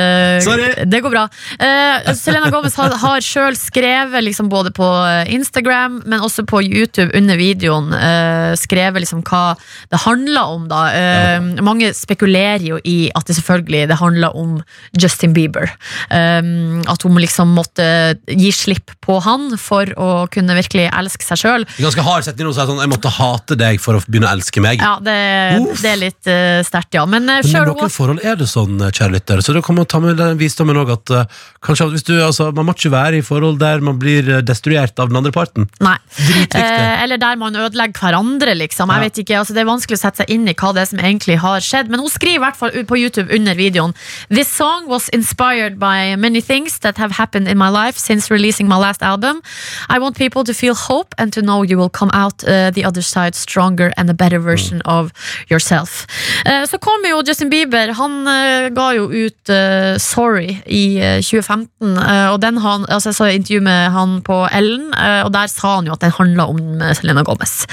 [0.45, 0.69] Sorry.
[0.87, 1.25] Det går bra.
[1.59, 4.87] Uh, Selena Gomez har, har sjøl skrevet liksom både på
[5.33, 7.91] Instagram, men også på YouTube under videoen,
[8.59, 9.55] skrevet liksom hva
[9.91, 10.81] det handler om, da.
[10.93, 11.39] Ja.
[11.65, 14.57] Mange spekulerer jo i at det selvfølgelig det handler om
[14.97, 15.71] Justin Bieber.
[16.13, 16.41] Eh,
[17.01, 17.85] at hun liksom måtte
[18.29, 21.65] gi slipp på han for å kunne virkelig elske seg sjøl.
[21.81, 24.61] Ganske hard setning å si sånn Jeg måtte hate deg for å begynne å elske
[24.63, 24.81] meg.
[24.81, 25.17] Ja, det,
[25.81, 27.05] det er litt uh, sterkt, ja.
[27.09, 29.41] Men uh, Men i noen forhold er det sånn, kjære lytter.
[29.41, 32.67] Så kan man ta med den visdommen òg at uh, kanskje hvis du, altså, man
[32.67, 35.67] må ikke være i forhold der man blir eh, destruert av den andre parten.
[35.83, 35.95] Nei.
[36.55, 38.89] Eh, eller der man ødelegger hverandre, liksom.
[38.91, 39.07] Jeg Ja.
[39.07, 40.99] vet ikke, altså Det er vanskelig å sette seg inn i hva det er som
[40.99, 41.89] egentlig har skjedd.
[41.89, 43.93] Men hun skriver i hvert fall på YouTube under videoen
[44.29, 48.67] This song was inspired by many things that have happened in my life since releasing
[48.67, 49.41] my last album.
[49.89, 52.83] I want people to feel hope and to know you will come out uh, the
[52.85, 55.11] other side stronger and a better version of
[55.49, 56.07] yourself.
[56.45, 57.93] Uh, så kom jo Justin Bieber.
[57.93, 61.97] Han uh, ga jo ut eh, Sorry i eh, 2015.
[61.97, 64.91] eh, og den han, altså Jeg så intervju med han på Ellen,
[65.25, 66.59] og der sa han jo at den handla om
[66.95, 67.65] Selena Gomez.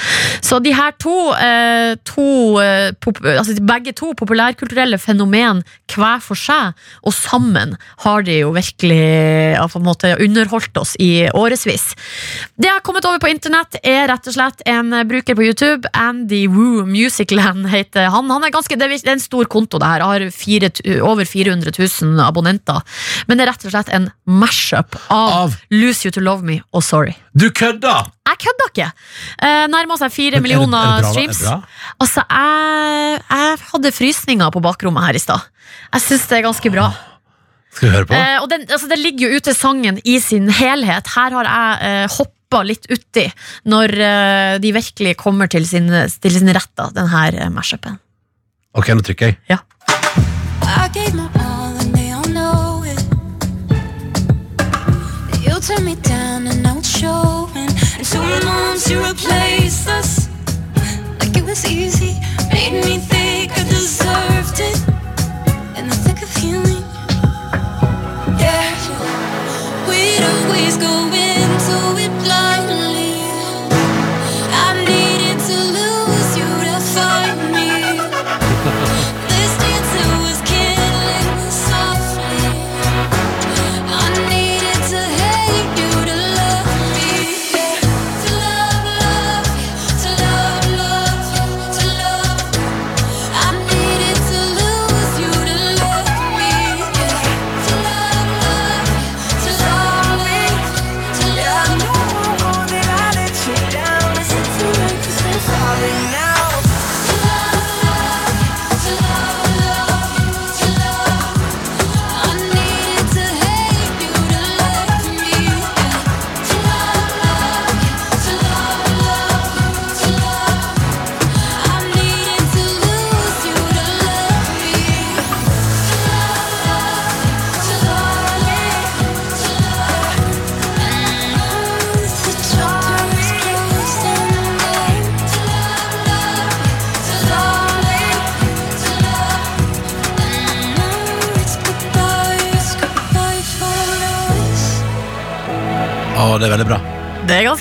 [0.42, 1.14] Så de her to,
[2.08, 2.26] to
[2.58, 5.62] altså begge to populærkulturelle fenomen
[5.94, 8.97] hver for seg, og sammen har de jo virkelig
[9.54, 11.86] ja, på en måte underholdt oss i årevis.
[12.58, 15.88] Det jeg har kommet over på internett, er rett og slett en bruker på YouTube.
[15.96, 18.30] Andy Woo Musicland heter han.
[18.30, 20.04] han er ganske, det er en stor konto, det her.
[20.08, 20.70] Har fire,
[21.02, 22.82] over 400 000 abonnenter.
[23.26, 25.58] Men det er rett og slett en mashup av, Av?
[25.74, 27.16] Lose You To Love Me og Sorry.
[27.38, 27.96] Du kødda!
[28.28, 28.88] Jeg kødda ikke!
[29.40, 31.42] Eh, Nærmer seg fire er er millioner bra, streams.
[31.98, 35.46] Altså, jeg, jeg hadde frysninger på bakrommet her i stad.
[35.94, 36.90] Jeg syns det er ganske bra.
[37.78, 38.16] Skal vi høre på?
[38.16, 41.06] Eh, og den, altså, det ligger jo ute sangen i sin helhet.
[41.14, 43.28] Her har jeg eh, hoppa litt uti
[43.70, 45.86] når eh, de virkelig kommer til sin,
[46.18, 48.00] til sin rett, da, den her eh, mashupen.
[48.74, 49.38] Ok, nå trykker jeg.
[49.52, 49.62] Ja.
[50.66, 52.98] I gave my all and they all know it.
[55.46, 57.70] You turned me down and now showing.
[57.96, 60.28] And two months you replace us
[61.20, 62.18] like it was easy.
[62.50, 63.17] Made me think
[70.80, 71.07] go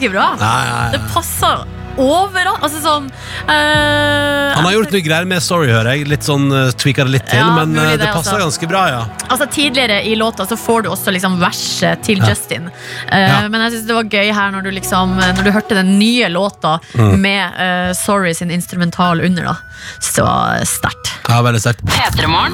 [0.08, 0.30] Det bra.
[0.40, 0.54] Nei.
[0.68, 1.66] Ja, ja, Det passer
[1.98, 2.62] overalt.
[2.62, 3.08] Altså sånn
[3.50, 6.06] eh, Han har gjort noe greier med Sorry, hører jeg.
[6.12, 8.44] Litt sånn uh, tweaka det litt til, Ja, men eh, det, det passer altså.
[8.46, 9.00] ganske bra, ja.
[9.34, 12.30] Altså Tidligere i låta så får du også liksom verset til Ja.
[12.30, 12.70] Justin.
[13.10, 13.40] Uh, Ja.
[13.50, 16.30] Men jeg synes det var gøy her når du liksom Når du hørte den nye
[16.30, 17.18] låta Mm.
[17.22, 19.44] med uh, Sorry sin instrumental under.
[19.50, 19.56] da
[20.00, 20.26] Så
[20.70, 21.17] sterkt.
[21.28, 21.82] Ja, veldig sterkt.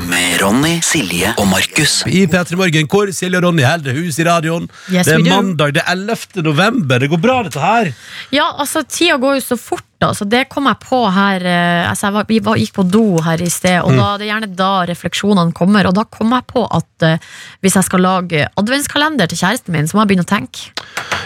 [0.09, 1.99] Med Ronny, Silje og Markus.
[2.09, 4.65] I P3 Morgen, hvor Silje og Ronny holder hus i radioen.
[4.89, 6.41] Yes, det er mandag, det er 11.
[6.47, 7.03] november.
[7.03, 7.91] Det går bra, dette her.
[8.33, 11.89] Ja, altså tida går jo så fort da Så det kom jeg på her eh,
[11.89, 14.33] altså, jeg var, Vi var, gikk på do her i sted Og da, det er
[14.33, 17.31] gjerne da refleksjonene kommer Og da kom jeg på at uh,
[17.63, 20.71] Hvis jeg skal lage adventskalender til kjæresten min Så må jeg begynne å tenke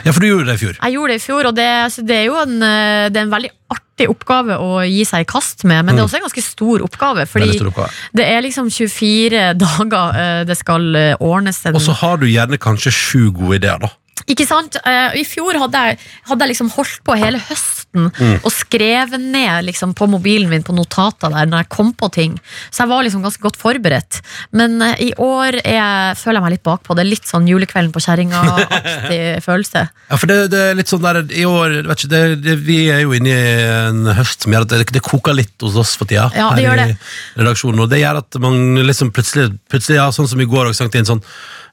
[0.06, 0.76] Ja, for du gjorde det i fjor.
[0.78, 3.26] Jeg gjorde det i fjor, og det, altså, det er jo en, eh, det er
[3.26, 6.26] en veldig artig oppgave å gi seg i kast med, men det er også en
[6.28, 7.26] ganske stor oppgave.
[7.28, 7.58] Fordi Mm.
[7.58, 7.90] Stor oppgave.
[8.22, 10.86] det er liksom 24 dager det skal
[11.18, 13.92] ordnes en Og så har du gjerne kanskje sju gode ideer, da.
[14.28, 14.76] Ikke sant?
[14.86, 16.00] Eh, I fjor hadde jeg,
[16.32, 18.44] hadde jeg liksom holdt på hele høsten Mm.
[18.46, 22.36] og skrevet ned liksom på mobilen min på notater der når jeg kom på ting.
[22.70, 24.20] Så jeg var liksom ganske godt forberedt.
[24.54, 26.94] Men eh, i år jeg, føler jeg meg litt bakpå.
[26.94, 29.88] Det er litt sånn julekvelden på kjerringa-aktig følelse.
[30.12, 32.80] Ja, for det, det er litt sånn der I år, vet ikke, det, det, vi
[32.94, 36.10] er jo inne i en høst som gjør at det, koker litt hos oss for
[36.10, 36.28] tida.
[36.38, 36.98] Ja, det gjør i det.
[37.40, 40.78] redaksjonen, og det gjør at man liksom plutselig, plutselig ja, sånn som i går, og
[40.78, 41.24] sank inn sånn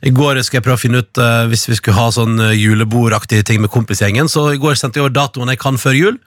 [0.05, 2.55] i går skal jeg prøve å finne ut eh, hvis vi skulle ha sånn eh,
[2.61, 4.29] julebordaktige ting med kompisgjengen.
[4.29, 6.19] Så i går sendte jeg over datoen jeg kan før jul.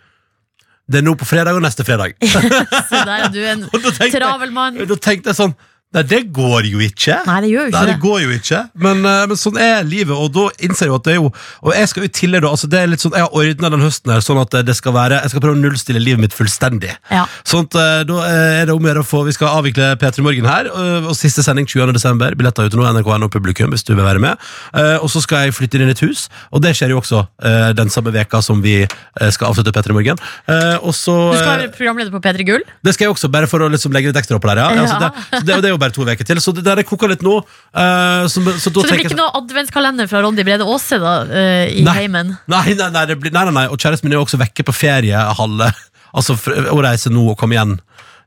[0.88, 2.16] Det er nå på fredag og neste fredag.
[2.90, 4.80] Så der er du en Og da tenkte jeg- travel mann.
[4.88, 5.54] Da tenkte jeg sånn
[5.96, 7.16] Nei, det går jo ikke.
[7.30, 8.02] Nei, det gjør jo ikke Nei, det det.
[8.04, 8.58] går jo ikke.
[8.84, 11.30] Men, eh, men sånn er livet, og da innser jeg jo at det er jo
[11.64, 13.70] Og jeg skal jo til det da, altså det er litt sånn Jeg har ordna
[13.72, 16.36] den høsten her sånn at det skal være Jeg skal prøve å nullstille livet mitt
[16.36, 16.92] fullstendig.
[17.10, 17.24] Ja.
[17.48, 20.26] Sånn at eh, da er det om å gjøre å få Vi skal avvikle P3
[20.28, 21.96] Morgen her, og, og siste sending 20.
[21.96, 22.36] desember.
[22.38, 24.44] Billetter ute nå, NRK.no publikum, hvis du vil være med.
[24.76, 27.24] Eh, og så skal jeg flytte inn i et hus, og det skjer jo også
[27.48, 30.20] eh, den samme veka som vi eh, skal avslutte P3 Morgen.
[30.52, 32.68] Eh, og så Du skal eh, være programleder på P3 Gull.
[32.84, 34.62] det skal jeg også, bare for å liksom legge litt ekstra opp der.
[34.66, 34.70] Ja.
[34.78, 34.84] Ja.
[34.84, 36.88] Altså, det, så det, det er jo bare to uker til, så det der er
[36.88, 37.40] koka litt nå.
[37.74, 41.00] eh, så, så, da Så det blir tenker ikke noe adventskalender fra Ronny Brede Aase
[41.02, 41.98] da, eh, i Nei.
[42.04, 42.36] heimen?
[42.52, 43.68] Nei, nei, nei, det blir, nei, nei, nei.
[43.72, 45.72] Og kjæresten min er jo også vekke på ferie halve
[46.18, 47.76] Altså for, å reise nå og komme igjen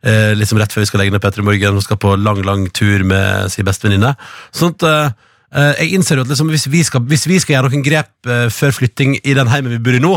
[0.06, 1.78] eh, liksom rett før vi skal legge ned Petter i morgen.
[1.78, 4.12] Hun skal på lang, lang tur med sin bestevenninne.
[4.54, 5.14] Sånn at eh,
[5.56, 8.30] eh, jeg innser jo at liksom, hvis, vi skal, hvis vi skal gjøre noen grep
[8.30, 10.12] eh, før flytting i den heimen vi bor i nå,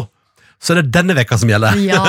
[0.64, 1.80] så er det denne veka som gjelder.
[1.84, 2.03] Ja,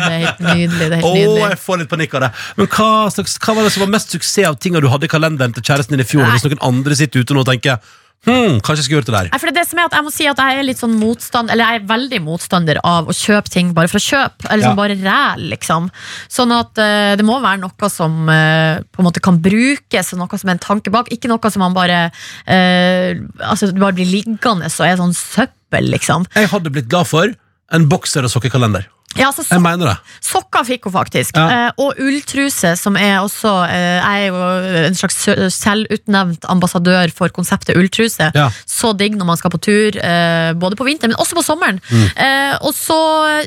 [0.00, 0.86] det er helt nydelig.
[0.88, 1.48] Det er helt nydelig.
[1.50, 2.30] jeg får litt panikk av det.
[2.56, 5.52] Men hva, hva var det som var mest suksess av tinga du hadde i kalenderen
[5.56, 6.24] til kjæresten din i fjor?
[6.24, 6.38] Nei.
[6.38, 7.82] Hvis noen andre sitter ute nå og tenker
[8.22, 9.28] Hmm, kanskje jeg skulle gjort det der.
[9.32, 10.78] Nei, for det er det som er at jeg må si at jeg er litt
[10.78, 14.46] sånn motstand Eller jeg er veldig motstander av å kjøpe ting bare for å kjøpe.
[14.46, 14.78] Eller sånn Ja.
[14.78, 15.88] bare ræl, liksom.
[16.30, 20.22] Sånn at uh, det må være noe som uh, på en måte kan brukes, og
[20.22, 21.10] noe som er en tanke bak.
[21.10, 23.10] Ikke noe som man bare uh,
[23.50, 26.28] Altså det bare blir liggende og er sånn søppel, liksom.
[26.38, 27.34] Jeg hadde blitt glad for
[27.72, 28.88] en bokser- og sokkekalender.
[29.18, 29.96] Ja, altså Jeg mener det.
[30.24, 31.36] Sokker fikk hun faktisk.
[31.36, 31.66] Ja.
[31.68, 35.18] Eh, og ulltruse, som er også eh, Jeg er jo en slags
[35.56, 38.30] selvutnevnt ambassadør for konseptet ulltruse.
[38.36, 38.48] Ja.
[38.68, 41.80] Så digg når man skal på tur, eh, både på vinteren, men også på sommeren.
[41.90, 42.06] Mm.
[42.16, 42.98] Eh, og så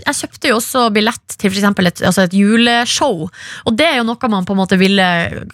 [0.05, 3.25] Jeg kjøpte jo også billett til eksempel et, altså et juleshow.
[3.65, 5.05] Og det er jo noe man på en måte ville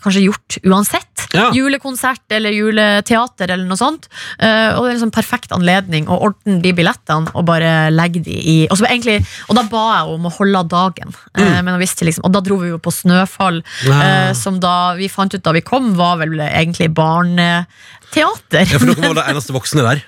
[0.04, 1.28] kanskje gjort uansett.
[1.36, 1.50] Ja.
[1.56, 4.08] Julekonsert eller juleteater eller noe sånt.
[4.40, 8.36] Eh, og det er sånn perfekt anledning å ordne de billettene og bare legge de
[8.36, 9.20] i Og, så egentlig,
[9.50, 11.14] og da ba jeg om å holde av dagen.
[11.38, 11.64] Mm.
[11.66, 13.90] men jeg visste liksom, og da dro vi jo på Snøfall, Mm.
[13.92, 14.02] Ja.
[14.30, 18.66] eh, som da vi fant ut da vi kom, var vel egentlig barneteater.
[18.68, 20.02] Ja, for dere var de eneste voksne der.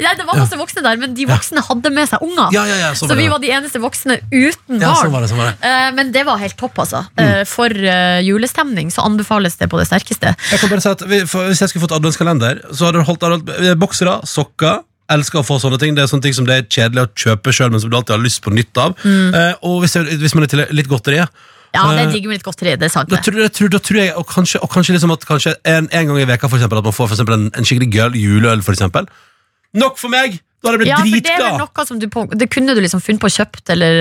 [0.00, 2.52] Nei, det var masse voksne der, men de voksne hadde med seg unger.
[2.54, 5.00] Ja, ja, ja, sånn så vi var de eneste voksne uten Ja, barn.
[5.06, 5.56] sånn var det, sånn var det.
[5.70, 7.04] Eh, Men det var helt topp, altså.
[7.16, 7.24] Mm.
[7.24, 10.34] Eh, For eh, julestemning så anbefales det på det sterkeste.
[10.52, 13.50] Jeg kan bare si at Hvis jeg skulle fått adventskalender, så hadde det holdt, holdt
[13.58, 14.82] eh, boksere, sokker
[15.12, 15.94] Elsker å få sånne ting.
[15.94, 18.16] Det er sånne ting som det er kjedelig å kjøpe sjøl, men som du alltid
[18.16, 18.96] har lyst på nytt av.
[19.06, 22.26] Eh, og hvis, jeg, hvis man er til litt godteri Ja, det digger er digg
[22.30, 22.74] med litt godteri.
[22.80, 23.10] Det er sant.
[23.12, 25.88] da tror, jeg, tror, da tror jeg, og kanskje, og kanskje, liksom at kanskje en,
[25.92, 28.64] en gang i veka for eksempel, At man får for en, en skikkelig gøy juleøl.
[28.66, 29.10] For eksempel.
[29.76, 30.40] Nok for meg!
[30.64, 31.58] Da hadde jeg blitt Ja, for det er vel dritglad.
[31.76, 33.98] noe som du på, Det kunne du liksom funnet på å kjøpt eller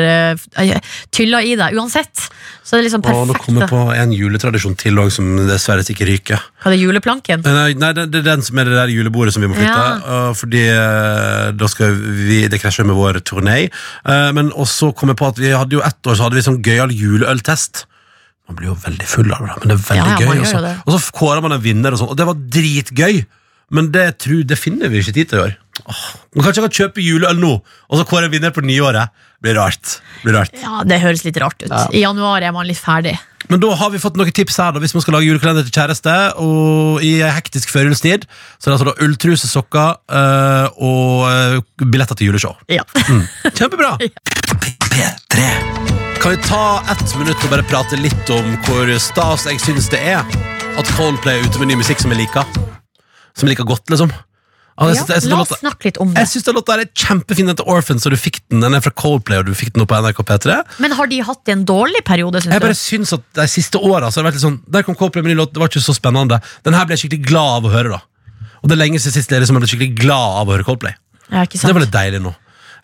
[0.56, 2.24] uh, tylla i deg uansett.
[2.64, 3.44] Så det er liksom Å, nå perfekt.
[3.46, 3.76] kommer jeg da.
[3.76, 6.40] på en juletradisjon til også, som dessverre ikke ryker.
[6.64, 7.44] Hva er det, juleplanken?
[7.46, 9.76] Nei, nei det, det er den som er det der julebordet som vi må flytte.
[9.76, 10.16] Ja.
[10.32, 13.58] og fordi eh, da skal vi, Det krasjer med vår turné.
[13.70, 16.48] Eh, men også kom jeg på at vi hadde jo ett år så hadde vi
[16.48, 17.84] sånn gøyal juleøltest.
[18.48, 20.40] Man blir jo veldig full av det, men det er veldig Ja, man gøy.
[20.40, 20.66] gjør Også.
[20.66, 20.74] det.
[20.88, 23.26] Og så kårer man en vinner, og sånn, og det var dritgøy.
[23.74, 25.54] Men det, tror, det finner vi ikke tid til i år.
[25.84, 26.04] Åh,
[26.34, 29.12] men kanskje jeg kan kjøpe juleøl nå, og så kåre en vinner på nyåret.
[29.44, 29.98] Blir rart.
[30.24, 30.56] Blir rart.
[30.62, 31.72] Ja, Det høres litt rart ut.
[31.94, 33.18] I januar er man litt ferdig.
[33.50, 35.76] Men da har vi fått noen tips her da, hvis man skal lage julekalender til
[35.76, 36.14] kjæreste.
[36.42, 42.18] Og i hektisk førjulstid så er det altså da ulltruse, sokker øh, og øh, billetter
[42.18, 42.56] til juleshow.
[42.72, 42.82] Ja.
[43.60, 43.98] Kjempebra!
[44.02, 45.46] P3
[46.24, 50.00] Kan vi ta ett minutt og bare prate litt om hvor stas jeg syns det
[50.16, 50.24] er
[50.76, 52.48] at Coldplay er ute med ny musikk som jeg liker?
[53.36, 54.10] Som jeg liker godt, liksom.
[54.76, 56.18] Altså, jeg synes- jeg synes La oss låta- snakke litt om det.
[56.20, 57.48] jeg syns den låta er kjempefin.
[57.48, 58.60] Den til Orphans, og du fikk den.
[58.60, 60.64] Den er fra Coldplay, og du fikk den opp på NRK P3.
[60.80, 63.76] Men har de hatt en dårlig periode, syns Jeg bare synes syns at de siste
[63.80, 65.70] åra så har det vært litt sånn Der kom Coldplay med ny låt, det var
[65.70, 66.42] ikke så spennende.
[66.64, 68.02] Den her ble jeg skikkelig glad av å høre, da.
[68.64, 70.96] Og det er lenge siden sist jeg liksom har skikkelig glad av å høre Coldplay.
[71.32, 72.36] Ja, ikke Så det var litt deilig nå.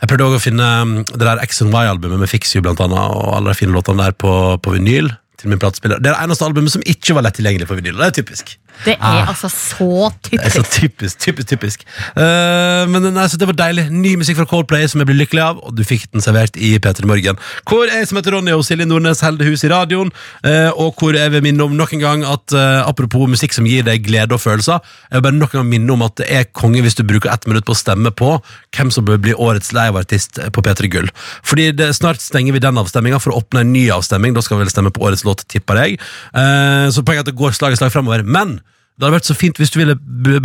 [0.01, 2.79] Jeg prøvde også å finne um, det der X and Y-albumet med Fix You, blant
[2.79, 5.11] annet, og alle de fine låtene der på, på vinyl.
[5.41, 5.97] Til min platespiller.
[5.97, 7.97] Det er det eneste albumet som ikke var lett tilgjengelig på vinyl.
[7.97, 8.57] Det er typisk.
[8.85, 10.43] Det er altså så typisk.
[10.43, 11.19] Det er så typisk.
[11.19, 11.83] typisk, typisk.
[12.17, 13.87] Eh, men nei, så det var deilig.
[13.93, 16.73] Ny musikk fra Coldplay som jeg blir lykkelig av, og du fikk den servert i
[16.81, 17.37] P3 Morgen.
[17.69, 20.09] Hvor jeg som heter Ronny og Silje Nordnes holder hus i radioen,
[20.45, 23.69] uh, og hvor jeg vil minne om nok en gang at uh, apropos musikk som
[23.69, 26.29] gir deg glede og følelser, jeg vil bare nok en gang minne om at det
[26.33, 28.33] er konge hvis du bruker ett minutt på å stemme på
[28.77, 31.09] hvem som bør bli årets liveartist på P3 Gull.
[31.45, 34.33] Fordi det, snart stenger vi den avstemminga for å åpne en ny avstemming.
[34.33, 35.99] Da skal vi vel stemme på årets låt, tipper jeg.
[36.35, 38.23] Eh, så poenget er at det går slag i slag fremover.
[38.23, 38.59] Men
[39.01, 39.95] det hadde vært så fint hvis du ville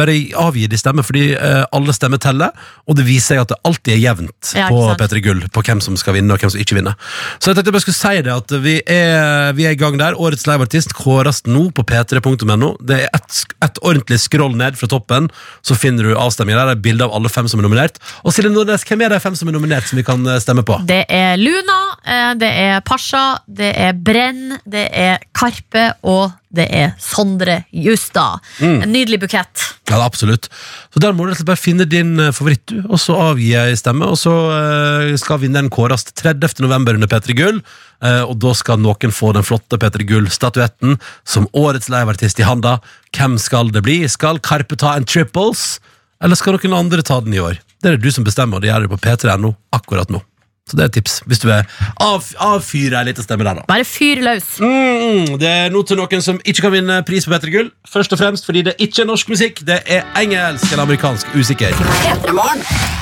[0.00, 2.54] bare avgi de stemmer, fordi eh, alle stemmer teller,
[2.88, 5.02] og det viser seg at det alltid er jevnt Ja, på ikke sant.
[5.12, 6.96] P3 Gull på hvem som skal vinne og hvem som ikke vinner.
[7.36, 9.98] Så jeg tenkte jeg bare skulle si det at vi er, vi er i gang
[10.00, 10.16] der.
[10.16, 12.70] Årets liveartist kåres nå på p3.no.
[12.80, 15.28] Det er et, sk- et ordentlig scroll ned fra toppen,
[15.66, 16.72] så finner du avstemninger der.
[16.72, 18.00] Det er bilde av alle fem som er nominert.
[18.24, 20.64] Og Silje Nordnes, hvem er de fem som er nominert, som vi kan eh, stemme
[20.66, 20.80] på?
[20.88, 26.66] Det er Luna, eh, det er Pasha, det er Brenn, det er Karpe, og det
[26.74, 28.42] er Sondre Justad.
[28.60, 29.64] En nydelig bukett.
[29.86, 30.48] Ja, absolutt.
[30.94, 34.08] Så der må du bare finne din eh, favoritt, du, og så avgi ei stemme.
[34.10, 36.58] Og så eh, skal vinneren kåres 30.
[36.64, 37.60] november under P3 Gull.
[38.02, 42.78] eh, og da skal noen få den flotte P3 Gull-statuetten som årets liveartist i handa.
[43.16, 44.00] Hvem skal det bli?
[44.10, 45.78] Skal Karpe ta en triples,
[46.20, 47.60] eller skal noen andre ta den i år?
[47.82, 50.22] Det er det du som bestemmer, og det gjør det på p3.no akkurat nå.
[50.66, 51.60] Så det er et tips, hvis du vil
[52.02, 53.66] av, avfyre ei lita stemme der, da.
[53.68, 54.48] Bare fyr løs.
[54.59, 57.68] Mm, det er nå til noen som ikke kan vinne pris på Petter Gull.
[57.86, 61.30] Først og fremst fordi det ikke er norsk musikk, det er engelsk eller amerikansk.
[61.38, 61.70] Usikker.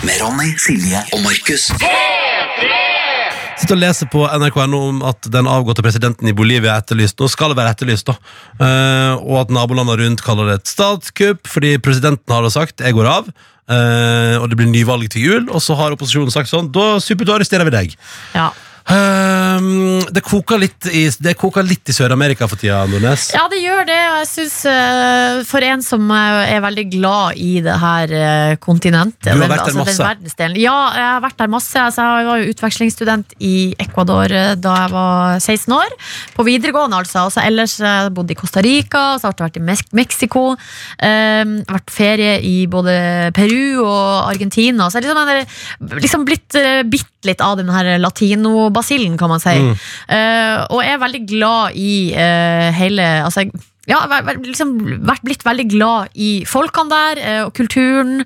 [0.05, 1.71] Med Ronny, Silje og Markus.
[3.55, 7.17] Sitter og leser på NRK.no om at den avgåtte presidenten i Bolivia er etterlyst.
[7.17, 8.19] Nå skal det være etterlyst, da.
[8.61, 13.09] Uh, og at nabolandene rundt kaller det et statskupp, fordi presidenten har sagt 'jeg går
[13.09, 13.33] av'.
[13.69, 17.27] eh, og det blir nyvalg til jul, og så har opposisjonen sagt sånn 'da supert,
[17.29, 17.97] da arresterer vi deg'.
[18.35, 18.51] Ja.
[18.85, 23.31] Eh, det koker litt i, det koker litt i Sør-Amerika for tida, Nordnes.
[23.35, 23.97] Ja, det gjør det.
[23.97, 29.25] Jeg synes, uh, For en som eh, er veldig glad i det her uh, kontinentet
[29.25, 30.51] Du har den- vært der den masse.
[30.61, 31.79] Ja, jeg har vært der masse.
[31.81, 34.29] Altså, jeg var jo utvekslingsstudent i Ecuador
[34.61, 35.97] da jeg var 16 år.
[36.37, 37.25] På videregående, altså.
[37.29, 40.45] altså ellers har jeg bodd i Costa Rica, så har jeg vært i Mex- Mexico.
[40.99, 44.91] Eh, vært ferie i både Peru og Argentina.
[44.91, 47.95] Så jeg liksom, har liksom blitt eh, bitt litt av den her
[48.75, 49.55] latinobasillen, kan man si.
[50.09, 53.47] Eh, og jeg er veldig glad i uh, hele altså,
[53.87, 54.01] ja,
[54.41, 54.75] liksom,
[55.05, 58.25] vært blitt veldig glad i folkene der, eh, og kulturen,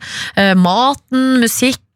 [0.55, 1.49] maten, maten,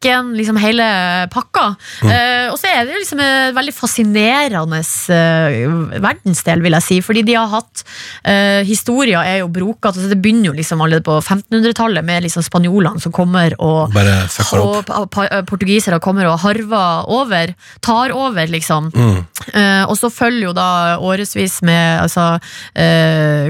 [0.03, 1.75] musikken, liksom hele pakka.
[2.03, 7.23] Eh, og så er det liksom en veldig fascinerende uh, verdensdel, vil jeg si, fordi
[7.23, 7.83] de har hatt
[8.27, 9.99] uh, Historia er jo brokete.
[9.99, 15.09] altså det begynner jo liksom allerede på 1500-tallet med liksom spanjolene som kommer og og
[15.47, 18.89] portugisere kommer og harver over, tar over, liksom.
[18.93, 19.23] Mm.
[19.53, 22.39] Uh, og så følger jo da årevis med altså,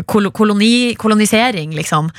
[0.10, 2.10] kol koloni kolonisering, liksom.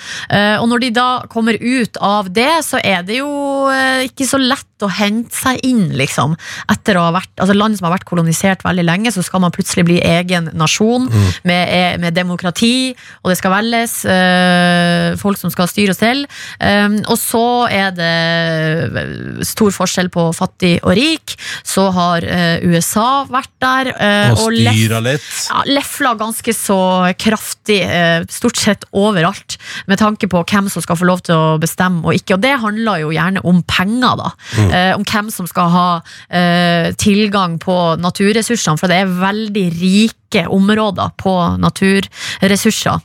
[0.61, 3.31] Og når de da kommer ut av det, så er det jo
[3.73, 6.35] eh, ikke så lett å hente seg inn, liksom.
[6.73, 9.53] Etter å ha vært altså Land som har vært kolonisert veldig lenge, så skal man
[9.55, 11.07] plutselig bli egen nasjon
[11.47, 16.29] med, eh, med demokrati, og det skal velges øh, folk som skal styre og stelle.
[16.59, 21.35] Um, og så er det stor forskjell på fattig og rik.
[21.67, 23.93] Så har øh, USA vært der.
[23.95, 25.29] Øh, Og styra litt.
[25.51, 26.79] ja, lefla ganske så
[27.21, 29.59] kraftig, eh, stort sett overalt,
[29.91, 32.37] med tanke på hvem som skal få lov til å bestemme og ikke.
[32.39, 34.31] Og det handler jo gjerne om penger, da.
[34.65, 35.89] Eh, om hvem som skal ha
[36.29, 43.03] eh, tilgang på naturressursene, for det er veldig rike områder på naturressurser.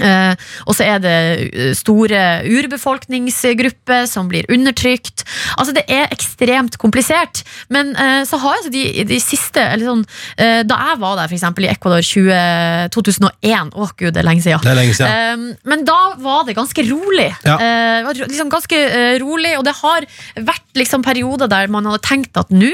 [0.00, 0.34] Eh,
[0.66, 1.16] og så er det
[1.52, 5.24] eh, store urbefolkningsgrupper som blir undertrykt.
[5.58, 7.42] Altså Det er ekstremt komplisert.
[7.72, 10.04] Men eh, så har altså de, de siste eller sånn,
[10.38, 14.44] eh, Da jeg var der, eksempel i Ecuador 20, 2001 Å gud, det er lenge
[14.44, 14.66] siden.
[14.68, 15.12] Er lenge siden.
[15.52, 17.30] Eh, men da var det ganske rolig.
[17.46, 17.56] Ja.
[17.56, 18.80] Eh, det var liksom ganske
[19.22, 20.06] rolig, og det har
[20.48, 22.70] vært liksom perioder der man hadde tenkt at nå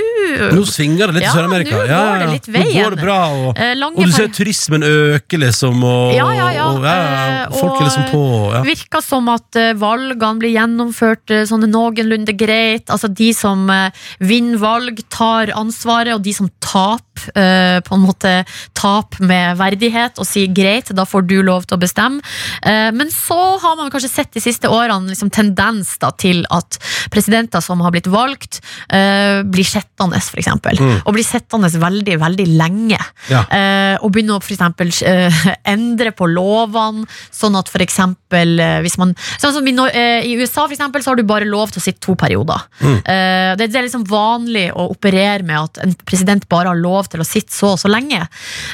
[0.55, 1.77] Nå svinger det litt Ja, i Sør-Amerika.
[1.79, 2.95] nå går det litt Nå går veien.
[2.95, 6.67] det bra, og, og du ser turismen øker, liksom, og, Ja, ja, ja.
[6.73, 8.23] og, ja, Eh, folk er liksom på.
[8.55, 8.63] Ja.
[8.67, 12.89] virker som at eh, valgene blir gjennomført eh, sånn noenlunde greit.
[12.93, 13.67] Altså De som
[14.21, 18.35] vinner valg, tar ansvaret, og de som taper, eh, på en måte
[18.79, 22.23] tap med verdighet og si greit, da får du lov til å bestemme.
[22.63, 26.79] Eh, men så har man kanskje sett de siste årene liksom tendens da, til at
[27.13, 30.79] presidenter som har blitt valgt, eh, blir sittende, for eksempel.
[31.05, 33.01] Og blir sittende veldig, veldig lenge.
[33.31, 33.45] Ja.
[33.49, 39.15] Eh, og begynner å eksempel eh, endre på lovene, sånn at eksempel eh, hvis man
[39.39, 41.85] Sånn som i, eh, I USA for eksempel, så har du bare lov til å
[41.85, 42.65] sitte to perioder.
[42.83, 47.08] Eh, det, det er liksom vanlig å operere med at en president bare har lov
[47.13, 48.21] til å sitte så og så lenge.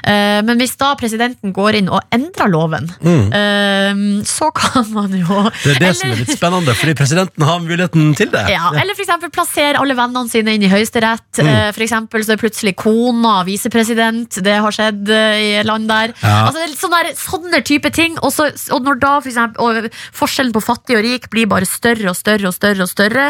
[0.05, 5.43] Eh, men hvis da presidenten går inn og endrer loven, eh, så kan man jo
[5.62, 8.44] Det er det som er litt spennende, fordi presidenten har muligheten til det.
[8.52, 11.27] ja, eller eksempel plassere alle vennene sine inn i Høyesterett.
[11.39, 11.51] Mm.
[11.51, 14.40] Eh, For eksempel så er plutselig kona visepresident.
[14.44, 16.15] Det har skjedd i land der.
[16.23, 16.47] Ja.
[16.47, 18.16] Altså, det sånne, sånne type ting.
[18.23, 21.69] Og, så, og når da for eksempel, og forskjellen på fattig og rik blir bare
[21.69, 23.27] større og større og større, og større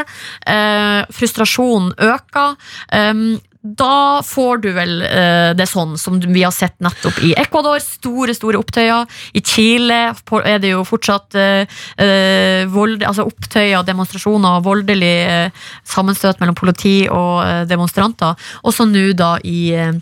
[0.47, 2.55] eh, frustrasjonen øker.
[2.93, 3.27] Um,
[3.65, 7.81] da får du vel eh, det sånn som vi har sett nettopp i Ecuador.
[7.81, 9.09] Store store opptøyer.
[9.33, 10.01] I Chile
[10.45, 16.59] er det jo fortsatt eh, eh, vold, altså opptøyer, demonstrasjoner og voldelig eh, sammenstøt mellom
[16.59, 18.37] politi og eh, demonstranter.
[18.69, 19.95] Også nå da i eh,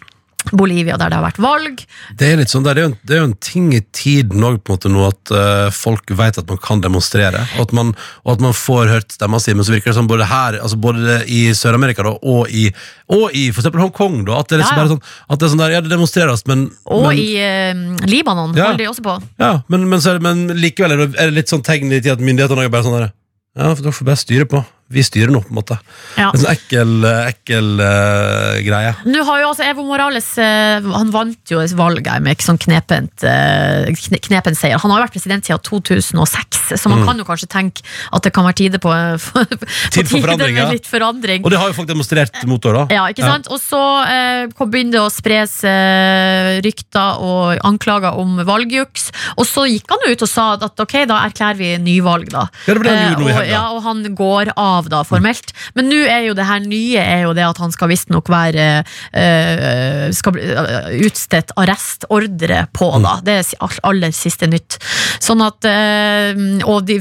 [0.51, 1.83] Bolivia, der det har vært valg.
[2.19, 4.59] Det er sånn, det, er jo en, det er jo en ting i tiden òg,
[4.91, 7.93] nå, at uh, folk vet at man kan demonstrere, og at man,
[8.25, 10.79] og at man får hørt stemma si, men så virker det som både her, altså
[10.81, 12.67] både i Sør-Amerika og i,
[13.13, 14.83] og i for eksempel Hongkong, da, at det er liksom Ja, ja.
[14.83, 18.07] bare sånn, at det er sånn der, ja, det demonstreres, men, Og men i uh,
[18.11, 18.71] Libanon Ja.
[18.73, 19.17] holder de også på.
[19.43, 22.01] Ja, men, men, så det, men likevel er det, er det litt sånn tegn i
[22.01, 23.11] tid at myndighetene er bare sånn der,
[23.59, 24.63] Ja, for dere får bare styre på.
[24.93, 25.79] Vi styrer nå, på en måte.
[26.19, 26.29] Ja.
[26.31, 26.93] En sånn ekkel,
[27.33, 28.93] ekkel uh, greie.
[29.09, 33.89] Nå har jo altså Evo Morales uh, Han vant jo valget med sånn knepent, uh,
[34.29, 34.81] knepen seier.
[34.83, 38.33] Han har jo vært president siden 2006, så man kan jo kanskje tenke at det
[38.37, 38.93] kan være tide på,
[39.33, 39.69] på, Mm.
[39.93, 40.67] Tid for forandring, ja.
[40.71, 41.43] litt forandring.
[41.45, 42.83] Og det har jo folk demonstrert mot òg, da.
[42.95, 43.49] Ja, ikke sant?
[43.53, 49.11] Og så eh, begynte det å spres eh, rykter og anklager om valgjuks.
[49.37, 52.47] Og så gikk han jo ut og sa at ok, da erklærer vi nyvalg, da.
[52.67, 53.53] Ja, det ble han gjorde nå i Eh, helga.
[53.53, 55.53] ja, og han går av, da, formelt.
[55.77, 58.67] Men nå er jo det her nye er jo det at han skal visstnok være
[58.83, 63.03] uh, Skal bli eh, utstedt arrestordre på, Mm.
[63.07, 63.15] da.
[63.25, 64.79] Det er aller siste nytt.
[65.23, 66.99] Sånn at uh, Og de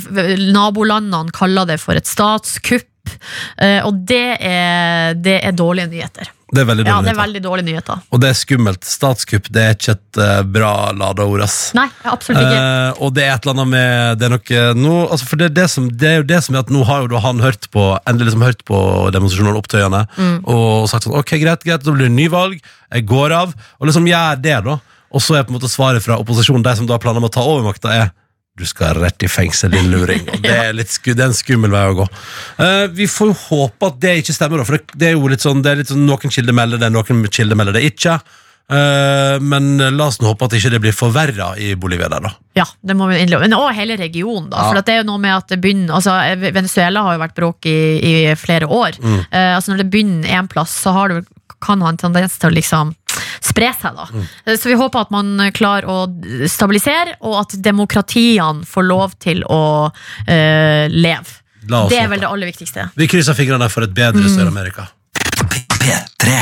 [0.52, 2.91] nabolandene kaller det for et statskupp.
[3.62, 6.30] Eh, og det er, det er dårlige nyheter.
[6.52, 8.00] Det er veldig Ja, det er veldig dårlige nyheter.
[8.12, 8.84] Og det er skummelt.
[8.88, 11.72] Statskupp det er ikke et uh, bra lada ord, ass.
[11.78, 12.58] Nei, absolutt ikke.
[12.60, 15.48] Uh, og det er et eller annet med Det er noe nå, altså For det
[15.48, 17.70] er, det, som, det er jo det som er at nå har jo han hørt
[17.72, 18.80] på endelig liksom hørt på
[19.16, 20.38] demonstrasjonene og opptøyene Mm.
[20.52, 22.60] og sagt sånn Ok, greit, greit, da blir det nyvalg.
[22.92, 23.54] Jeg går av.
[23.80, 24.80] Og liksom gjør det, da.
[25.12, 27.36] Og så er på en måte svaret fra opposisjonen, de som da planer med å
[27.36, 28.12] ta over makta, er
[28.60, 30.22] du skal rett i fengsel, din luring.
[30.28, 32.08] Og det er, litt det er en skummel vei å gå.
[32.60, 35.44] Uh, vi får jo håpe at det ikke stemmer, for det, det er jo litt
[35.44, 38.20] sånn, det er litt sånn noen kilder melder det, noen kilder melder det ikke.
[38.72, 42.32] Eh, men la oss nå håpe at ikke det blir forverra i Bolivia der, da.
[42.56, 43.44] Ja, det må vi innløpe.
[43.44, 44.62] Men også hele regionen, da.
[44.62, 44.70] Ja.
[44.70, 47.68] For det er jo noe med at det begynner altså, Venezuela har jo vært bråk
[47.68, 48.96] i, i flere år.
[49.02, 49.20] Mm.
[49.28, 51.26] Uh, altså Når det begynner én plass, så har det,
[51.62, 52.96] kan ha en tendens til å liksom
[53.42, 54.08] spre seg, da.
[54.12, 54.26] Mm.
[54.46, 56.00] Eh, Så vi håper at man klarer å
[56.50, 61.38] stabilisere, og at demokratiene får lov til å uh, leve.
[61.70, 62.90] La oss Det er vel det aller viktigste.
[62.98, 64.88] Vi krysser fingrene for et bedre Sør-Amerika.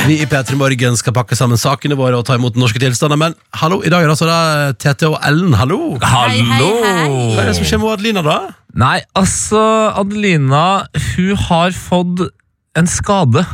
[0.06, 3.18] Vi i P3 Morgen skal pakke sammen sakene våre og ta imot norske tilstander.
[3.20, 4.40] Men hallo, i dag er det altså da
[4.80, 5.54] Tete og Ellen.
[5.56, 5.96] Hallo!
[6.04, 6.70] Hallo!
[7.34, 8.38] Hva er det som skjer med Adelina, da?
[8.80, 9.62] Nei, altså,
[9.98, 10.64] Adelina,
[11.14, 12.26] hun har fått
[12.78, 13.44] en skade.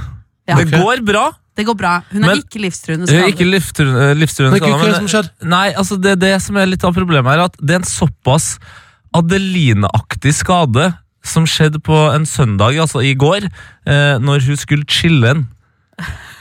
[0.46, 0.58] Ja.
[0.58, 1.28] Det går bra.
[1.56, 2.02] Det går bra.
[2.12, 5.08] Hun er Men- ikke livstruende er ikke livstruende livstruende Men hva- hva er det skade.
[5.08, 5.30] som har?
[5.48, 7.88] Nei, altså, det er det som er litt av problemet her, at det er en
[7.88, 8.58] såpass
[9.16, 10.90] Adeline-aktig skade
[11.26, 13.46] som skjedde på en søndag, altså i går,
[13.86, 15.46] eh, når hun skulle chille'n.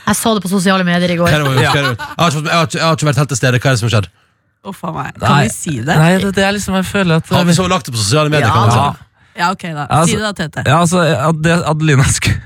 [0.06, 1.54] Jeg så det på sosiale medier i Hva er går.
[1.56, 1.98] det, hva er det?
[1.98, 3.58] Jeg, har ikke, jeg, har ikke, jeg har ikke vært helt til stede.
[3.58, 4.08] Hva er det som har skjedd?
[4.66, 5.18] Oh, faen meg.
[5.22, 5.96] Kan vi si det?
[5.96, 8.30] Nei, det, det er liksom, jeg føler at Har vi så lagt det på sosiale
[8.30, 8.46] medier?
[8.46, 8.78] Ja, kan man si.
[8.78, 8.94] Ja.
[9.36, 9.86] Ja, ok da.
[9.90, 10.62] Altså- Si det da, Tete.
[10.66, 10.98] Ja, altså,
[11.70, 12.40] Adelina sk-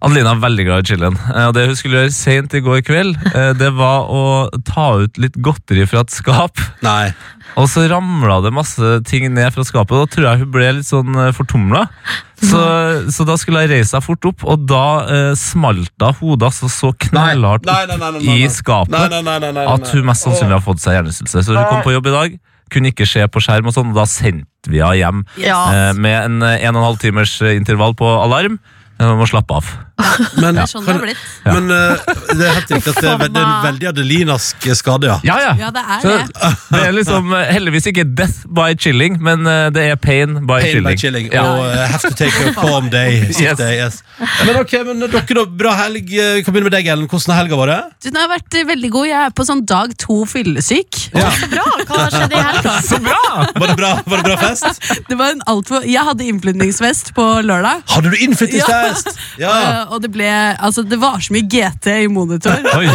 [0.00, 1.16] Adelina er veldig glad i chillen.
[1.34, 4.22] Eh, Og det hun skulle gjøre sent i går kveld, eh, det var å
[4.64, 6.56] ta ut litt godteri fra et skap.
[6.82, 7.12] Nei.
[7.58, 10.68] Og så ramla det masse ting ned fra skapet, og da tror jeg hun ble
[10.78, 11.82] litt sånn eh, fortumla.
[12.40, 12.60] Så,
[13.12, 16.70] så da skulle hun reise seg fort opp, og da eh, smalt hun hodet altså
[16.72, 18.52] så knallhardt opp nei, nei, nei, nei, i nei.
[18.54, 18.96] skapet
[19.66, 21.42] at hun mest sannsynlig har fått seg hjernerystelse.
[21.44, 22.38] Så hun kom på jobb i dag,
[22.72, 25.60] kunne ikke se på skjerm, og sånn, og da sendte vi henne hjem Ja.
[25.74, 28.56] eh, med en eh, en og en halv timers intervall på alarm.
[29.00, 29.68] Hun må slappe av.
[30.40, 31.24] Men, Det er sånn det har blitt.
[31.44, 31.54] Ja.
[31.56, 35.10] men uh, det er helt riktig at det er, det er en veldig adelinask skade,
[35.10, 35.18] ja.
[35.26, 35.52] Ja, ja.
[35.60, 36.52] Ja, det er det.
[36.70, 40.60] det er liksom eh, heldigvis ikke death by chilling, men uh, det er pain by
[40.60, 41.00] Pain by chilling.
[41.04, 41.28] chilling.
[41.34, 41.44] Ja.
[41.50, 43.20] Og uh, have to take a calm day.
[43.40, 43.56] Yes.
[43.56, 44.02] day, yes.
[44.44, 46.10] Men ok, men dere da, bra helg.
[46.10, 47.06] Vi kan begynne med deg, Ellen.
[47.08, 47.94] Hvordan har helga vært?
[48.04, 49.06] Den har vært veldig god.
[49.08, 50.98] Jeg er på sånn dag to fyllesyk.
[51.16, 51.30] Ja.
[51.52, 51.64] Bra!
[51.88, 52.74] Hva skjedde i helga?
[52.90, 53.20] Så bra!
[53.54, 54.82] Var det bra, var det bra fest?
[55.08, 55.86] Det var en alt for...
[55.88, 57.80] Jeg hadde innflytningsfest på lørdag.
[57.94, 59.14] Hadde du innflytningsfest?
[59.40, 59.54] Ja.
[59.56, 62.56] eh, Og det ble Altså, det var så mye GT i monitor.
[62.78, 62.86] Oi.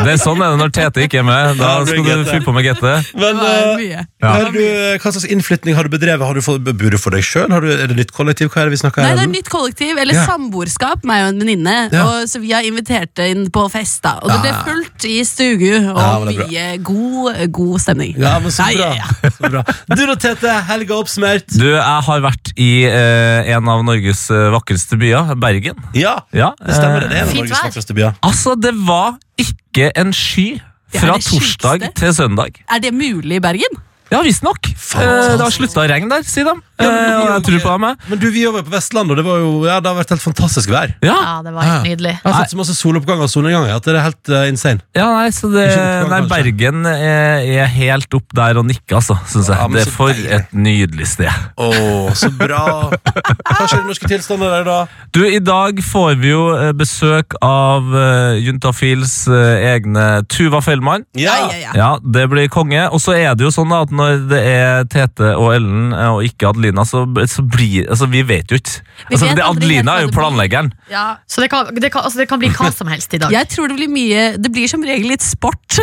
[0.00, 1.58] Det er sånn er det når Tete ikke er med.
[1.60, 2.84] Da skal du fylle på med GT.
[3.20, 4.04] Men mye.
[4.22, 4.32] Ja.
[4.52, 4.60] du,
[5.00, 6.24] hva slags innflytning har du bedrevet?
[6.26, 7.50] Har du fått, bor for deg sjøl?
[7.52, 8.50] Er det nytt kollektiv?
[8.52, 10.24] Hva er det vi snakker Nei, det er nytt kollektiv, eller Ja.
[10.28, 11.76] samboerskap, meg og en venninne.
[11.94, 12.04] Ja.
[12.30, 14.16] Så vi har invitert inn på fest, da.
[14.22, 18.14] Og det ble fullt i stugu, og mye god, god stemning.
[18.20, 18.90] Ja, men så Nei, bra.
[18.96, 19.32] ja, ja.
[19.38, 19.64] så bra.
[19.94, 20.56] Du da, Tete.
[20.70, 21.48] Helga oppsummert.
[21.56, 25.79] Du, jeg har vært i eh, en av Norges eh, vakreste byer, Bergen.
[25.94, 27.00] Ja, Ja, det stemmer.
[27.00, 27.10] det.
[27.12, 28.12] Er en av Norges vakreste byer.
[28.22, 30.60] Altså, det var ikke en sky
[30.94, 32.60] fra torsdag til søndag.
[32.70, 33.80] Er det mulig i Bergen?
[34.10, 34.66] Ja, visstnok.
[34.66, 36.56] Eh, det har slutta å regne der, sier de.
[36.80, 38.00] Eh, og jeg tror på meg.
[38.10, 40.14] Men du, vi var jo på Vestlandet, og det, var jo, ja, det har vært
[40.16, 40.94] helt fantastisk vær.
[41.06, 41.14] Ja.
[41.14, 42.16] Ja, det var helt nydelig.
[42.16, 44.82] Jeg har sett så masse soloppganger og solnedganger at det er helt eh, insane.
[44.98, 46.32] Ja, nei, så det, Ikke oppgang, nei, kanskje.
[46.34, 49.60] Bergen er, er helt opp der og nikker, altså, syns jeg.
[49.60, 50.32] Ja, men det så er for deilig.
[50.40, 51.46] et nydelig sted.
[51.60, 51.70] Å,
[52.18, 52.64] så bra.
[53.46, 55.06] Hva skjer i norske tilstander der, da?
[55.14, 61.06] Du, I dag får vi jo eh, besøk av uh, Juntafils eh, egne Tuva Fellmann.
[61.18, 61.72] Ja, ja, ja.
[61.78, 62.88] Ja, det blir konge.
[62.90, 66.08] Og så er det jo sånn da, at når det er Tete og Ellen eh,
[66.14, 68.80] og ikke Adelina, så, så blir Altså, vi vet jo ikke.
[69.10, 70.70] Altså, vet det, Adelina er jo planleggeren.
[70.90, 71.04] Ja.
[71.30, 73.32] Så det kan, det, kan, altså det kan bli hva som helst i dag.
[73.34, 75.78] Jeg tror det blir mye Det blir som regel litt sport.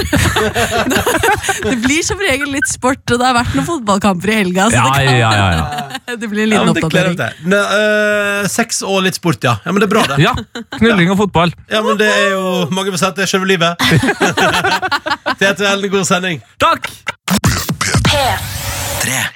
[1.69, 4.69] det blir som regel litt sport, og det har vært noen fotballkamper i helga.
[4.71, 6.17] Så Ja, det, kan, ja, ja, ja.
[6.21, 7.19] det blir en liten oppdatering.
[7.57, 9.57] Eh, Sex og litt sport, ja.
[9.63, 9.73] ja.
[9.73, 10.21] Men det er bra, det.
[10.23, 10.35] ja.
[10.77, 11.53] Knulling og fotball.
[11.71, 13.87] Ja, men det er jo Mange vil si at det er selve livet.
[15.39, 16.43] Tete Ellen, god sending.
[16.61, 17.16] Takk!
[18.99, 19.31] Tre.